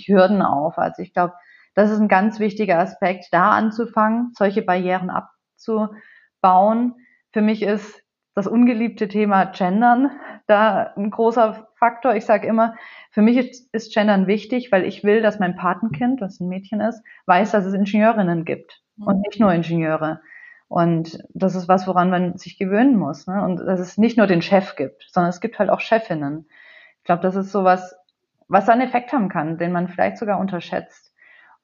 Hürden 0.07 0.41
auf. 0.41 0.77
Also 0.77 1.01
ich 1.01 1.11
glaube, 1.11 1.33
das 1.75 1.91
ist 1.91 1.99
ein 1.99 2.07
ganz 2.07 2.39
wichtiger 2.39 2.79
Aspekt, 2.79 3.27
da 3.31 3.51
anzufangen, 3.51 4.31
solche 4.35 4.61
Barrieren 4.61 5.11
aufzubauen. 5.11 6.95
Für 7.31 7.41
mich 7.41 7.61
ist 7.61 8.01
das 8.33 8.47
ungeliebte 8.47 9.07
Thema 9.07 9.45
Gendern 9.45 10.11
da 10.47 10.93
ein 10.95 11.09
großer 11.09 11.67
Faktor. 11.77 12.15
Ich 12.15 12.25
sage 12.25 12.47
immer, 12.47 12.75
für 13.11 13.21
mich 13.21 13.37
ist, 13.37 13.73
ist 13.73 13.93
Gendern 13.93 14.27
wichtig, 14.27 14.71
weil 14.71 14.83
ich 14.83 15.03
will, 15.03 15.21
dass 15.21 15.39
mein 15.39 15.55
Patenkind, 15.55 16.21
das 16.21 16.39
ein 16.39 16.47
Mädchen 16.49 16.81
ist, 16.81 17.01
weiß, 17.25 17.51
dass 17.51 17.65
es 17.65 17.73
Ingenieurinnen 17.73 18.45
gibt 18.45 18.81
und 18.99 19.21
nicht 19.21 19.39
nur 19.39 19.53
Ingenieure. 19.53 20.21
Und 20.67 21.23
das 21.33 21.55
ist 21.55 21.67
was, 21.67 21.87
woran 21.87 22.09
man 22.09 22.37
sich 22.37 22.57
gewöhnen 22.57 22.97
muss. 22.97 23.27
Ne? 23.27 23.43
Und 23.43 23.57
dass 23.57 23.79
es 23.79 23.97
nicht 23.97 24.17
nur 24.17 24.27
den 24.27 24.41
Chef 24.41 24.75
gibt, 24.75 25.05
sondern 25.11 25.29
es 25.29 25.41
gibt 25.41 25.59
halt 25.59 25.69
auch 25.69 25.79
Chefinnen. 25.79 26.47
Ich 26.99 27.03
glaube, 27.05 27.21
das 27.21 27.35
ist 27.35 27.51
sowas, 27.51 27.95
was 28.47 28.67
einen 28.69 28.81
Effekt 28.81 29.13
haben 29.13 29.29
kann, 29.29 29.57
den 29.57 29.71
man 29.71 29.87
vielleicht 29.87 30.17
sogar 30.17 30.39
unterschätzt. 30.39 31.13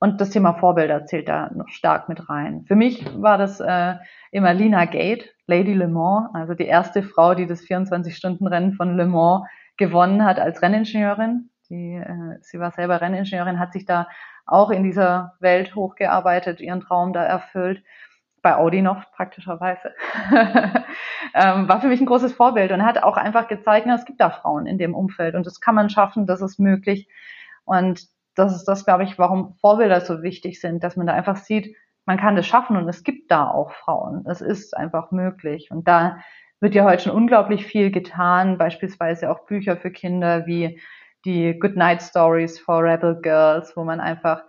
Und 0.04 0.20
das 0.20 0.32
Thema 0.32 0.56
Vorbilder 0.56 1.06
zählt 1.06 1.30
da 1.30 1.52
noch 1.54 1.70
stark 1.70 2.10
mit 2.10 2.28
rein. 2.28 2.66
Für 2.68 2.76
mich 2.76 3.06
war 3.22 3.38
das 3.38 3.60
äh, 3.60 3.94
immer 4.32 4.52
Lina 4.52 4.86
Gate, 4.86 5.30
Lady 5.46 5.76
Le 5.76 5.88
Mans, 5.88 6.28
also 6.34 6.56
die 6.56 6.66
erste 6.66 7.04
Frau, 7.04 7.36
die 7.36 7.46
das 7.46 7.62
24-Stunden-Rennen 7.62 8.74
von 8.74 8.98
Le 8.98 9.06
Mans 9.06 9.44
gewonnen 9.78 10.26
hat 10.26 10.40
als 10.40 10.64
Renningenieurin. 10.64 11.52
Die, 11.70 11.98
äh, 11.98 12.40
sie 12.42 12.60
war 12.60 12.72
selber 12.72 13.00
Renningenieurin, 13.00 13.60
hat 13.60 13.74
sich 13.74 13.86
da 13.86 14.08
auch 14.48 14.72
in 14.72 14.82
dieser 14.84 15.36
Welt 15.40 15.76
hochgearbeitet, 15.76 16.62
ihren 16.62 16.82
Traum 16.82 17.14
da 17.14 17.24
erfüllt 17.24 17.84
bei 18.42 18.56
Audi 18.56 18.82
noch 18.82 19.12
praktischerweise, 19.12 19.94
ähm, 21.36 21.70
war 21.70 21.80
für 21.80 21.90
mich 21.90 22.02
ein 22.02 22.08
großes 22.08 22.34
Vorbild 22.34 22.72
und 22.72 22.84
hat 22.84 23.04
auch 23.04 23.18
einfach 23.18 23.48
gezeigt, 23.48 23.86
na, 23.86 23.94
es 23.94 24.06
gibt 24.06 24.20
da 24.20 24.32
Frauen 24.32 24.66
in 24.66 24.80
dem 24.80 24.96
Umfeld 24.96 25.36
und 25.36 25.46
das 25.46 25.60
kann 25.60 25.76
man 25.76 25.92
schaffen, 25.92 26.26
das 26.26 26.42
ist 26.42 26.60
möglich. 26.60 27.08
Und 27.66 28.08
das 28.36 28.56
ist 28.56 28.66
das, 28.66 28.86
glaube 28.86 29.04
ich, 29.04 29.18
warum 29.18 29.56
Vorbilder 29.60 30.02
so 30.02 30.22
wichtig 30.24 30.60
sind, 30.60 30.84
dass 30.84 30.96
man 30.96 31.08
da 31.08 31.14
einfach 31.14 31.38
sieht, 31.38 31.76
man 32.06 32.18
kann 32.18 32.36
das 32.36 32.48
schaffen 32.48 32.78
und 32.78 32.88
es 32.90 33.04
gibt 33.04 33.32
da 33.32 33.50
auch 33.50 33.72
Frauen. 33.72 34.26
Es 34.28 34.42
ist 34.42 34.76
einfach 34.76 35.12
möglich. 35.12 35.70
Und 35.72 35.88
da 35.88 36.18
wird 36.60 36.76
ja 36.76 36.84
heute 36.86 37.04
schon 37.04 37.14
unglaublich 37.14 37.66
viel 37.66 37.92
getan, 37.92 38.58
beispielsweise 38.58 39.30
auch 39.30 39.46
Bücher 39.46 39.78
für 39.78 39.92
Kinder 39.92 40.46
wie 40.46 40.80
die 41.26 41.58
Good 41.60 41.76
Night 41.76 42.02
Stories 42.02 42.60
for 42.60 42.84
Rebel 42.84 43.20
Girls, 43.22 43.76
wo 43.76 43.84
man 43.84 44.00
einfach 44.00 44.44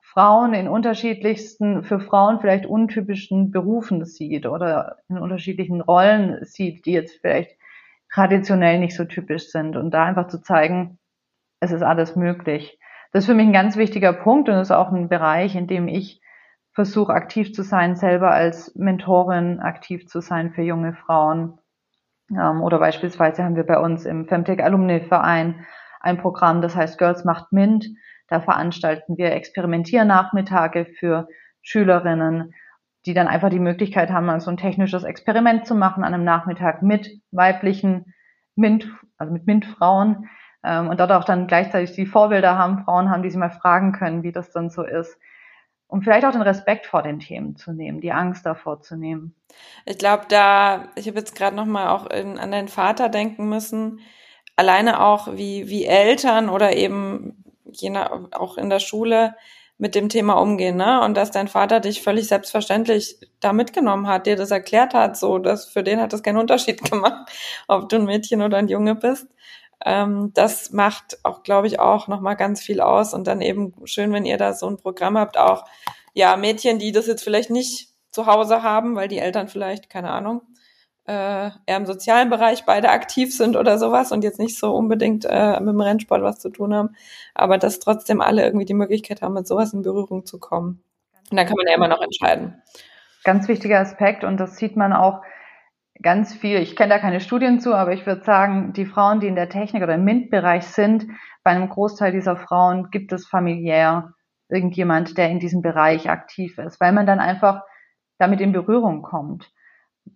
Frauen 0.00 0.54
in 0.54 0.68
unterschiedlichsten, 0.68 1.84
für 1.84 2.00
Frauen 2.00 2.40
vielleicht 2.40 2.66
untypischen 2.66 3.50
Berufen 3.50 4.04
sieht 4.04 4.46
oder 4.46 4.96
in 5.08 5.18
unterschiedlichen 5.18 5.80
Rollen 5.80 6.44
sieht, 6.44 6.86
die 6.86 6.92
jetzt 6.92 7.20
vielleicht 7.20 7.56
traditionell 8.12 8.78
nicht 8.78 8.96
so 8.96 9.04
typisch 9.04 9.50
sind 9.50 9.76
und 9.76 9.90
da 9.92 10.04
einfach 10.04 10.28
zu 10.28 10.40
zeigen, 10.40 10.98
es 11.60 11.72
ist 11.72 11.82
alles 11.82 12.16
möglich. 12.16 12.78
Das 13.12 13.24
ist 13.24 13.26
für 13.26 13.34
mich 13.34 13.46
ein 13.46 13.52
ganz 13.52 13.76
wichtiger 13.76 14.12
Punkt 14.12 14.48
und 14.48 14.56
ist 14.56 14.70
auch 14.70 14.92
ein 14.92 15.08
Bereich, 15.08 15.56
in 15.56 15.66
dem 15.66 15.88
ich 15.88 16.20
versuche 16.72 17.12
aktiv 17.12 17.52
zu 17.52 17.62
sein, 17.62 17.96
selber 17.96 18.30
als 18.30 18.74
Mentorin 18.76 19.60
aktiv 19.60 20.06
zu 20.06 20.20
sein 20.20 20.52
für 20.52 20.62
junge 20.62 20.94
Frauen. 20.94 21.58
Ähm, 22.30 22.60
oder 22.62 22.78
beispielsweise 22.78 23.44
haben 23.44 23.56
wir 23.56 23.66
bei 23.66 23.78
uns 23.78 24.04
im 24.04 24.28
Femtech 24.28 24.62
Alumni 24.62 25.00
Verein 25.00 25.66
ein 26.00 26.18
Programm, 26.18 26.62
das 26.62 26.76
heißt 26.76 26.98
Girls 26.98 27.24
macht 27.24 27.52
Mint 27.52 27.86
da 28.28 28.40
veranstalten 28.40 29.16
wir 29.16 29.32
Experimentiernachmittage 29.32 30.86
für 30.98 31.28
Schülerinnen, 31.62 32.54
die 33.06 33.14
dann 33.14 33.26
einfach 33.26 33.48
die 33.48 33.58
Möglichkeit 33.58 34.10
haben, 34.10 34.26
mal 34.26 34.40
so 34.40 34.50
ein 34.50 34.58
technisches 34.58 35.02
Experiment 35.02 35.66
zu 35.66 35.74
machen 35.74 36.04
an 36.04 36.14
einem 36.14 36.24
Nachmittag 36.24 36.82
mit 36.82 37.20
weiblichen 37.30 38.14
MINT, 38.54 38.86
also 39.16 39.32
mit 39.32 39.46
MINT-Frauen 39.46 40.28
und 40.76 40.98
dort 40.98 41.12
auch 41.12 41.24
dann 41.24 41.46
gleichzeitig 41.46 41.92
die 41.92 42.06
Vorbilder 42.06 42.58
haben, 42.58 42.84
Frauen 42.84 43.10
haben, 43.10 43.22
die 43.22 43.30
sie 43.30 43.38
mal 43.38 43.50
fragen 43.50 43.92
können, 43.92 44.22
wie 44.22 44.32
das 44.32 44.50
dann 44.50 44.70
so 44.70 44.82
ist. 44.82 45.16
Um 45.86 46.02
vielleicht 46.02 46.26
auch 46.26 46.32
den 46.32 46.42
Respekt 46.42 46.86
vor 46.86 47.02
den 47.02 47.18
Themen 47.18 47.56
zu 47.56 47.72
nehmen, 47.72 48.02
die 48.02 48.12
Angst 48.12 48.44
davor 48.44 48.82
zu 48.82 48.96
nehmen. 48.96 49.34
Ich 49.86 49.96
glaube, 49.96 50.24
da, 50.28 50.88
ich 50.96 51.08
habe 51.08 51.18
jetzt 51.18 51.34
gerade 51.34 51.56
nochmal 51.56 51.88
auch 51.88 52.06
in, 52.10 52.38
an 52.38 52.50
deinen 52.50 52.68
Vater 52.68 53.08
denken 53.08 53.48
müssen, 53.48 54.00
alleine 54.56 55.00
auch 55.00 55.28
wie, 55.36 55.68
wie 55.68 55.86
Eltern 55.86 56.50
oder 56.50 56.76
eben 56.76 57.44
je 57.64 57.90
nach, 57.90 58.10
auch 58.32 58.58
in 58.58 58.68
der 58.68 58.80
Schule 58.80 59.34
mit 59.78 59.94
dem 59.94 60.08
Thema 60.08 60.34
umgehen, 60.34 60.76
ne? 60.76 61.00
Und 61.02 61.16
dass 61.16 61.30
dein 61.30 61.46
Vater 61.46 61.78
dich 61.78 62.02
völlig 62.02 62.26
selbstverständlich 62.26 63.16
da 63.38 63.52
mitgenommen 63.52 64.08
hat, 64.08 64.26
dir 64.26 64.34
das 64.34 64.50
erklärt 64.50 64.92
hat, 64.92 65.16
so, 65.16 65.38
dass 65.38 65.66
für 65.66 65.84
den 65.84 66.00
hat 66.00 66.12
das 66.12 66.24
keinen 66.24 66.38
Unterschied 66.38 66.82
gemacht, 66.90 67.30
ob 67.68 67.88
du 67.88 67.96
ein 67.96 68.04
Mädchen 68.04 68.42
oder 68.42 68.58
ein 68.58 68.68
Junge 68.68 68.96
bist. 68.96 69.28
Ähm, 69.84 70.32
das 70.34 70.72
macht 70.72 71.18
auch, 71.24 71.42
glaube 71.42 71.66
ich, 71.66 71.80
auch 71.80 72.08
nochmal 72.08 72.36
ganz 72.36 72.60
viel 72.60 72.80
aus. 72.80 73.14
Und 73.14 73.26
dann 73.26 73.40
eben 73.40 73.74
schön, 73.84 74.12
wenn 74.12 74.26
ihr 74.26 74.38
da 74.38 74.52
so 74.52 74.68
ein 74.68 74.76
Programm 74.76 75.16
habt, 75.18 75.38
auch, 75.38 75.64
ja, 76.14 76.36
Mädchen, 76.36 76.78
die 76.78 76.92
das 76.92 77.06
jetzt 77.06 77.22
vielleicht 77.22 77.50
nicht 77.50 77.88
zu 78.10 78.26
Hause 78.26 78.62
haben, 78.62 78.96
weil 78.96 79.08
die 79.08 79.18
Eltern 79.18 79.48
vielleicht, 79.48 79.90
keine 79.90 80.10
Ahnung, 80.10 80.42
äh, 81.08 81.50
eher 81.66 81.76
im 81.76 81.86
sozialen 81.86 82.28
Bereich 82.28 82.64
beide 82.66 82.90
aktiv 82.90 83.34
sind 83.34 83.56
oder 83.56 83.78
sowas 83.78 84.12
und 84.12 84.24
jetzt 84.24 84.38
nicht 84.38 84.58
so 84.58 84.74
unbedingt 84.74 85.24
äh, 85.24 85.58
mit 85.58 85.70
dem 85.70 85.80
Rennsport 85.80 86.22
was 86.22 86.38
zu 86.38 86.50
tun 86.50 86.74
haben, 86.74 86.90
aber 87.34 87.56
dass 87.56 87.78
trotzdem 87.78 88.20
alle 88.20 88.44
irgendwie 88.44 88.66
die 88.66 88.74
Möglichkeit 88.74 89.22
haben, 89.22 89.32
mit 89.32 89.46
sowas 89.46 89.72
in 89.72 89.82
Berührung 89.82 90.26
zu 90.26 90.38
kommen. 90.38 90.82
Und 91.30 91.36
dann 91.38 91.46
kann 91.46 91.56
man 91.56 91.66
ja 91.66 91.74
immer 91.74 91.88
noch 91.88 92.02
entscheiden. 92.02 92.62
Ganz 93.24 93.48
wichtiger 93.48 93.80
Aspekt 93.80 94.22
und 94.22 94.38
das 94.38 94.56
sieht 94.56 94.76
man 94.76 94.92
auch 94.92 95.22
ganz 96.02 96.34
viel. 96.34 96.58
Ich 96.58 96.76
kenne 96.76 96.90
da 96.90 96.98
keine 96.98 97.20
Studien 97.20 97.60
zu, 97.60 97.74
aber 97.74 97.92
ich 97.92 98.06
würde 98.06 98.24
sagen, 98.24 98.72
die 98.72 98.86
Frauen, 98.86 99.20
die 99.20 99.26
in 99.26 99.34
der 99.34 99.48
Technik 99.48 99.82
oder 99.82 99.94
im 99.94 100.04
MINT-Bereich 100.04 100.66
sind, 100.66 101.06
bei 101.42 101.50
einem 101.50 101.68
Großteil 101.68 102.12
dieser 102.12 102.36
Frauen 102.36 102.90
gibt 102.90 103.12
es 103.12 103.26
familiär 103.26 104.14
irgendjemand, 104.48 105.18
der 105.18 105.30
in 105.30 105.40
diesem 105.40 105.62
Bereich 105.62 106.08
aktiv 106.08 106.58
ist, 106.58 106.80
weil 106.80 106.92
man 106.92 107.06
dann 107.06 107.20
einfach 107.20 107.62
damit 108.18 108.40
in 108.40 108.52
Berührung 108.52 109.02
kommt. 109.02 109.52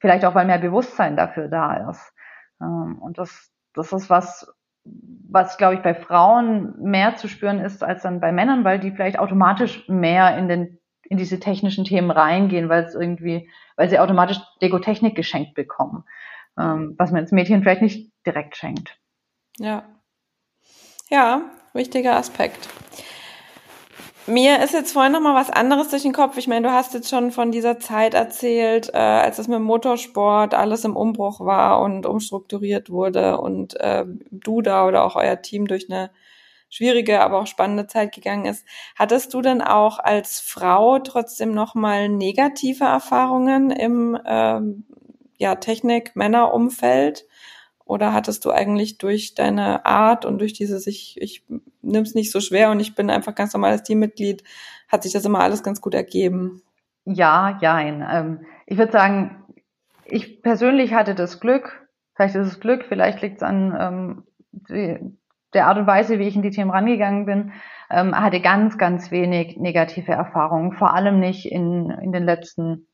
Vielleicht 0.00 0.24
auch, 0.24 0.34
weil 0.34 0.46
mehr 0.46 0.58
Bewusstsein 0.58 1.16
dafür 1.16 1.48
da 1.48 1.90
ist. 1.90 2.12
Ähm, 2.60 2.98
und 3.00 3.18
das, 3.18 3.50
das 3.74 3.92
ist 3.92 4.08
was, 4.08 4.52
was, 4.84 5.58
glaube 5.58 5.74
ich, 5.74 5.82
bei 5.82 5.94
Frauen 5.94 6.74
mehr 6.82 7.16
zu 7.16 7.28
spüren 7.28 7.60
ist 7.60 7.82
als 7.84 8.02
dann 8.02 8.20
bei 8.20 8.32
Männern, 8.32 8.64
weil 8.64 8.78
die 8.78 8.90
vielleicht 8.90 9.18
automatisch 9.18 9.88
mehr 9.88 10.36
in 10.36 10.48
den 10.48 10.78
in 11.12 11.18
diese 11.18 11.38
technischen 11.38 11.84
Themen 11.84 12.10
reingehen, 12.10 12.70
weil 12.70 12.84
es 12.84 12.94
irgendwie, 12.94 13.50
weil 13.76 13.90
sie 13.90 13.98
automatisch 13.98 14.38
Lego-Technik 14.60 15.14
geschenkt 15.14 15.52
bekommen, 15.52 16.04
ähm, 16.58 16.94
was 16.96 17.10
man 17.10 17.20
als 17.20 17.32
Mädchen 17.32 17.62
vielleicht 17.62 17.82
nicht 17.82 18.10
direkt 18.24 18.56
schenkt. 18.56 18.98
Ja. 19.58 19.84
Ja, 21.10 21.42
wichtiger 21.74 22.16
Aspekt. 22.16 22.66
Mir 24.26 24.62
ist 24.62 24.72
jetzt 24.72 24.92
vorhin 24.94 25.12
noch 25.12 25.20
mal 25.20 25.34
was 25.34 25.50
anderes 25.50 25.88
durch 25.88 26.02
den 26.02 26.14
Kopf. 26.14 26.38
Ich 26.38 26.48
meine, 26.48 26.66
du 26.66 26.72
hast 26.72 26.94
jetzt 26.94 27.10
schon 27.10 27.30
von 27.30 27.52
dieser 27.52 27.78
Zeit 27.78 28.14
erzählt, 28.14 28.88
äh, 28.94 28.96
als 28.96 29.38
es 29.38 29.48
mit 29.48 29.56
dem 29.56 29.64
Motorsport 29.64 30.54
alles 30.54 30.86
im 30.86 30.96
Umbruch 30.96 31.40
war 31.40 31.82
und 31.82 32.06
umstrukturiert 32.06 32.88
wurde 32.88 33.38
und 33.38 33.78
äh, 33.80 34.06
du 34.30 34.62
da 34.62 34.86
oder 34.86 35.04
auch 35.04 35.16
euer 35.16 35.42
Team 35.42 35.66
durch 35.66 35.90
eine 35.90 36.08
schwierige, 36.72 37.20
aber 37.20 37.38
auch 37.38 37.46
spannende 37.46 37.86
Zeit 37.86 38.14
gegangen 38.14 38.46
ist. 38.46 38.66
Hattest 38.96 39.34
du 39.34 39.42
denn 39.42 39.60
auch 39.60 39.98
als 39.98 40.40
Frau 40.40 40.98
trotzdem 40.98 41.52
noch 41.52 41.74
mal 41.74 42.08
negative 42.08 42.84
Erfahrungen 42.84 43.70
im 43.70 44.18
ähm, 44.26 44.84
ja, 45.36 45.54
Technik-Männer-Umfeld? 45.54 47.26
Oder 47.84 48.14
hattest 48.14 48.46
du 48.46 48.50
eigentlich 48.50 48.96
durch 48.96 49.34
deine 49.34 49.84
Art 49.84 50.24
und 50.24 50.38
durch 50.38 50.54
dieses, 50.54 50.86
ich, 50.86 51.20
ich 51.20 51.44
nimm's 51.82 52.14
nicht 52.14 52.32
so 52.32 52.40
schwer 52.40 52.70
und 52.70 52.80
ich 52.80 52.94
bin 52.94 53.10
einfach 53.10 53.34
ganz 53.34 53.52
normales 53.52 53.82
Teammitglied, 53.82 54.42
hat 54.88 55.02
sich 55.02 55.12
das 55.12 55.26
immer 55.26 55.40
alles 55.40 55.62
ganz 55.62 55.82
gut 55.82 55.92
ergeben? 55.94 56.62
Ja, 57.04 57.58
jein. 57.60 58.06
Ähm, 58.10 58.46
ich 58.64 58.78
würde 58.78 58.92
sagen, 58.92 59.44
ich 60.06 60.40
persönlich 60.40 60.94
hatte 60.94 61.14
das 61.14 61.38
Glück, 61.38 61.86
vielleicht 62.14 62.34
ist 62.34 62.46
es 62.46 62.60
Glück, 62.60 62.86
vielleicht 62.88 63.20
liegt 63.20 63.36
es 63.38 63.42
an 63.42 63.76
ähm, 63.78 65.16
der 65.54 65.66
Art 65.66 65.78
und 65.78 65.86
Weise, 65.86 66.18
wie 66.18 66.28
ich 66.28 66.36
in 66.36 66.42
die 66.42 66.50
Themen 66.50 66.70
rangegangen 66.70 67.26
bin, 67.26 67.52
ähm, 67.90 68.18
hatte 68.18 68.40
ganz, 68.40 68.78
ganz 68.78 69.10
wenig 69.10 69.56
negative 69.56 70.12
Erfahrungen, 70.12 70.72
vor 70.72 70.94
allem 70.94 71.20
nicht 71.20 71.50
in, 71.50 71.90
in 71.90 72.12
den 72.12 72.24
letzten 72.24 72.86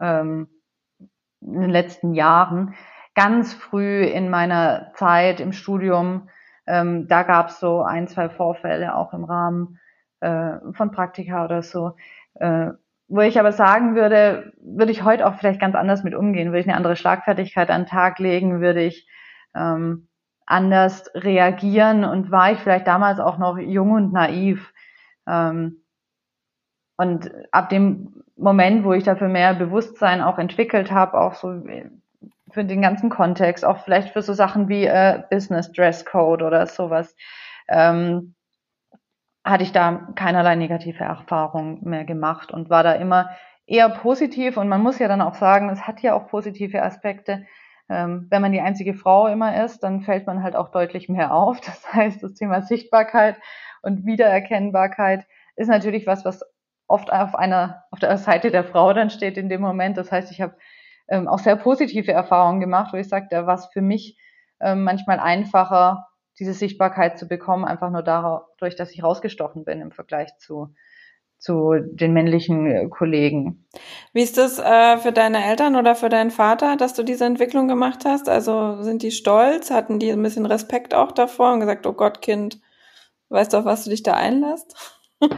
ähm, 0.00 0.48
in 1.40 1.60
den 1.60 1.70
letzten 1.70 2.14
Jahren. 2.14 2.74
Ganz 3.14 3.52
früh 3.52 4.04
in 4.04 4.30
meiner 4.30 4.92
Zeit 4.94 5.40
im 5.40 5.52
Studium, 5.52 6.28
ähm, 6.66 7.08
da 7.08 7.22
gab 7.22 7.48
es 7.48 7.60
so 7.60 7.82
ein, 7.82 8.06
zwei 8.08 8.28
Vorfälle 8.28 8.94
auch 8.94 9.12
im 9.12 9.24
Rahmen 9.24 9.78
äh, 10.20 10.56
von 10.72 10.90
Praktika 10.90 11.44
oder 11.44 11.62
so, 11.62 11.92
äh, 12.34 12.70
wo 13.08 13.20
ich 13.22 13.40
aber 13.40 13.52
sagen 13.52 13.94
würde, 13.94 14.52
würde 14.60 14.92
ich 14.92 15.02
heute 15.02 15.26
auch 15.26 15.36
vielleicht 15.36 15.60
ganz 15.60 15.74
anders 15.74 16.04
mit 16.04 16.14
umgehen, 16.14 16.48
würde 16.48 16.60
ich 16.60 16.68
eine 16.68 16.76
andere 16.76 16.96
Schlagfertigkeit 16.96 17.70
an 17.70 17.82
den 17.82 17.88
Tag 17.88 18.18
legen, 18.18 18.60
würde 18.60 18.82
ich 18.82 19.08
ähm, 19.56 20.08
anders 20.48 21.10
reagieren 21.14 22.04
und 22.04 22.30
war 22.30 22.52
ich 22.52 22.58
vielleicht 22.58 22.86
damals 22.86 23.20
auch 23.20 23.38
noch 23.38 23.58
jung 23.58 23.92
und 23.92 24.12
naiv. 24.12 24.72
Ähm, 25.28 25.84
und 26.96 27.30
ab 27.52 27.68
dem 27.68 28.24
Moment, 28.36 28.84
wo 28.84 28.92
ich 28.92 29.04
dafür 29.04 29.28
mehr 29.28 29.54
Bewusstsein 29.54 30.22
auch 30.22 30.38
entwickelt 30.38 30.90
habe, 30.90 31.20
auch 31.20 31.34
so 31.34 31.62
für 32.50 32.64
den 32.64 32.82
ganzen 32.82 33.10
Kontext, 33.10 33.64
auch 33.64 33.84
vielleicht 33.84 34.10
für 34.10 34.22
so 34.22 34.32
Sachen 34.32 34.68
wie 34.68 34.86
äh, 34.86 35.22
Business 35.30 35.70
Dress 35.70 36.04
Code 36.04 36.44
oder 36.44 36.66
sowas, 36.66 37.14
ähm, 37.68 38.34
hatte 39.44 39.64
ich 39.64 39.72
da 39.72 40.08
keinerlei 40.14 40.56
negative 40.56 41.04
Erfahrung 41.04 41.84
mehr 41.84 42.04
gemacht 42.04 42.52
und 42.52 42.70
war 42.70 42.82
da 42.82 42.92
immer 42.92 43.30
eher 43.66 43.90
positiv 43.90 44.56
und 44.56 44.68
man 44.68 44.82
muss 44.82 44.98
ja 44.98 45.08
dann 45.08 45.20
auch 45.20 45.34
sagen, 45.34 45.68
es 45.68 45.86
hat 45.86 46.00
ja 46.00 46.14
auch 46.14 46.28
positive 46.28 46.82
Aspekte. 46.82 47.46
Ähm, 47.88 48.26
wenn 48.30 48.42
man 48.42 48.52
die 48.52 48.60
einzige 48.60 48.94
Frau 48.94 49.28
immer 49.28 49.64
ist, 49.64 49.80
dann 49.82 50.02
fällt 50.02 50.26
man 50.26 50.42
halt 50.42 50.56
auch 50.56 50.70
deutlich 50.70 51.08
mehr 51.08 51.32
auf. 51.32 51.60
Das 51.64 51.92
heißt, 51.92 52.22
das 52.22 52.34
Thema 52.34 52.62
Sichtbarkeit 52.62 53.36
und 53.82 54.04
Wiedererkennbarkeit 54.04 55.26
ist 55.56 55.68
natürlich 55.68 56.06
was, 56.06 56.24
was 56.24 56.42
oft 56.86 57.12
auf 57.12 57.34
einer 57.34 57.84
auf 57.90 57.98
der 57.98 58.16
Seite 58.18 58.50
der 58.50 58.64
Frau 58.64 58.92
dann 58.92 59.10
steht 59.10 59.36
in 59.36 59.48
dem 59.48 59.60
Moment. 59.60 59.96
Das 59.96 60.10
heißt, 60.10 60.30
ich 60.32 60.40
habe 60.40 60.56
ähm, 61.08 61.28
auch 61.28 61.38
sehr 61.38 61.56
positive 61.56 62.12
Erfahrungen 62.12 62.60
gemacht, 62.60 62.92
wo 62.92 62.96
ich 62.96 63.08
sage, 63.08 63.28
da 63.30 63.46
war 63.46 63.54
es 63.54 63.66
für 63.66 63.82
mich 63.82 64.18
ähm, 64.60 64.84
manchmal 64.84 65.20
einfacher, 65.20 66.08
diese 66.38 66.52
Sichtbarkeit 66.52 67.18
zu 67.18 67.26
bekommen, 67.26 67.64
einfach 67.64 67.90
nur 67.90 68.02
dadurch, 68.02 68.76
dass 68.76 68.92
ich 68.92 69.02
rausgestochen 69.02 69.64
bin 69.64 69.80
im 69.80 69.92
Vergleich 69.92 70.36
zu 70.38 70.74
zu 71.38 71.74
den 71.80 72.12
männlichen 72.12 72.66
äh, 72.66 72.88
Kollegen. 72.88 73.64
Wie 74.12 74.22
ist 74.22 74.38
das 74.38 74.58
äh, 74.58 74.98
für 74.98 75.12
deine 75.12 75.44
Eltern 75.44 75.76
oder 75.76 75.94
für 75.94 76.08
deinen 76.08 76.30
Vater, 76.30 76.76
dass 76.76 76.94
du 76.94 77.04
diese 77.04 77.24
Entwicklung 77.24 77.68
gemacht 77.68 78.04
hast? 78.04 78.28
Also 78.28 78.82
sind 78.82 79.02
die 79.02 79.12
stolz? 79.12 79.70
Hatten 79.70 79.98
die 79.98 80.10
ein 80.10 80.22
bisschen 80.22 80.46
Respekt 80.46 80.94
auch 80.94 81.12
davor 81.12 81.52
und 81.52 81.60
gesagt, 81.60 81.86
oh 81.86 81.92
Gott, 81.92 82.22
Kind, 82.22 82.60
weißt 83.28 83.52
du, 83.52 83.58
auf 83.58 83.64
was 83.64 83.84
du 83.84 83.90
dich 83.90 84.02
da 84.02 84.14
einlässt? 84.14 84.98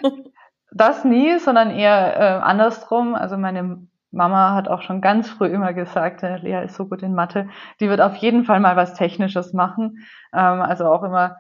das 0.73 1.05
nie, 1.05 1.39
sondern 1.39 1.71
eher 1.71 2.17
äh, 2.17 2.41
andersrum. 2.43 3.15
Also 3.15 3.37
meine 3.37 3.87
Mama 4.11 4.55
hat 4.55 4.69
auch 4.69 4.83
schon 4.83 5.01
ganz 5.01 5.29
früh 5.29 5.47
immer 5.47 5.73
gesagt, 5.73 6.23
äh, 6.23 6.39
Lea 6.39 6.65
ist 6.65 6.77
so 6.77 6.87
gut 6.87 7.03
in 7.03 7.15
Mathe, 7.15 7.49
die 7.79 7.89
wird 7.89 8.01
auf 8.01 8.17
jeden 8.17 8.45
Fall 8.45 8.61
mal 8.61 8.77
was 8.77 8.95
Technisches 8.95 9.53
machen. 9.53 9.99
Ähm, 10.33 10.63
also 10.63 10.87
auch 10.87 11.03
immer 11.03 11.37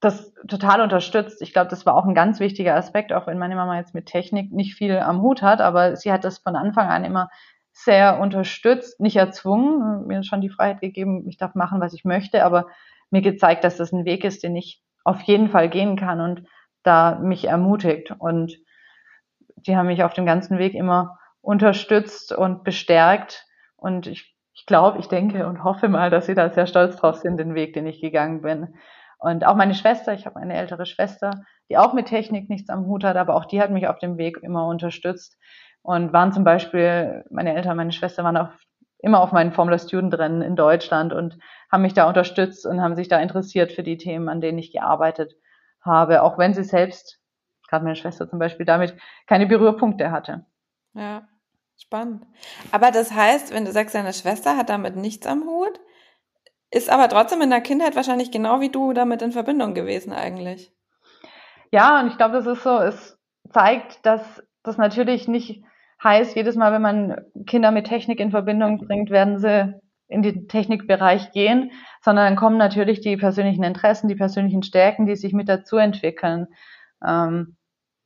das 0.00 0.34
total 0.46 0.80
unterstützt. 0.82 1.40
Ich 1.40 1.52
glaube, 1.52 1.68
das 1.68 1.86
war 1.86 1.94
auch 1.96 2.04
ein 2.04 2.14
ganz 2.14 2.38
wichtiger 2.40 2.74
Aspekt, 2.74 3.12
auch 3.12 3.26
wenn 3.26 3.38
meine 3.38 3.56
Mama 3.56 3.78
jetzt 3.78 3.94
mit 3.94 4.06
Technik 4.06 4.52
nicht 4.52 4.74
viel 4.74 4.98
am 4.98 5.22
Hut 5.22 5.42
hat, 5.42 5.60
aber 5.60 5.96
sie 5.96 6.12
hat 6.12 6.24
das 6.24 6.38
von 6.38 6.56
Anfang 6.56 6.88
an 6.88 7.04
immer 7.04 7.30
sehr 7.72 8.20
unterstützt, 8.20 9.00
nicht 9.00 9.16
erzwungen, 9.16 10.06
mir 10.06 10.22
schon 10.22 10.40
die 10.40 10.48
Freiheit 10.48 10.80
gegeben, 10.80 11.28
ich 11.28 11.36
darf 11.36 11.54
machen, 11.54 11.80
was 11.80 11.92
ich 11.92 12.04
möchte, 12.04 12.44
aber 12.44 12.68
mir 13.10 13.22
gezeigt, 13.22 13.64
dass 13.64 13.76
das 13.76 13.92
ein 13.92 14.04
Weg 14.04 14.24
ist, 14.24 14.42
den 14.42 14.56
ich 14.56 14.82
auf 15.04 15.22
jeden 15.22 15.50
Fall 15.50 15.68
gehen 15.68 15.96
kann 15.96 16.20
und 16.20 16.44
da 16.82 17.18
mich 17.18 17.44
ermutigt. 17.46 18.12
Und 18.18 18.56
die 19.56 19.76
haben 19.76 19.86
mich 19.86 20.02
auf 20.04 20.14
dem 20.14 20.26
ganzen 20.26 20.58
Weg 20.58 20.74
immer 20.74 21.18
unterstützt 21.40 22.32
und 22.32 22.64
bestärkt. 22.64 23.46
Und 23.76 24.06
ich, 24.06 24.34
ich 24.54 24.66
glaube, 24.66 24.98
ich 24.98 25.08
denke 25.08 25.46
und 25.46 25.62
hoffe 25.62 25.88
mal, 25.88 26.10
dass 26.10 26.26
sie 26.26 26.34
da 26.34 26.50
sehr 26.50 26.66
stolz 26.66 26.96
drauf 26.96 27.16
sind, 27.16 27.38
den 27.38 27.54
Weg, 27.54 27.74
den 27.74 27.86
ich 27.86 28.00
gegangen 28.00 28.42
bin. 28.42 28.74
Und 29.26 29.44
auch 29.44 29.56
meine 29.56 29.74
Schwester, 29.74 30.14
ich 30.14 30.24
habe 30.24 30.38
eine 30.38 30.54
ältere 30.54 30.86
Schwester, 30.86 31.32
die 31.68 31.76
auch 31.76 31.94
mit 31.94 32.06
Technik 32.06 32.48
nichts 32.48 32.70
am 32.70 32.86
Hut 32.86 33.02
hat, 33.02 33.16
aber 33.16 33.34
auch 33.34 33.44
die 33.44 33.60
hat 33.60 33.72
mich 33.72 33.88
auf 33.88 33.98
dem 33.98 34.18
Weg 34.18 34.38
immer 34.40 34.68
unterstützt 34.68 35.36
und 35.82 36.12
waren 36.12 36.32
zum 36.32 36.44
Beispiel, 36.44 37.24
meine 37.28 37.56
Eltern, 37.56 37.76
meine 37.76 37.90
Schwester 37.90 38.22
waren 38.22 38.36
auch 38.36 38.50
immer 38.98 39.20
auf 39.20 39.32
meinen 39.32 39.50
Formula 39.50 39.80
Student 39.80 40.16
Rennen 40.16 40.42
in 40.42 40.54
Deutschland 40.54 41.12
und 41.12 41.38
haben 41.72 41.82
mich 41.82 41.92
da 41.92 42.06
unterstützt 42.06 42.66
und 42.66 42.80
haben 42.80 42.94
sich 42.94 43.08
da 43.08 43.18
interessiert 43.18 43.72
für 43.72 43.82
die 43.82 43.96
Themen, 43.96 44.28
an 44.28 44.40
denen 44.40 44.58
ich 44.58 44.70
gearbeitet 44.70 45.34
habe, 45.80 46.22
auch 46.22 46.38
wenn 46.38 46.54
sie 46.54 46.62
selbst, 46.62 47.18
gerade 47.68 47.82
meine 47.82 47.96
Schwester 47.96 48.30
zum 48.30 48.38
Beispiel, 48.38 48.64
damit 48.64 48.96
keine 49.26 49.48
Berührpunkte 49.48 50.12
hatte. 50.12 50.46
Ja, 50.94 51.26
spannend. 51.76 52.24
Aber 52.70 52.92
das 52.92 53.10
heißt, 53.10 53.52
wenn 53.52 53.64
du 53.64 53.72
sagst, 53.72 53.96
deine 53.96 54.12
Schwester 54.12 54.56
hat 54.56 54.68
damit 54.68 54.94
nichts 54.94 55.26
am 55.26 55.42
Hut, 55.48 55.80
ist 56.70 56.90
aber 56.90 57.08
trotzdem 57.08 57.42
in 57.42 57.50
der 57.50 57.60
Kindheit 57.60 57.96
wahrscheinlich 57.96 58.30
genau 58.30 58.60
wie 58.60 58.70
du 58.70 58.92
damit 58.92 59.22
in 59.22 59.32
Verbindung 59.32 59.74
gewesen 59.74 60.12
eigentlich. 60.12 60.72
Ja, 61.72 62.00
und 62.00 62.08
ich 62.08 62.16
glaube, 62.16 62.34
das 62.34 62.46
ist 62.46 62.62
so, 62.62 62.78
es 62.78 63.18
zeigt, 63.52 64.04
dass 64.04 64.42
das 64.62 64.78
natürlich 64.78 65.28
nicht 65.28 65.62
heißt, 66.02 66.36
jedes 66.36 66.56
Mal, 66.56 66.72
wenn 66.72 66.82
man 66.82 67.16
Kinder 67.46 67.70
mit 67.70 67.86
Technik 67.86 68.20
in 68.20 68.30
Verbindung 68.30 68.78
bringt, 68.78 69.10
werden 69.10 69.38
sie 69.38 69.74
in 70.08 70.22
den 70.22 70.46
Technikbereich 70.48 71.32
gehen, 71.32 71.72
sondern 72.00 72.26
dann 72.26 72.36
kommen 72.36 72.58
natürlich 72.58 73.00
die 73.00 73.16
persönlichen 73.16 73.64
Interessen, 73.64 74.08
die 74.08 74.14
persönlichen 74.14 74.62
Stärken, 74.62 75.06
die 75.06 75.16
sich 75.16 75.32
mit 75.32 75.48
dazu 75.48 75.76
entwickeln. 75.76 76.46
Ähm, 77.04 77.56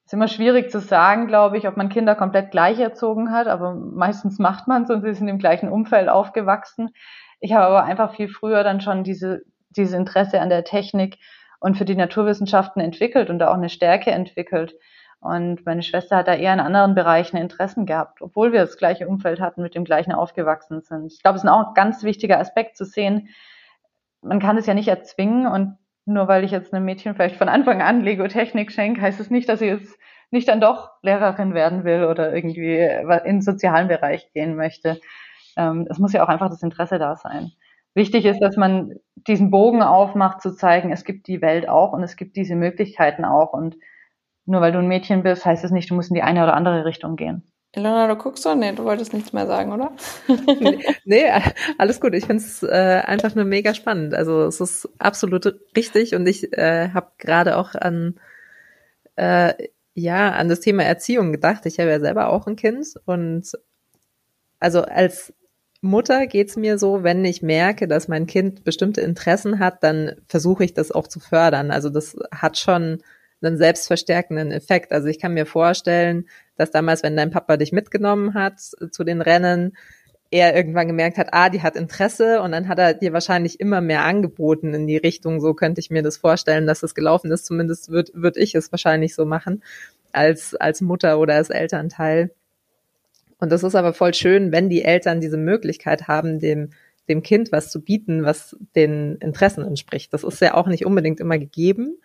ist 0.07 0.15
immer 0.15 0.29
schwierig 0.29 0.71
zu 0.71 0.81
sagen, 0.81 1.27
glaube 1.27 1.59
ich, 1.59 1.69
ob 1.69 1.77
man 1.77 1.89
Kinder 1.89 2.15
komplett 2.15 2.51
gleich 2.51 2.81
erzogen 2.81 3.31
hat, 3.33 3.47
aber 3.47 3.75
meistens 3.75 4.39
macht 4.39 4.67
man 4.67 4.85
es 4.85 4.91
und 4.91 5.03
sie 5.03 5.15
sind 5.15 5.29
im 5.29 5.39
gleichen 5.39 5.69
Umfeld 5.69 6.09
aufgewachsen. 6.09 6.91
Ich 7.41 7.53
habe 7.55 7.67
aber 7.67 7.85
einfach 7.85 8.15
viel 8.15 8.29
früher 8.29 8.63
dann 8.63 8.81
schon 8.81 9.03
diese, 9.03 9.43
diese 9.71 9.97
Interesse 9.97 10.41
an 10.41 10.51
der 10.51 10.65
Technik 10.65 11.19
und 11.59 11.77
für 11.77 11.85
die 11.85 11.97
Naturwissenschaften 11.97 12.81
entwickelt 12.81 13.31
und 13.31 13.39
da 13.39 13.49
auch 13.49 13.55
eine 13.55 13.69
Stärke 13.69 14.11
entwickelt. 14.11 14.75
Und 15.21 15.67
meine 15.67 15.83
Schwester 15.83 16.17
hat 16.17 16.29
da 16.29 16.35
eher 16.35 16.55
in 16.55 16.61
anderen 16.61 16.95
Bereichen 16.95 17.37
Interessen 17.37 17.85
gehabt, 17.85 18.23
obwohl 18.23 18.53
wir 18.53 18.61
das 18.61 18.79
gleiche 18.79 19.07
Umfeld 19.07 19.41
hatten, 19.41 19.61
mit 19.63 19.75
dem 19.75 19.85
gleichen 19.85 20.13
aufgewachsen 20.13 20.81
sind. 20.81 21.13
Ich 21.13 21.23
glaube, 21.23 21.37
es 21.37 21.45
ist 21.45 21.51
auch 21.51 21.69
ein 21.69 21.75
ganz 21.75 22.03
wichtiger 22.03 22.39
Aspekt 22.39 22.77
zu 22.77 22.85
sehen. 22.85 23.29
Man 24.23 24.41
kann 24.41 24.57
es 24.57 24.67
ja 24.67 24.73
nicht 24.73 24.89
erzwingen 24.89 25.47
und 25.47 25.77
nur 26.07 26.27
weil 26.29 26.45
ich 26.45 26.51
jetzt 26.51 26.73
einem 26.73 26.87
Mädchen 26.87 27.15
vielleicht 27.15 27.37
von 27.37 27.51
Anfang 27.51 27.83
an 27.83 28.03
Lego-Technik 28.03 28.73
schenke, 28.73 29.03
heißt 29.03 29.21
es 29.21 29.31
nicht, 29.31 29.49
dass 29.49 29.59
sie 29.59 29.67
jetzt 29.67 29.99
nicht 30.31 30.49
dann 30.49 30.61
doch 30.61 30.91
Lehrerin 31.03 31.53
werden 31.53 31.85
will 31.85 32.05
oder 32.05 32.35
irgendwie 32.35 32.79
in 32.79 33.37
den 33.37 33.43
sozialen 33.43 33.89
Bereich 33.89 34.33
gehen 34.33 34.57
möchte 34.57 35.01
ähm, 35.57 35.87
es 35.91 35.99
muss 35.99 36.13
ja 36.13 36.25
auch 36.25 36.29
einfach 36.29 36.51
das 36.51 36.63
Interesse 36.63 36.99
da 36.99 37.17
sein. 37.17 37.53
Wichtig 37.95 38.25
ist, 38.25 38.41
dass 38.41 38.57
man 38.57 38.95
diesen 39.15 39.51
Bogen 39.51 39.83
aufmacht, 39.83 40.41
zu 40.41 40.55
zeigen, 40.55 40.93
es 40.93 41.05
gibt 41.05 41.27
die 41.27 41.43
Welt 41.43 41.69
auch 41.69 41.93
und 41.93 42.03
es 42.03 42.17
gibt 42.17 42.37
diese 42.37 42.55
Möglichkeiten 42.55 43.25
auch. 43.25 43.53
Und 43.53 43.77
nur 44.47 44.61
weil 44.61 44.73
du 44.73 44.79
ein 44.79 44.89
Mädchen 44.89 45.23
bist, 45.23 45.45
heißt 45.45 45.65
es 45.65 45.73
nicht, 45.73 45.91
du 45.91 45.95
musst 45.95 46.11
in 46.11 46.15
die 46.15 46.23
eine 46.23 46.43
oder 46.43 46.55
andere 46.55 46.85
Richtung 46.85 47.17
gehen. 47.17 47.51
Ilona, 47.75 48.09
du 48.09 48.17
guckst 48.17 48.43
so? 48.43 48.55
Nee, 48.55 48.73
du 48.73 48.85
wolltest 48.85 49.13
nichts 49.13 49.33
mehr 49.33 49.47
sagen, 49.47 49.73
oder? 49.73 49.93
nee, 51.05 51.25
alles 51.79 52.01
gut. 52.01 52.15
Ich 52.15 52.27
finde 52.27 52.43
es 52.43 52.63
äh, 52.65 53.03
einfach 53.05 53.37
nur 53.37 53.45
mega 53.45 53.75
spannend. 53.75 54.13
Also 54.13 54.43
es 54.43 54.61
ist 54.61 54.89
absolut 54.99 55.61
richtig 55.77 56.15
und 56.17 56.27
ich 56.27 56.53
äh, 56.53 56.91
habe 56.93 57.13
gerade 57.19 57.57
auch 57.57 57.77
an 57.77 58.19
äh, 59.15 59.55
ja 59.95 60.33
an 60.33 60.49
das 60.49 60.61
Thema 60.61 60.83
Erziehung 60.83 61.31
gedacht. 61.31 61.65
Ich 61.67 61.79
habe 61.79 61.91
ja 61.91 62.01
selber 62.01 62.31
auch 62.31 62.49
ein 62.49 62.57
Kind 62.57 62.87
und 63.05 63.53
also 64.59 64.83
als 64.83 65.33
Mutter 65.83 66.27
geht's 66.27 66.57
mir 66.57 66.79
so, 66.79 67.03
wenn 67.03 67.25
ich 67.25 67.43
merke, 67.43 67.89
dass 67.89 68.09
mein 68.09 68.27
Kind 68.27 68.65
bestimmte 68.65 69.01
Interessen 69.01 69.59
hat, 69.59 69.83
dann 69.83 70.17
versuche 70.27 70.65
ich 70.65 70.75
das 70.75 70.93
auch 70.93 71.09
zu 71.09 71.21
fördern. 71.21 71.71
Also 71.71 71.89
das 71.89 72.17
hat 72.33 72.59
schon 72.59 73.03
einen 73.43 73.57
selbstverstärkenden 73.57 74.53
Effekt. 74.53 74.93
Also 74.93 75.09
ich 75.09 75.19
kann 75.19 75.33
mir 75.33 75.47
vorstellen, 75.47 76.27
dass 76.57 76.71
damals, 76.71 77.03
wenn 77.03 77.17
dein 77.17 77.31
Papa 77.31 77.57
dich 77.57 77.73
mitgenommen 77.73 78.35
hat 78.35 78.61
zu 78.61 79.05
den 79.05 79.23
Rennen, 79.23 79.73
er 80.31 80.55
irgendwann 80.55 80.87
gemerkt 80.87 81.19
hat, 81.19 81.29
ah, 81.33 81.49
die 81.49 81.63
hat 81.63 81.77
Interesse 81.77 82.41
und 82.43 82.53
dann 82.53 82.69
hat 82.69 82.79
er 82.79 82.95
dir 82.95 83.13
wahrscheinlich 83.13 83.59
immer 83.59 83.81
mehr 83.81 84.05
angeboten 84.05 84.75
in 84.75 84.87
die 84.87 84.97
Richtung. 84.97 85.41
So 85.41 85.55
könnte 85.55 85.81
ich 85.81 85.91
mir 85.91 86.03
das 86.03 86.19
vorstellen, 86.19 86.67
dass 86.67 86.83
es 86.83 86.95
gelaufen 86.95 87.33
ist. 87.33 87.47
Zumindest 87.47 87.91
würde 87.91 88.13
würd 88.15 88.37
ich 88.37 88.55
es 88.55 88.71
wahrscheinlich 88.71 89.15
so 89.15 89.25
machen 89.25 89.63
als, 90.13 90.55
als 90.55 90.83
Mutter 90.83 91.19
oder 91.19 91.35
als 91.35 91.51
Elternteil. 91.51 92.31
Und 93.41 93.51
das 93.51 93.63
ist 93.63 93.75
aber 93.75 93.95
voll 93.95 94.15
schön, 94.15 94.53
wenn 94.53 94.69
die 94.69 94.83
Eltern 94.83 95.21
diese 95.21 95.39
Möglichkeit 95.39 96.09
haben, 96.09 96.39
dem, 96.39 96.71
dem 97.09 97.23
Kind 97.23 97.53
was 97.53 97.71
zu 97.71 97.83
bieten, 97.83 98.25
was 98.25 98.57
den 98.77 99.17
Interessen 99.17 99.65
entspricht. 99.65 100.13
Das 100.13 100.25
ist 100.25 100.41
ja 100.41 100.55
auch 100.55 100.67
nicht 100.67 100.87
unbedingt 100.87 101.21
immer 101.21 101.39
gegeben. 101.39 101.99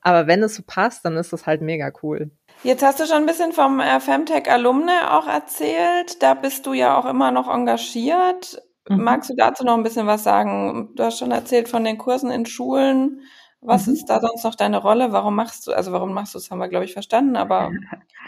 Aber 0.00 0.26
wenn 0.26 0.42
es 0.42 0.56
so 0.56 0.62
passt, 0.66 1.04
dann 1.04 1.16
ist 1.16 1.32
das 1.32 1.46
halt 1.46 1.62
mega 1.62 1.92
cool. 2.02 2.30
Jetzt 2.64 2.82
hast 2.82 3.00
du 3.00 3.06
schon 3.06 3.18
ein 3.18 3.26
bisschen 3.26 3.52
vom 3.52 3.80
äh, 3.80 4.00
Femtech 4.00 4.50
Alumne 4.50 5.12
auch 5.12 5.28
erzählt. 5.28 6.22
Da 6.22 6.34
bist 6.34 6.66
du 6.66 6.72
ja 6.72 6.98
auch 6.98 7.06
immer 7.06 7.30
noch 7.30 7.48
engagiert. 7.48 8.60
Mhm. 8.88 9.02
Magst 9.02 9.30
du 9.30 9.34
dazu 9.36 9.64
noch 9.64 9.76
ein 9.76 9.82
bisschen 9.84 10.06
was 10.06 10.24
sagen? 10.24 10.90
Du 10.96 11.04
hast 11.04 11.18
schon 11.18 11.30
erzählt 11.30 11.68
von 11.68 11.84
den 11.84 11.98
Kursen 11.98 12.30
in 12.30 12.46
Schulen. 12.46 13.22
Was 13.62 13.86
mhm. 13.86 13.94
ist 13.94 14.06
da 14.06 14.20
sonst 14.20 14.42
noch 14.44 14.56
deine 14.56 14.78
Rolle? 14.78 15.12
Warum 15.12 15.36
machst 15.36 15.66
du, 15.66 15.72
also 15.72 15.92
warum 15.92 16.12
machst 16.12 16.34
du 16.34 16.38
es, 16.38 16.50
haben 16.50 16.58
wir, 16.58 16.68
glaube 16.68 16.84
ich, 16.84 16.92
verstanden, 16.92 17.36
aber 17.36 17.70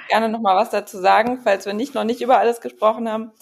gerne 0.09 0.29
noch 0.29 0.41
mal 0.41 0.57
was 0.57 0.71
dazu 0.71 0.99
sagen, 0.99 1.41
falls 1.43 1.67
wir 1.67 1.75
nicht 1.75 1.95
noch 1.95 2.05
nicht 2.05 2.23
über 2.23 2.39
alles 2.39 2.61
gesprochen 2.61 3.09
haben. 3.09 3.33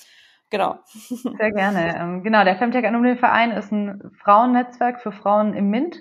Genau. 0.51 0.79
Sehr 0.95 1.53
gerne. 1.53 1.97
Ähm, 1.97 2.23
genau, 2.23 2.45
der 2.45 2.57
Femtech 2.57 2.87
Alumni 2.87 3.17
Verein 3.17 3.53
ist 3.53 3.73
ein 3.73 4.11
Frauennetzwerk 4.23 5.01
für 5.03 5.13
Frauen 5.13 5.55
im 5.55 5.71
MINT. 5.71 5.97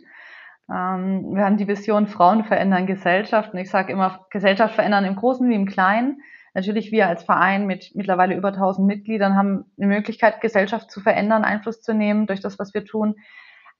Ähm, 0.69 1.35
wir 1.35 1.43
haben 1.43 1.57
die 1.57 1.67
Vision 1.67 2.07
Frauen 2.07 2.45
verändern 2.45 2.85
Gesellschaft 2.87 3.53
und 3.53 3.59
ich 3.59 3.69
sage 3.69 3.91
immer 3.91 4.25
Gesellschaft 4.29 4.75
verändern 4.75 5.05
im 5.05 5.15
Großen 5.15 5.47
wie 5.49 5.55
im 5.55 5.67
Kleinen. 5.67 6.21
Natürlich 6.53 6.91
wir 6.91 7.07
als 7.07 7.23
Verein 7.23 7.65
mit 7.65 7.91
mittlerweile 7.95 8.35
über 8.35 8.49
1000 8.49 8.85
Mitgliedern 8.85 9.35
haben 9.35 9.71
eine 9.77 9.87
Möglichkeit, 9.87 10.41
Gesellschaft 10.41 10.91
zu 10.91 10.99
verändern, 10.99 11.43
Einfluss 11.43 11.81
zu 11.81 11.93
nehmen 11.93 12.27
durch 12.27 12.41
das, 12.41 12.59
was 12.59 12.73
wir 12.73 12.85
tun. 12.85 13.15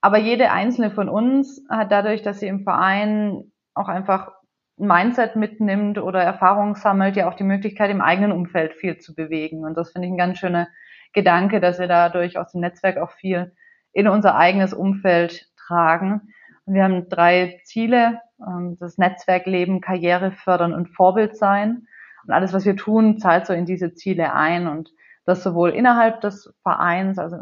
Aber 0.02 0.18
jede 0.18 0.50
einzelne 0.50 0.90
von 0.90 1.08
uns 1.08 1.64
hat 1.70 1.92
dadurch, 1.92 2.22
dass 2.22 2.40
sie 2.40 2.48
im 2.48 2.64
Verein 2.64 3.52
auch 3.72 3.88
einfach 3.88 4.32
ein 4.78 4.88
Mindset 4.88 5.36
mitnimmt 5.36 5.96
oder 5.98 6.20
Erfahrungen 6.20 6.74
sammelt, 6.74 7.16
ja 7.16 7.28
auch 7.28 7.34
die 7.34 7.44
Möglichkeit, 7.44 7.88
im 7.90 8.00
eigenen 8.00 8.32
Umfeld 8.32 8.74
viel 8.74 8.98
zu 8.98 9.14
bewegen. 9.14 9.64
Und 9.64 9.76
das 9.76 9.92
finde 9.92 10.08
ich 10.08 10.12
ein 10.12 10.18
ganz 10.18 10.38
schöner 10.38 10.66
Gedanke, 11.12 11.60
dass 11.60 11.78
wir 11.78 11.86
dadurch 11.86 12.36
aus 12.36 12.50
dem 12.50 12.62
Netzwerk 12.62 12.96
auch 12.96 13.12
viel 13.12 13.54
in 13.92 14.08
unser 14.08 14.34
eigenes 14.36 14.74
Umfeld 14.74 15.48
tragen. 15.56 16.32
Und 16.64 16.74
wir 16.74 16.82
haben 16.82 17.08
drei 17.08 17.60
Ziele, 17.64 18.20
ähm, 18.44 18.76
das 18.80 18.98
Netzwerk 18.98 19.46
leben, 19.46 19.80
Karriere 19.80 20.32
fördern 20.32 20.74
und 20.74 20.88
Vorbild 20.88 21.36
sein. 21.36 21.86
Und 22.26 22.32
alles, 22.32 22.52
was 22.52 22.64
wir 22.64 22.76
tun, 22.76 23.18
zahlt 23.18 23.46
so 23.46 23.52
in 23.52 23.66
diese 23.66 23.94
Ziele 23.94 24.32
ein 24.34 24.66
und 24.66 24.90
das 25.24 25.44
sowohl 25.44 25.70
innerhalb 25.70 26.20
des 26.22 26.52
Vereins, 26.62 27.18
also 27.18 27.36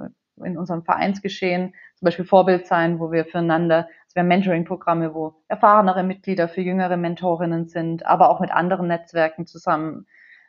in 0.44 0.58
unserem 0.58 0.84
Vereinsgeschehen, 0.84 1.74
zum 2.01 2.07
Beispiel 2.07 2.24
Vorbild 2.24 2.66
sein, 2.66 2.98
wo 2.98 3.12
wir 3.12 3.26
füreinander, 3.26 3.86
es 4.09 4.16
wären 4.16 4.26
Mentoring-Programme, 4.26 5.12
wo 5.12 5.34
erfahrenere 5.48 6.03
Mitglieder 6.03 6.48
für 6.48 6.62
jüngere 6.62 6.96
Mentorinnen 6.96 7.68
sind, 7.68 8.07
aber 8.07 8.30
auch 8.30 8.40
mit 8.40 8.51
anderen 8.51 8.88
Netzwerken 8.88 9.46
zusammen, 9.46 10.07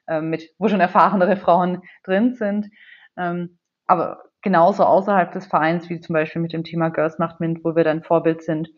äh, 0.07 0.21
mit, 0.21 0.49
wo 0.59 0.69
schon 0.69 0.79
erfahrenere 0.79 1.35
Frauen 1.35 1.81
drin 2.05 2.35
sind. 2.35 2.69
Ähm, 3.17 3.59
aber 3.85 4.23
genauso 4.41 4.85
außerhalb 4.85 5.33
des 5.33 5.45
Vereins, 5.45 5.89
wie 5.89 5.99
zum 5.99 6.13
Beispiel 6.13 6.41
mit 6.41 6.53
dem 6.53 6.63
Thema 6.63 6.87
Girls 6.87 7.19
Macht 7.19 7.41
Mint, 7.41 7.65
wo 7.65 7.75
wir 7.75 7.83
dann 7.83 8.01
Vorbild 8.01 8.43
sind 8.43 8.69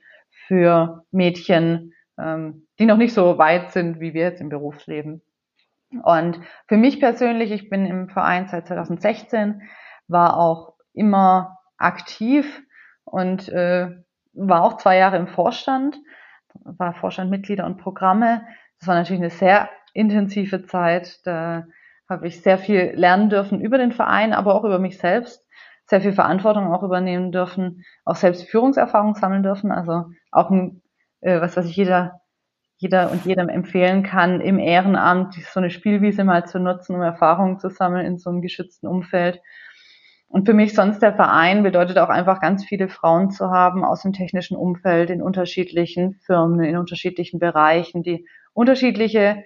für 0.47 1.05
Mädchen, 1.11 1.93
ähm, 2.17 2.65
die 2.79 2.87
noch 2.87 2.97
nicht 2.97 3.13
so 3.13 3.37
weit 3.37 3.71
sind 3.71 3.99
wie 3.99 4.15
wir 4.15 4.23
jetzt 4.23 4.41
im 4.41 4.49
Berufsleben. 4.49 5.21
Und 6.03 6.39
für 6.67 6.77
mich 6.77 6.99
persönlich, 6.99 7.51
ich 7.51 7.69
bin 7.69 7.85
im 7.85 8.09
Verein 8.09 8.47
seit 8.47 8.65
2016, 8.65 9.61
war 10.07 10.37
auch 10.37 10.73
immer 10.93 11.59
aktiv 11.77 12.61
und 13.03 13.49
äh, 13.49 13.91
war 14.33 14.63
auch 14.63 14.77
zwei 14.77 14.97
Jahre 14.97 15.17
im 15.17 15.27
Vorstand, 15.27 15.97
war 16.53 16.93
Vorstandmitglieder 16.93 17.65
und 17.65 17.77
Programme. 17.77 18.45
Das 18.79 18.87
war 18.87 18.95
natürlich 18.95 19.21
eine 19.21 19.29
sehr 19.29 19.69
intensive 19.93 20.65
Zeit. 20.65 21.19
Da 21.25 21.65
habe 22.09 22.27
ich 22.27 22.41
sehr 22.41 22.57
viel 22.57 22.93
lernen 22.95 23.29
dürfen 23.29 23.61
über 23.61 23.77
den 23.77 23.91
Verein, 23.91 24.33
aber 24.33 24.55
auch 24.55 24.63
über 24.63 24.79
mich 24.79 24.97
selbst. 24.97 25.45
Sehr 25.85 26.01
viel 26.01 26.13
Verantwortung 26.13 26.73
auch 26.73 26.83
übernehmen 26.83 27.31
dürfen, 27.31 27.83
auch 28.05 28.15
selbst 28.15 28.49
Führungserfahrung 28.49 29.15
sammeln 29.15 29.43
dürfen. 29.43 29.71
Also 29.71 30.05
auch 30.31 30.49
ein, 30.49 30.81
äh, 31.21 31.41
was, 31.41 31.57
was 31.57 31.65
ich 31.65 31.75
jeder, 31.75 32.21
jeder 32.77 33.11
und 33.11 33.25
jedem 33.25 33.49
empfehlen 33.49 34.03
kann, 34.03 34.39
im 34.41 34.59
Ehrenamt 34.59 35.33
so 35.33 35.59
eine 35.59 35.69
Spielwiese 35.69 36.23
mal 36.23 36.45
zu 36.45 36.59
nutzen, 36.59 36.95
um 36.95 37.01
Erfahrungen 37.01 37.59
zu 37.59 37.69
sammeln 37.69 38.05
in 38.05 38.17
so 38.17 38.29
einem 38.29 38.41
geschützten 38.41 38.87
Umfeld. 38.87 39.41
Und 40.33 40.47
für 40.47 40.55
mich 40.55 40.73
sonst 40.73 41.03
der 41.03 41.13
Verein 41.13 41.61
bedeutet 41.61 41.99
auch 41.99 42.09
einfach 42.09 42.41
ganz 42.41 42.65
viele 42.65 42.89
Frauen 42.89 43.29
zu 43.29 43.51
haben 43.51 43.85
aus 43.85 44.01
dem 44.01 44.13
technischen 44.13 44.57
Umfeld 44.57 45.11
in 45.11 45.21
unterschiedlichen 45.21 46.15
Firmen, 46.25 46.63
in 46.63 46.75
unterschiedlichen 46.75 47.37
Bereichen, 47.37 48.01
die 48.01 48.27
unterschiedliche 48.51 49.43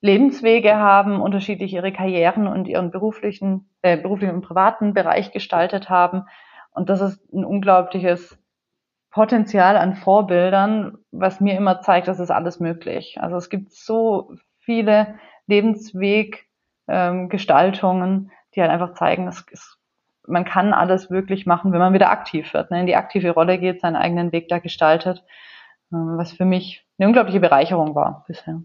Lebenswege 0.00 0.76
haben, 0.76 1.20
unterschiedlich 1.20 1.72
ihre 1.72 1.92
Karrieren 1.92 2.46
und 2.46 2.68
ihren 2.68 2.92
beruflichen, 2.92 3.68
äh, 3.82 3.96
beruflichen 3.96 4.36
und 4.36 4.42
privaten 4.42 4.94
Bereich 4.94 5.32
gestaltet 5.32 5.90
haben. 5.90 6.22
Und 6.70 6.88
das 6.88 7.00
ist 7.00 7.34
ein 7.34 7.44
unglaubliches 7.44 8.38
Potenzial 9.10 9.76
an 9.76 9.96
Vorbildern, 9.96 10.98
was 11.10 11.40
mir 11.40 11.56
immer 11.56 11.80
zeigt, 11.80 12.06
dass 12.06 12.20
es 12.20 12.30
alles 12.30 12.60
möglich. 12.60 13.16
Also 13.20 13.36
es 13.36 13.50
gibt 13.50 13.72
so 13.72 14.36
viele 14.60 15.16
Lebensweggestaltungen, 15.48 18.12
ähm, 18.12 18.30
die 18.54 18.60
halt 18.60 18.70
einfach 18.70 18.94
zeigen, 18.94 19.26
es, 19.26 19.44
es, 19.50 19.77
man 20.28 20.44
kann 20.44 20.72
alles 20.72 21.10
wirklich 21.10 21.46
machen, 21.46 21.72
wenn 21.72 21.78
man 21.80 21.94
wieder 21.94 22.10
aktiv 22.10 22.52
wird, 22.54 22.70
ne, 22.70 22.80
in 22.80 22.86
die 22.86 22.96
aktive 22.96 23.30
Rolle 23.30 23.58
geht, 23.58 23.80
seinen 23.80 23.96
eigenen 23.96 24.32
Weg 24.32 24.48
da 24.48 24.58
gestaltet, 24.58 25.24
ähm, 25.92 26.16
was 26.16 26.32
für 26.32 26.44
mich 26.44 26.84
eine 26.98 27.08
unglaubliche 27.08 27.40
Bereicherung 27.40 27.94
war 27.94 28.24
bisher. 28.28 28.60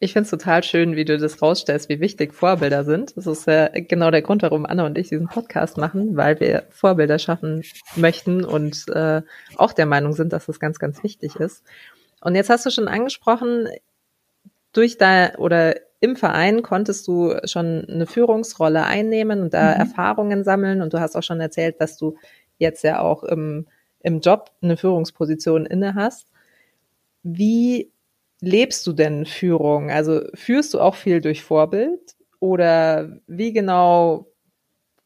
Ich 0.00 0.12
finde 0.12 0.24
es 0.24 0.30
total 0.30 0.62
schön, 0.62 0.94
wie 0.94 1.04
du 1.04 1.18
das 1.18 1.42
rausstellst, 1.42 1.88
wie 1.88 1.98
wichtig 1.98 2.32
Vorbilder 2.32 2.84
sind. 2.84 3.16
Das 3.16 3.26
ist 3.26 3.48
ja 3.48 3.68
genau 3.68 4.12
der 4.12 4.22
Grund, 4.22 4.42
warum 4.42 4.64
Anna 4.64 4.86
und 4.86 4.96
ich 4.96 5.08
diesen 5.08 5.26
Podcast 5.26 5.76
machen, 5.76 6.16
weil 6.16 6.38
wir 6.38 6.66
Vorbilder 6.70 7.18
schaffen 7.18 7.64
möchten 7.96 8.44
und 8.44 8.88
äh, 8.90 9.22
auch 9.56 9.72
der 9.72 9.86
Meinung 9.86 10.12
sind, 10.12 10.32
dass 10.32 10.46
das 10.46 10.60
ganz, 10.60 10.78
ganz 10.78 11.02
wichtig 11.02 11.34
ist. 11.34 11.64
Und 12.20 12.36
jetzt 12.36 12.48
hast 12.48 12.64
du 12.64 12.70
schon 12.70 12.86
angesprochen, 12.86 13.66
durch 14.72 14.98
da 14.98 15.34
oder 15.38 15.74
im 16.00 16.16
Verein 16.16 16.62
konntest 16.62 17.08
du 17.08 17.34
schon 17.44 17.84
eine 17.88 18.06
Führungsrolle 18.06 18.84
einnehmen 18.84 19.40
und 19.40 19.54
da 19.54 19.74
mhm. 19.74 19.80
Erfahrungen 19.80 20.44
sammeln. 20.44 20.80
Und 20.80 20.92
du 20.92 21.00
hast 21.00 21.16
auch 21.16 21.22
schon 21.22 21.40
erzählt, 21.40 21.80
dass 21.80 21.96
du 21.96 22.16
jetzt 22.58 22.84
ja 22.84 23.00
auch 23.00 23.24
im, 23.24 23.66
im 24.00 24.20
Job 24.20 24.52
eine 24.62 24.76
Führungsposition 24.76 25.66
inne 25.66 25.94
hast. 25.94 26.30
Wie 27.22 27.90
lebst 28.40 28.86
du 28.86 28.92
denn 28.92 29.26
Führung? 29.26 29.90
Also 29.90 30.22
führst 30.34 30.74
du 30.74 30.80
auch 30.80 30.94
viel 30.94 31.20
durch 31.20 31.42
Vorbild 31.42 32.14
oder 32.40 33.18
wie 33.26 33.52
genau 33.52 34.26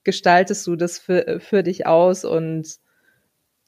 gestaltest 0.04 0.66
du 0.66 0.76
das 0.76 0.98
für, 0.98 1.40
für 1.40 1.62
dich 1.62 1.86
aus 1.86 2.24
und 2.24 2.78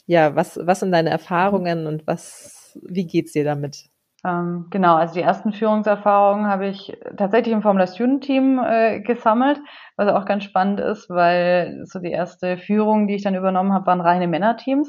ja, 0.06 0.36
was, 0.36 0.58
was 0.60 0.80
sind 0.80 0.92
deine 0.92 1.08
Erfahrungen 1.08 1.86
und 1.86 2.06
was, 2.06 2.78
wie 2.82 3.06
geht's 3.06 3.32
dir 3.32 3.44
damit? 3.44 3.88
Ähm, 4.24 4.68
genau, 4.70 4.96
also 4.96 5.14
die 5.14 5.20
ersten 5.20 5.52
Führungserfahrungen 5.52 6.46
habe 6.46 6.66
ich 6.66 6.96
tatsächlich 7.16 7.52
im 7.52 7.60
Formula 7.60 7.86
Student 7.86 8.24
Team 8.24 8.58
äh, 8.58 9.00
gesammelt, 9.00 9.60
was 9.96 10.08
auch 10.08 10.24
ganz 10.24 10.44
spannend 10.44 10.80
ist, 10.80 11.10
weil 11.10 11.82
so 11.84 11.98
die 11.98 12.10
erste 12.10 12.56
Führung, 12.56 13.06
die 13.06 13.16
ich 13.16 13.22
dann 13.22 13.34
übernommen 13.34 13.74
habe, 13.74 13.86
waren 13.86 14.00
reine 14.00 14.26
Männerteams. 14.26 14.88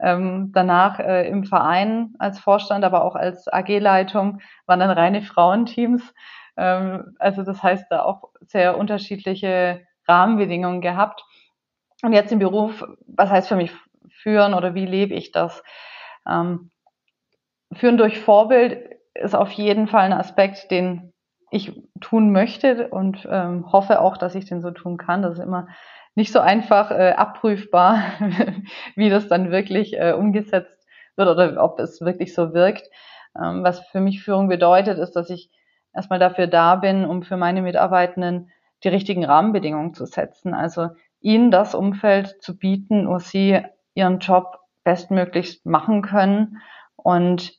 Ähm, 0.00 0.52
danach 0.54 1.00
äh, 1.00 1.28
im 1.28 1.42
Verein 1.44 2.14
als 2.20 2.38
Vorstand, 2.38 2.84
aber 2.84 3.02
auch 3.02 3.16
als 3.16 3.48
AG-Leitung 3.48 4.40
waren 4.66 4.78
dann 4.78 4.90
reine 4.90 5.22
Frauenteams. 5.22 6.14
Ähm, 6.56 7.16
also 7.18 7.42
das 7.42 7.60
heißt, 7.60 7.86
da 7.90 8.02
auch 8.02 8.30
sehr 8.42 8.78
unterschiedliche 8.78 9.82
Rahmenbedingungen 10.06 10.80
gehabt. 10.80 11.24
Und 12.02 12.12
jetzt 12.12 12.30
im 12.30 12.38
Beruf, 12.38 12.84
was 13.08 13.28
heißt 13.28 13.48
für 13.48 13.56
mich 13.56 13.72
führen 14.08 14.54
oder 14.54 14.74
wie 14.74 14.86
lebe 14.86 15.14
ich 15.14 15.32
das? 15.32 15.64
Ähm, 16.28 16.70
führen 17.72 17.98
durch 17.98 18.18
Vorbild 18.18 18.96
ist 19.14 19.34
auf 19.34 19.50
jeden 19.52 19.88
Fall 19.88 20.02
ein 20.02 20.12
Aspekt, 20.12 20.70
den 20.70 21.12
ich 21.50 21.82
tun 22.00 22.30
möchte 22.30 22.88
und 22.88 23.26
ähm, 23.30 23.70
hoffe 23.72 24.00
auch, 24.00 24.16
dass 24.16 24.34
ich 24.34 24.44
den 24.44 24.60
so 24.60 24.70
tun 24.70 24.96
kann. 24.96 25.22
Das 25.22 25.34
ist 25.34 25.44
immer 25.44 25.68
nicht 26.14 26.32
so 26.32 26.40
einfach 26.40 26.90
äh, 26.90 27.12
abprüfbar, 27.12 28.02
wie 28.96 29.08
das 29.08 29.28
dann 29.28 29.50
wirklich 29.50 29.98
äh, 29.98 30.12
umgesetzt 30.12 30.86
wird 31.16 31.28
oder 31.28 31.62
ob 31.62 31.80
es 31.80 32.00
wirklich 32.00 32.34
so 32.34 32.52
wirkt. 32.52 32.90
Ähm, 33.40 33.62
was 33.62 33.80
für 33.88 34.00
mich 34.00 34.22
Führung 34.22 34.48
bedeutet, 34.48 34.98
ist, 34.98 35.12
dass 35.12 35.30
ich 35.30 35.50
erstmal 35.94 36.18
dafür 36.18 36.46
da 36.46 36.76
bin, 36.76 37.04
um 37.04 37.22
für 37.22 37.36
meine 37.36 37.62
Mitarbeitenden 37.62 38.50
die 38.84 38.88
richtigen 38.88 39.24
Rahmenbedingungen 39.24 39.94
zu 39.94 40.06
setzen. 40.06 40.54
Also 40.54 40.88
ihnen 41.20 41.50
das 41.50 41.74
Umfeld 41.74 42.42
zu 42.42 42.56
bieten, 42.56 43.08
wo 43.08 43.18
sie 43.18 43.60
ihren 43.94 44.18
Job 44.18 44.60
bestmöglichst 44.84 45.66
machen 45.66 46.02
können 46.02 46.58
und 46.96 47.57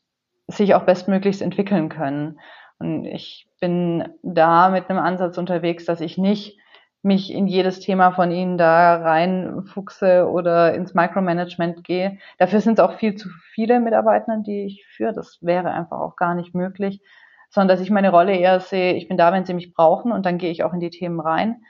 sich 0.50 0.76
auch 0.76 0.84
bestmöglichst 0.84 1.42
entwickeln 1.42 1.90
können. 1.90 2.40
Und 2.80 3.06
ich 3.06 3.48
bin 3.60 4.08
da 4.24 4.70
mit 4.70 4.90
einem 4.90 5.00
Ansatz 5.00 5.38
unterwegs, 5.38 5.86
dass 5.86 6.02
ich 6.02 6.18
nicht 6.18 6.58
mich 7.02 7.32
in 7.34 7.48
jedes 7.48 7.80
Thema 7.80 8.12
von 8.12 8.32
ihnen 8.32 8.58
da 8.58 8.98
reinfuchse 8.98 10.28
oder 10.30 10.74
ins 10.74 10.94
Micromanagement 10.94 11.84
gehe. 11.84 12.18
Dafür 12.38 12.60
sind 12.60 12.74
es 12.74 12.84
auch 12.84 12.94
viel 12.94 13.16
zu 13.16 13.30
viele 13.54 13.80
Mitarbeiter, 13.80 14.38
die 14.46 14.66
ich 14.66 14.86
führe. 14.96 15.14
Das 15.14 15.38
wäre 15.42 15.72
einfach 15.72 16.00
auch 16.00 16.18
gar 16.18 16.36
nicht 16.36 16.54
möglich, 16.54 17.02
sondern 17.50 17.70
dass 17.70 17.84
ich 17.84 17.90
meine 17.90 18.12
Rolle 18.12 18.36
eher 18.36 18.60
sehe, 18.60 18.94
ich 18.94 19.08
bin 19.08 19.18
da, 19.18 19.32
wenn 19.32 19.46
sie 19.46 19.54
mich 19.54 19.74
brauchen 19.74 20.12
und 20.12 20.26
dann 20.26 20.38
gehe 20.38 20.52
ich 20.52 20.64
auch 20.64 20.74
in 20.74 20.82
die 20.82 20.90
Themen 20.90 21.22
rein. 21.22 21.62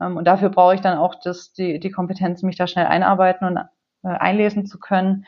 Ähm, 0.00 0.16
und 0.16 0.24
dafür 0.24 0.50
brauche 0.50 0.74
ich 0.74 0.80
dann 0.80 0.98
auch 0.98 1.14
das, 1.22 1.52
die, 1.52 1.78
die 1.78 1.90
Kompetenz, 1.90 2.42
mich 2.42 2.56
da 2.56 2.66
schnell 2.66 2.86
einarbeiten 2.86 3.46
und 3.46 3.58
äh, 3.58 4.08
einlesen 4.08 4.66
zu 4.66 4.80
können. 4.80 5.26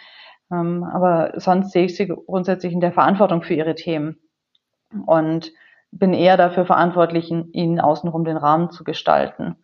Ähm, 0.52 0.84
aber 0.84 1.32
sonst 1.36 1.72
sehe 1.72 1.86
ich 1.86 1.96
sie 1.96 2.06
grundsätzlich 2.06 2.72
in 2.72 2.80
der 2.80 2.92
Verantwortung 2.92 3.42
für 3.42 3.54
ihre 3.54 3.74
Themen. 3.74 4.18
Und 5.06 5.52
bin 5.90 6.12
eher 6.12 6.36
dafür 6.36 6.66
verantwortlich, 6.66 7.30
ihnen 7.30 7.80
außenrum 7.80 8.24
den 8.24 8.36
Rahmen 8.36 8.70
zu 8.70 8.84
gestalten. 8.84 9.56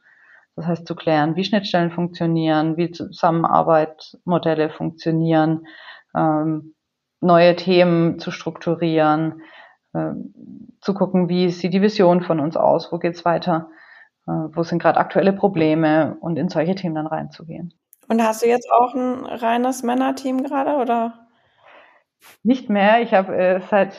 Das 0.56 0.66
heißt 0.66 0.86
zu 0.86 0.94
klären, 0.94 1.36
wie 1.36 1.44
Schnittstellen 1.44 1.90
funktionieren, 1.90 2.76
wie 2.76 2.90
Zusammenarbeitsmodelle 2.90 4.70
funktionieren, 4.70 5.66
ähm, 6.14 6.74
neue 7.20 7.56
Themen 7.56 8.18
zu 8.18 8.30
strukturieren, 8.30 9.42
äh, 9.92 10.12
zu 10.80 10.94
gucken, 10.94 11.28
wie 11.28 11.50
sieht 11.50 11.74
die 11.74 11.82
Vision 11.82 12.22
von 12.22 12.40
uns 12.40 12.56
aus, 12.56 12.92
wo 12.92 12.98
geht's 12.98 13.24
weiter, 13.24 13.70
äh, 14.26 14.30
wo 14.30 14.62
sind 14.62 14.80
gerade 14.80 14.98
aktuelle 14.98 15.32
Probleme 15.32 16.16
und 16.20 16.36
in 16.36 16.48
solche 16.48 16.74
Themen 16.74 16.94
dann 16.94 17.06
reinzugehen. 17.06 17.74
Und 18.11 18.24
hast 18.24 18.42
du 18.42 18.48
jetzt 18.48 18.68
auch 18.72 18.92
ein 18.92 19.24
reines 19.24 19.84
Männerteam 19.84 20.42
gerade 20.42 20.78
oder? 20.78 21.28
Nicht 22.42 22.68
mehr. 22.68 23.02
Ich 23.02 23.14
habe 23.14 23.36
äh, 23.36 23.61
seit 23.70 23.94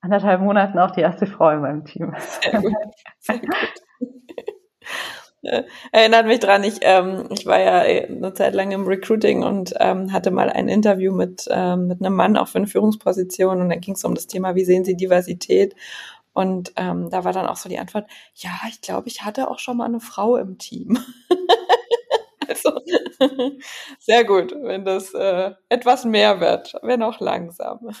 anderthalb 0.00 0.40
Monaten 0.40 0.78
auch 0.78 0.92
die 0.92 1.00
erste 1.00 1.26
Frau 1.26 1.50
in 1.50 1.62
meinem 1.62 1.84
Team. 1.84 2.14
Sehr 2.16 2.60
gut. 2.60 2.72
Sehr 3.18 3.38
gut. 3.40 3.56
Erinnert 5.90 6.26
mich 6.26 6.38
dran, 6.38 6.62
ich, 6.62 6.78
ähm, 6.82 7.26
ich 7.30 7.44
war 7.46 7.58
ja 7.58 7.80
eine 7.80 8.32
Zeit 8.34 8.54
lang 8.54 8.70
im 8.70 8.86
Recruiting 8.86 9.42
und 9.42 9.74
ähm, 9.80 10.12
hatte 10.12 10.30
mal 10.30 10.48
ein 10.48 10.68
Interview 10.68 11.12
mit, 11.12 11.48
ähm, 11.50 11.88
mit 11.88 12.00
einem 12.00 12.14
Mann 12.14 12.36
auch 12.36 12.46
für 12.46 12.58
eine 12.58 12.68
Führungsposition 12.68 13.60
und 13.60 13.68
dann 13.68 13.80
ging 13.80 13.94
es 13.94 14.04
um 14.04 14.14
das 14.14 14.28
Thema, 14.28 14.54
wie 14.54 14.64
sehen 14.64 14.84
Sie 14.84 14.96
Diversität? 14.96 15.74
Und 16.32 16.72
ähm, 16.76 17.10
da 17.10 17.24
war 17.24 17.32
dann 17.32 17.46
auch 17.46 17.56
so 17.56 17.68
die 17.68 17.78
Antwort, 17.80 18.06
ja, 18.34 18.50
ich 18.68 18.80
glaube, 18.80 19.08
ich 19.08 19.24
hatte 19.24 19.50
auch 19.50 19.58
schon 19.58 19.76
mal 19.76 19.86
eine 19.86 20.00
Frau 20.00 20.36
im 20.36 20.56
Team. 20.56 20.98
sehr 23.98 24.24
gut, 24.24 24.52
wenn 24.52 24.84
das 24.84 25.14
äh, 25.14 25.52
etwas 25.68 26.04
mehr 26.04 26.40
wird, 26.40 26.74
wenn 26.82 27.02
auch 27.02 27.20
langsam. 27.20 27.90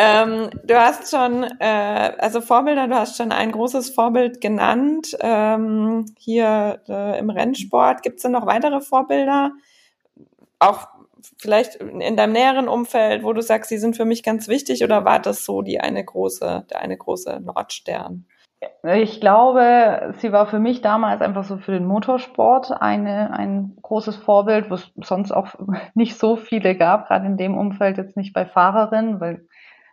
Ähm, 0.00 0.50
du 0.62 0.78
hast 0.78 1.10
schon, 1.10 1.42
äh, 1.58 2.12
also 2.18 2.40
Vorbilder, 2.40 2.86
du 2.86 2.94
hast 2.94 3.16
schon 3.16 3.32
ein 3.32 3.50
großes 3.50 3.90
Vorbild 3.90 4.40
genannt, 4.40 5.16
ähm, 5.20 6.06
hier 6.16 6.80
äh, 6.88 7.18
im 7.18 7.30
Rennsport. 7.30 8.02
Gibt 8.02 8.16
es 8.16 8.22
denn 8.22 8.30
noch 8.30 8.46
weitere 8.46 8.80
Vorbilder? 8.80 9.52
Auch 10.60 10.86
vielleicht 11.36 11.76
in 11.76 12.16
deinem 12.16 12.32
näheren 12.32 12.68
Umfeld, 12.68 13.24
wo 13.24 13.32
du 13.32 13.42
sagst, 13.42 13.72
die 13.72 13.78
sind 13.78 13.96
für 13.96 14.04
mich 14.04 14.22
ganz 14.22 14.46
wichtig, 14.46 14.84
oder 14.84 15.04
war 15.04 15.18
das 15.18 15.44
so 15.44 15.62
die 15.62 15.80
eine 15.80 16.04
große, 16.04 16.66
der 16.70 16.80
eine 16.80 16.96
große 16.96 17.40
Nordstern? 17.40 18.26
Ich 18.82 19.20
glaube, 19.20 20.14
sie 20.18 20.32
war 20.32 20.46
für 20.46 20.58
mich 20.58 20.80
damals 20.80 21.20
einfach 21.20 21.44
so 21.44 21.58
für 21.58 21.72
den 21.72 21.86
Motorsport 21.86 22.72
eine, 22.80 23.32
ein 23.32 23.76
großes 23.82 24.16
Vorbild, 24.16 24.70
wo 24.70 24.74
es 24.74 24.90
sonst 24.96 25.30
auch 25.30 25.54
nicht 25.94 26.18
so 26.18 26.36
viele 26.36 26.74
gab, 26.76 27.06
gerade 27.06 27.26
in 27.26 27.36
dem 27.36 27.56
Umfeld 27.56 27.98
jetzt 27.98 28.16
nicht 28.16 28.32
bei 28.32 28.46
Fahrerinnen, 28.46 29.20
weil 29.20 29.46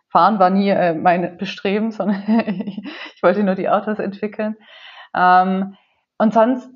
Fahren 0.08 0.38
war 0.38 0.50
nie 0.50 0.70
äh, 0.70 0.94
mein 0.94 1.36
Bestreben, 1.36 1.90
sondern 1.92 2.22
ich 2.26 3.22
wollte 3.22 3.44
nur 3.44 3.54
die 3.54 3.68
Autos 3.68 3.98
entwickeln. 3.98 4.56
Ähm, 5.14 5.76
und 6.18 6.32
sonst 6.32 6.70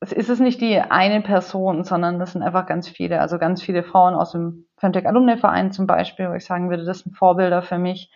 ist 0.00 0.28
es 0.28 0.38
nicht 0.38 0.60
die 0.60 0.78
eine 0.80 1.22
Person, 1.22 1.84
sondern 1.84 2.18
das 2.18 2.32
sind 2.32 2.42
einfach 2.42 2.66
ganz 2.66 2.88
viele, 2.88 3.20
also 3.20 3.38
ganz 3.38 3.62
viele 3.62 3.82
Frauen 3.82 4.14
aus 4.14 4.32
dem 4.32 4.66
Femtech 4.76 5.06
Alumni 5.06 5.38
Verein 5.38 5.72
zum 5.72 5.86
Beispiel, 5.86 6.28
wo 6.28 6.34
ich 6.34 6.44
sagen 6.44 6.70
würde, 6.70 6.84
das 6.84 7.00
sind 7.00 7.16
Vorbilder 7.16 7.62
für 7.62 7.78
mich 7.78 8.12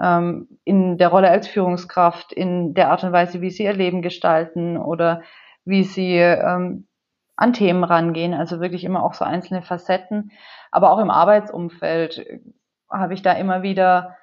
ähm, 0.00 0.48
in 0.64 0.98
der 0.98 1.08
Rolle 1.08 1.30
als 1.30 1.48
Führungskraft, 1.48 2.32
in 2.32 2.74
der 2.74 2.90
Art 2.90 3.04
und 3.04 3.12
Weise, 3.12 3.40
wie 3.40 3.50
sie 3.50 3.64
ihr 3.64 3.72
Leben 3.72 4.02
gestalten 4.02 4.76
oder 4.76 5.22
wie 5.64 5.84
sie 5.84 6.16
ähm, 6.16 6.86
an 7.36 7.52
Themen 7.52 7.84
rangehen, 7.84 8.34
also 8.34 8.60
wirklich 8.60 8.84
immer 8.84 9.04
auch 9.04 9.14
so 9.14 9.24
einzelne 9.24 9.62
Facetten, 9.62 10.32
aber 10.70 10.90
auch 10.90 10.98
im 10.98 11.10
Arbeitsumfeld 11.10 12.26
habe 12.90 13.14
ich 13.14 13.22
da 13.22 13.32
immer 13.32 13.62
wieder 13.62 14.16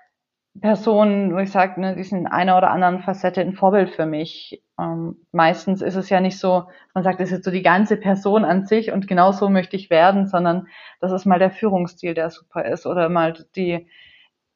Personen, 0.62 1.34
wo 1.34 1.40
ich 1.40 1.52
sage, 1.52 1.80
ne, 1.82 1.96
die 1.96 2.04
sind 2.04 2.20
in 2.20 2.28
einer 2.28 2.58
oder 2.58 2.72
anderen 2.72 3.02
Facette 3.02 3.42
ein 3.42 3.54
Vorbild 3.54 3.90
für 3.90 4.06
mich. 4.06 4.64
Ähm, 4.80 5.18
meistens 5.32 5.82
ist 5.82 5.96
es 5.96 6.10
ja 6.10 6.22
nicht 6.22 6.40
so, 6.40 6.66
man 6.94 7.04
sagt, 7.04 7.20
das 7.20 7.32
ist 7.32 7.44
so 7.44 7.52
die 7.52 7.62
ganze 7.62 7.98
Person 7.98 8.46
an 8.46 8.66
sich 8.66 8.92
und 8.92 9.08
genau 9.08 9.34
so 9.34 9.50
möchte 9.50 9.76
ich 9.76 9.90
werden, 9.90 10.28
sondern 10.28 10.68
das 11.02 11.12
ist 11.12 11.26
mal 11.26 11.40
der 11.40 11.52
Führungsstil, 11.52 12.14
der 12.14 12.30
super 12.30 12.64
ist 12.66 12.86
oder 12.86 13.10
mal 13.10 13.34
die, 13.56 13.88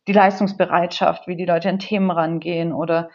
die 0.10 0.14
Leistungsbereitschaft, 0.14 1.28
wie 1.28 1.36
die 1.36 1.46
Leute 1.46 1.70
an 1.70 1.78
Themen 1.78 2.10
rangehen 2.10 2.74
oder 2.74 3.12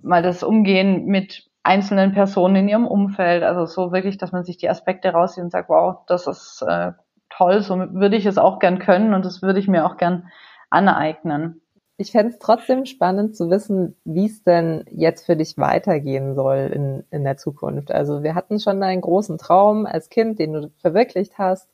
mal 0.00 0.22
das 0.22 0.44
Umgehen 0.44 1.06
mit 1.06 1.50
einzelnen 1.64 2.12
Personen 2.12 2.54
in 2.54 2.68
ihrem 2.68 2.86
Umfeld. 2.86 3.42
Also 3.42 3.66
so 3.66 3.90
wirklich, 3.90 4.16
dass 4.16 4.30
man 4.30 4.44
sich 4.44 4.56
die 4.56 4.70
Aspekte 4.70 5.08
raussieht 5.08 5.42
und 5.42 5.50
sagt, 5.50 5.68
wow, 5.68 5.96
das 6.06 6.28
ist 6.28 6.62
äh, 6.66 6.92
toll, 7.30 7.62
so 7.62 7.76
würde 7.76 8.14
ich 8.14 8.26
es 8.26 8.38
auch 8.38 8.60
gern 8.60 8.78
können 8.78 9.12
und 9.12 9.24
das 9.24 9.42
würde 9.42 9.58
ich 9.58 9.66
mir 9.66 9.84
auch 9.84 9.96
gern 9.96 10.28
aneignen. 10.70 11.62
Ich 11.96 12.12
fände 12.12 12.32
es 12.32 12.38
trotzdem 12.38 12.84
spannend 12.84 13.34
zu 13.34 13.50
wissen, 13.50 13.96
wie 14.04 14.26
es 14.26 14.44
denn 14.44 14.84
jetzt 14.92 15.26
für 15.26 15.34
dich 15.34 15.58
weitergehen 15.58 16.36
soll 16.36 16.70
in, 16.72 17.04
in 17.10 17.24
der 17.24 17.38
Zukunft. 17.38 17.90
Also 17.90 18.22
wir 18.22 18.36
hatten 18.36 18.60
schon 18.60 18.80
einen 18.84 19.00
großen 19.00 19.38
Traum 19.38 19.84
als 19.86 20.10
Kind, 20.10 20.38
den 20.38 20.52
du 20.52 20.70
verwirklicht 20.80 21.38
hast, 21.38 21.68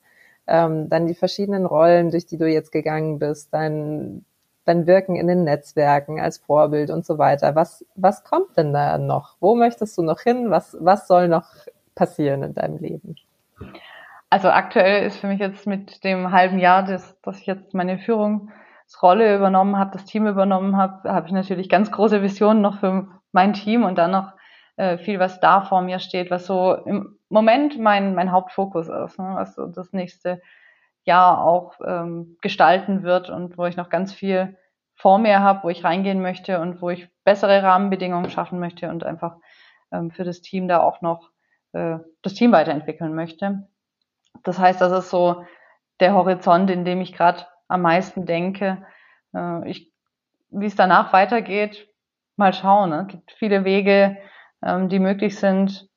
ähm, 0.47 0.89
dann 0.89 1.07
die 1.07 1.15
verschiedenen 1.15 1.67
Rollen, 1.67 2.11
durch 2.11 2.25
die 2.25 2.39
du 2.39 2.49
jetzt 2.49 2.73
gegangen 2.73 3.19
bist, 3.19 3.53
dein, 3.53 4.25
dein 4.65 4.87
Wirken 4.87 5.17
in 5.17 5.27
den 5.27 5.45
Netzwerken 5.45 6.21
als 6.21 6.39
Vorbild 6.39 6.91
und 6.91 7.05
so 7.05 7.19
weiter. 7.19 7.55
Was, 7.55 7.85
was 7.95 8.25
kommt 8.25 8.57
denn 8.57 8.73
da 8.73 8.99
noch? 8.99 9.37
Wo 9.41 9.55
möchtest 9.55 9.97
du 9.99 10.03
noch 10.03 10.21
hin? 10.21 10.51
Was, 10.51 10.77
was 10.81 11.07
soll 11.09 11.29
noch 11.29 11.47
passieren 11.95 12.43
in 12.43 12.55
deinem 12.55 12.79
Leben? 12.79 13.17
Also 14.31 14.49
aktuell 14.49 15.05
ist 15.05 15.19
für 15.19 15.27
mich 15.27 15.41
jetzt 15.41 15.67
mit 15.67 16.05
dem 16.05 16.33
halben 16.33 16.59
Jahr, 16.59 16.83
dass, 16.85 17.21
dass 17.21 17.39
ich 17.41 17.47
jetzt 17.47 17.75
meine 17.75 17.99
Führungsrolle 17.99 19.37
übernommen 19.37 19.79
habe, 19.79 19.91
das 19.93 20.07
Team 20.07 20.27
übernommen 20.27 20.77
habe, 20.77 21.13
habe 21.13 21.27
ich 21.27 21.33
natürlich 21.33 21.69
ganz 21.69 21.91
große 21.91 22.23
Visionen 22.23 22.63
noch 22.63 22.81
für 22.81 23.09
mein 23.33 23.53
Team 23.53 23.85
und 23.85 23.99
dann 23.99 24.11
noch 24.11 24.33
äh, 24.77 24.97
viel, 24.97 25.19
was 25.19 25.41
da 25.41 25.61
vor 25.61 25.83
mir 25.83 25.99
steht, 25.99 26.31
was 26.31 26.47
so 26.47 26.75
im 26.75 27.19
Moment 27.29 27.79
mein, 27.79 28.15
mein 28.15 28.33
Hauptfokus 28.33 28.89
ist, 28.89 29.19
ne, 29.19 29.33
was 29.35 29.55
so 29.55 29.67
das 29.67 29.93
nächste 29.93 30.41
Jahr 31.05 31.45
auch 31.45 31.75
ähm, 31.85 32.37
gestalten 32.41 33.03
wird 33.03 33.31
und 33.31 33.59
wo 33.59 33.67
ich 33.67 33.77
noch 33.77 33.91
ganz 33.91 34.13
viel 34.13 34.57
vor 34.95 35.19
mir 35.19 35.41
habe, 35.41 35.65
wo 35.65 35.69
ich 35.69 35.85
reingehen 35.85 36.23
möchte 36.23 36.61
und 36.61 36.81
wo 36.81 36.91
ich 36.91 37.09
bessere 37.25 37.63
Rahmenbedingungen 37.63 38.31
schaffen 38.31 38.61
möchte 38.61 38.89
und 38.89 39.05
einfach 39.05 39.37
ähm, 39.91 40.11
für 40.11 40.25
das 40.25 40.41
Team 40.43 40.69
da 40.69 40.81
auch 40.81 41.01
noch 41.01 41.31
äh, 41.73 41.99
das 42.23 42.35
Team 42.35 42.53
weiterentwickeln 42.53 43.15
möchte. 43.15 43.69
Das 44.45 44.59
heißt, 44.59 44.81
das 44.81 44.93
ist 44.93 45.11
so 45.11 45.45
der 46.01 46.15
Horizont, 46.15 46.71
in 46.71 46.85
dem 46.85 47.01
ich 47.01 47.13
gerade 47.13 47.47
am 47.69 47.83
meisten 47.83 48.27
denke. 48.27 48.85
Äh, 49.35 49.69
ich, 49.69 49.93
wie 50.51 50.67
es 50.67 50.77
danach 50.77 51.13
weitergeht, 51.13 51.89
mal 52.37 52.53
schauen. 52.53 52.91
Ne? 52.91 53.03
Es 53.03 53.09
gibt 53.09 53.33
viele 53.33 53.65
Wege, 53.65 54.19
ähm, 54.65 54.89
die 54.89 54.99
möglich 54.99 55.39
sind. 55.39 55.89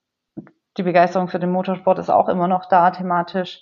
Die 0.78 0.84
Begeisterung 0.84 1.28
für 1.28 1.40
den 1.40 1.52
Motorsport 1.52 2.00
ist 2.00 2.10
auch 2.10 2.28
immer 2.28 2.48
noch 2.48 2.66
da 2.68 2.92
thematisch. 2.92 3.62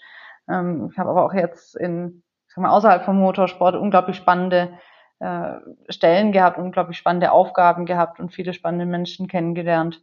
Ähm, 0.50 0.90
ich 0.92 0.98
habe 0.98 1.10
aber 1.10 1.26
auch 1.26 1.34
jetzt 1.34 1.76
in, 1.76 2.24
sag 2.48 2.62
mal, 2.62 2.72
außerhalb 2.72 3.04
vom 3.04 3.20
Motorsport 3.20 3.76
unglaublich 3.76 4.18
spannende 4.18 4.78
äh, 5.20 5.54
Stellen 5.90 6.32
gehabt, 6.32 6.58
unglaublich 6.58 6.98
spannende 6.98 7.32
Aufgaben 7.32 7.86
gehabt 7.86 8.20
und 8.20 8.34
viele 8.34 8.54
spannende 8.54 8.86
Menschen 8.86 9.28
kennengelernt. 9.28 10.02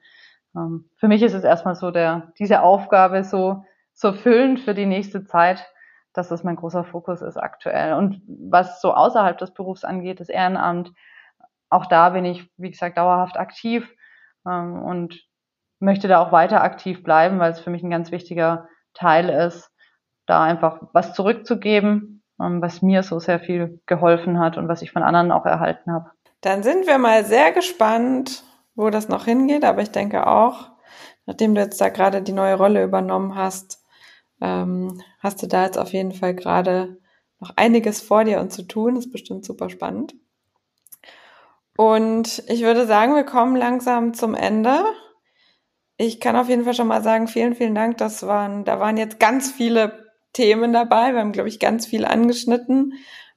Ähm, 0.56 0.90
für 0.96 1.08
mich 1.08 1.22
ist 1.22 1.34
es 1.34 1.44
erstmal 1.44 1.74
so 1.74 1.90
der, 1.90 2.32
diese 2.38 2.62
Aufgabe 2.62 3.24
so 3.24 3.64
so 4.00 4.12
füllend 4.12 4.60
für 4.60 4.74
die 4.74 4.86
nächste 4.86 5.24
Zeit, 5.24 5.66
dass 6.14 6.28
das 6.28 6.42
mein 6.42 6.56
großer 6.56 6.84
Fokus 6.84 7.20
ist 7.20 7.36
aktuell. 7.36 7.92
Und 7.92 8.22
was 8.26 8.80
so 8.80 8.94
außerhalb 8.94 9.36
des 9.36 9.52
Berufs 9.52 9.84
angeht, 9.84 10.20
das 10.20 10.30
Ehrenamt, 10.30 10.92
auch 11.68 11.86
da 11.86 12.08
bin 12.10 12.24
ich, 12.24 12.50
wie 12.56 12.70
gesagt, 12.70 12.96
dauerhaft 12.96 13.36
aktiv 13.36 13.94
ähm, 14.46 14.82
und 14.82 15.22
möchte 15.78 16.08
da 16.08 16.20
auch 16.20 16.32
weiter 16.32 16.62
aktiv 16.62 17.02
bleiben, 17.02 17.38
weil 17.38 17.52
es 17.52 17.60
für 17.60 17.70
mich 17.70 17.82
ein 17.82 17.90
ganz 17.90 18.10
wichtiger 18.10 18.68
Teil 18.94 19.28
ist, 19.28 19.70
da 20.30 20.42
einfach 20.42 20.80
was 20.92 21.14
zurückzugeben, 21.14 22.22
ähm, 22.40 22.62
was 22.62 22.82
mir 22.82 23.02
so 23.02 23.18
sehr 23.18 23.40
viel 23.40 23.80
geholfen 23.86 24.38
hat 24.38 24.56
und 24.56 24.68
was 24.68 24.82
ich 24.82 24.92
von 24.92 25.02
anderen 25.02 25.32
auch 25.32 25.44
erhalten 25.44 25.92
habe. 25.92 26.10
Dann 26.40 26.62
sind 26.62 26.86
wir 26.86 26.98
mal 26.98 27.24
sehr 27.24 27.52
gespannt, 27.52 28.44
wo 28.74 28.90
das 28.90 29.08
noch 29.08 29.24
hingeht, 29.26 29.64
aber 29.64 29.82
ich 29.82 29.90
denke 29.90 30.26
auch, 30.26 30.70
nachdem 31.26 31.54
du 31.54 31.60
jetzt 31.60 31.80
da 31.80 31.88
gerade 31.88 32.22
die 32.22 32.32
neue 32.32 32.54
Rolle 32.54 32.82
übernommen 32.82 33.34
hast, 33.34 33.84
ähm, 34.40 35.02
hast 35.18 35.42
du 35.42 35.46
da 35.46 35.64
jetzt 35.64 35.78
auf 35.78 35.92
jeden 35.92 36.12
Fall 36.12 36.34
gerade 36.34 36.96
noch 37.40 37.52
einiges 37.56 38.00
vor 38.00 38.24
dir 38.24 38.40
und 38.40 38.52
zu 38.52 38.62
tun. 38.62 38.94
Das 38.94 39.06
ist 39.06 39.12
bestimmt 39.12 39.44
super 39.44 39.68
spannend. 39.68 40.14
Und 41.76 42.42
ich 42.46 42.62
würde 42.62 42.86
sagen, 42.86 43.14
wir 43.14 43.24
kommen 43.24 43.56
langsam 43.56 44.12
zum 44.12 44.34
Ende. 44.34 44.84
Ich 45.96 46.20
kann 46.20 46.36
auf 46.36 46.48
jeden 46.48 46.64
Fall 46.64 46.74
schon 46.74 46.88
mal 46.88 47.02
sagen, 47.02 47.28
vielen, 47.28 47.54
vielen 47.54 47.74
Dank. 47.74 47.98
Das 47.98 48.26
waren, 48.26 48.64
da 48.64 48.80
waren 48.80 48.96
jetzt 48.96 49.18
ganz 49.18 49.50
viele 49.50 50.09
Themen 50.32 50.72
dabei. 50.72 51.12
Wir 51.12 51.20
haben, 51.20 51.32
glaube 51.32 51.48
ich, 51.48 51.58
ganz 51.58 51.86
viel 51.86 52.04
angeschnitten. 52.04 52.94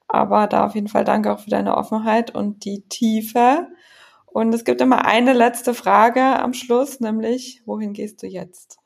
Aber 0.07 0.47
da 0.47 0.65
auf 0.65 0.75
jeden 0.75 0.87
Fall 0.87 1.03
danke 1.03 1.31
auch 1.31 1.39
für 1.39 1.49
deine 1.49 1.75
Offenheit 1.75 2.35
und 2.35 2.65
die 2.65 2.87
Tiefe. 2.87 3.67
Und 4.25 4.53
es 4.53 4.63
gibt 4.63 4.81
immer 4.81 5.05
eine 5.05 5.33
letzte 5.33 5.73
Frage 5.73 6.21
am 6.21 6.53
Schluss, 6.53 6.99
nämlich, 6.99 7.61
wohin 7.65 7.93
gehst 7.93 8.21
du 8.23 8.27
jetzt? 8.27 8.79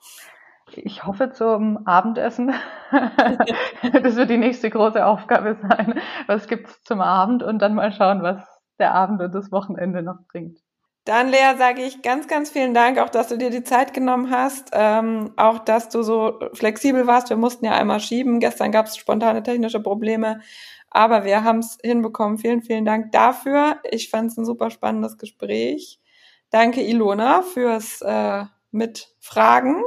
ich 0.75 1.05
hoffe 1.05 1.31
zum 1.31 1.85
Abendessen. 1.87 2.53
das 2.91 4.15
wird 4.15 4.29
die 4.29 4.37
nächste 4.37 4.69
große 4.69 5.05
Aufgabe 5.05 5.57
sein. 5.61 5.99
Was 6.27 6.47
gibt's 6.47 6.83
zum 6.83 7.01
Abend 7.01 7.43
und 7.43 7.59
dann 7.59 7.75
mal 7.75 7.91
schauen, 7.91 8.21
was 8.21 8.41
der 8.79 8.93
Abend 8.93 9.21
und 9.21 9.33
das 9.33 9.51
Wochenende 9.51 10.03
noch 10.03 10.19
bringt. 10.29 10.59
Dann, 11.07 11.29
Lea, 11.29 11.55
sage 11.57 11.83
ich 11.83 12.01
ganz, 12.01 12.27
ganz 12.27 12.49
vielen 12.49 12.73
Dank, 12.73 12.99
auch 12.99 13.07
dass 13.09 13.29
du 13.29 13.37
dir 13.37 13.49
die 13.49 13.63
Zeit 13.63 13.93
genommen 13.93 14.29
hast, 14.29 14.71
ähm, 14.73 15.31
auch 15.37 15.59
dass 15.59 15.87
du 15.87 16.03
so 16.03 16.37
flexibel 16.53 17.07
warst. 17.07 17.29
Wir 17.29 17.37
mussten 17.37 17.63
ja 17.63 17.71
einmal 17.71 18.01
schieben. 18.01 18.41
Gestern 18.41 18.73
gab 18.73 18.87
es 18.87 18.97
spontane 18.97 19.41
technische 19.41 19.79
Probleme, 19.79 20.41
aber 20.89 21.23
wir 21.23 21.45
haben 21.45 21.59
es 21.59 21.77
hinbekommen. 21.81 22.37
Vielen, 22.37 22.61
vielen 22.61 22.83
Dank 22.83 23.13
dafür. 23.13 23.77
Ich 23.89 24.09
fand 24.09 24.31
es 24.31 24.37
ein 24.37 24.43
super 24.45 24.69
spannendes 24.69 25.17
Gespräch. 25.17 26.01
Danke, 26.49 26.81
Ilona, 26.81 27.41
fürs 27.41 28.01
äh, 28.01 28.43
Mitfragen 28.71 29.81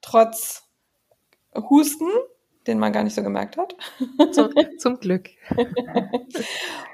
trotz 0.00 0.68
Husten, 1.54 2.08
den 2.66 2.78
man 2.78 2.92
gar 2.92 3.02
nicht 3.02 3.14
so 3.14 3.22
gemerkt 3.22 3.56
hat. 3.56 3.74
Zum, 4.32 4.50
zum 4.78 5.00
Glück. 5.00 5.30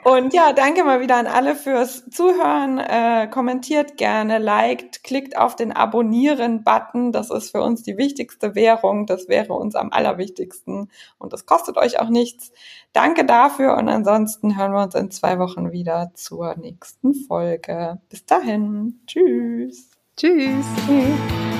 Und 0.04 0.32
ja, 0.32 0.52
danke 0.52 0.84
mal 0.84 1.00
wieder 1.00 1.16
an 1.16 1.26
alle 1.26 1.56
fürs 1.56 2.08
Zuhören. 2.10 2.78
Äh, 2.78 3.28
kommentiert 3.28 3.96
gerne, 3.96 4.38
liked, 4.38 5.02
klickt 5.02 5.36
auf 5.36 5.56
den 5.56 5.72
Abonnieren-Button. 5.72 7.12
Das 7.12 7.30
ist 7.30 7.50
für 7.50 7.62
uns 7.62 7.82
die 7.82 7.96
wichtigste 7.96 8.54
Währung. 8.54 9.06
Das 9.06 9.28
wäre 9.28 9.54
uns 9.54 9.74
am 9.74 9.90
allerwichtigsten. 9.92 10.90
Und 11.18 11.32
das 11.32 11.46
kostet 11.46 11.76
euch 11.76 11.98
auch 11.98 12.08
nichts. 12.08 12.52
Danke 12.92 13.24
dafür. 13.24 13.76
Und 13.76 13.88
ansonsten 13.88 14.56
hören 14.56 14.72
wir 14.72 14.82
uns 14.82 14.94
in 14.94 15.10
zwei 15.10 15.38
Wochen 15.38 15.72
wieder 15.72 16.12
zur 16.14 16.54
nächsten 16.56 17.14
Folge. 17.14 18.00
Bis 18.08 18.24
dahin. 18.24 19.00
Tschüss. 19.06 19.90
Tschüss. 20.16 20.66
Tschüss. 20.86 21.55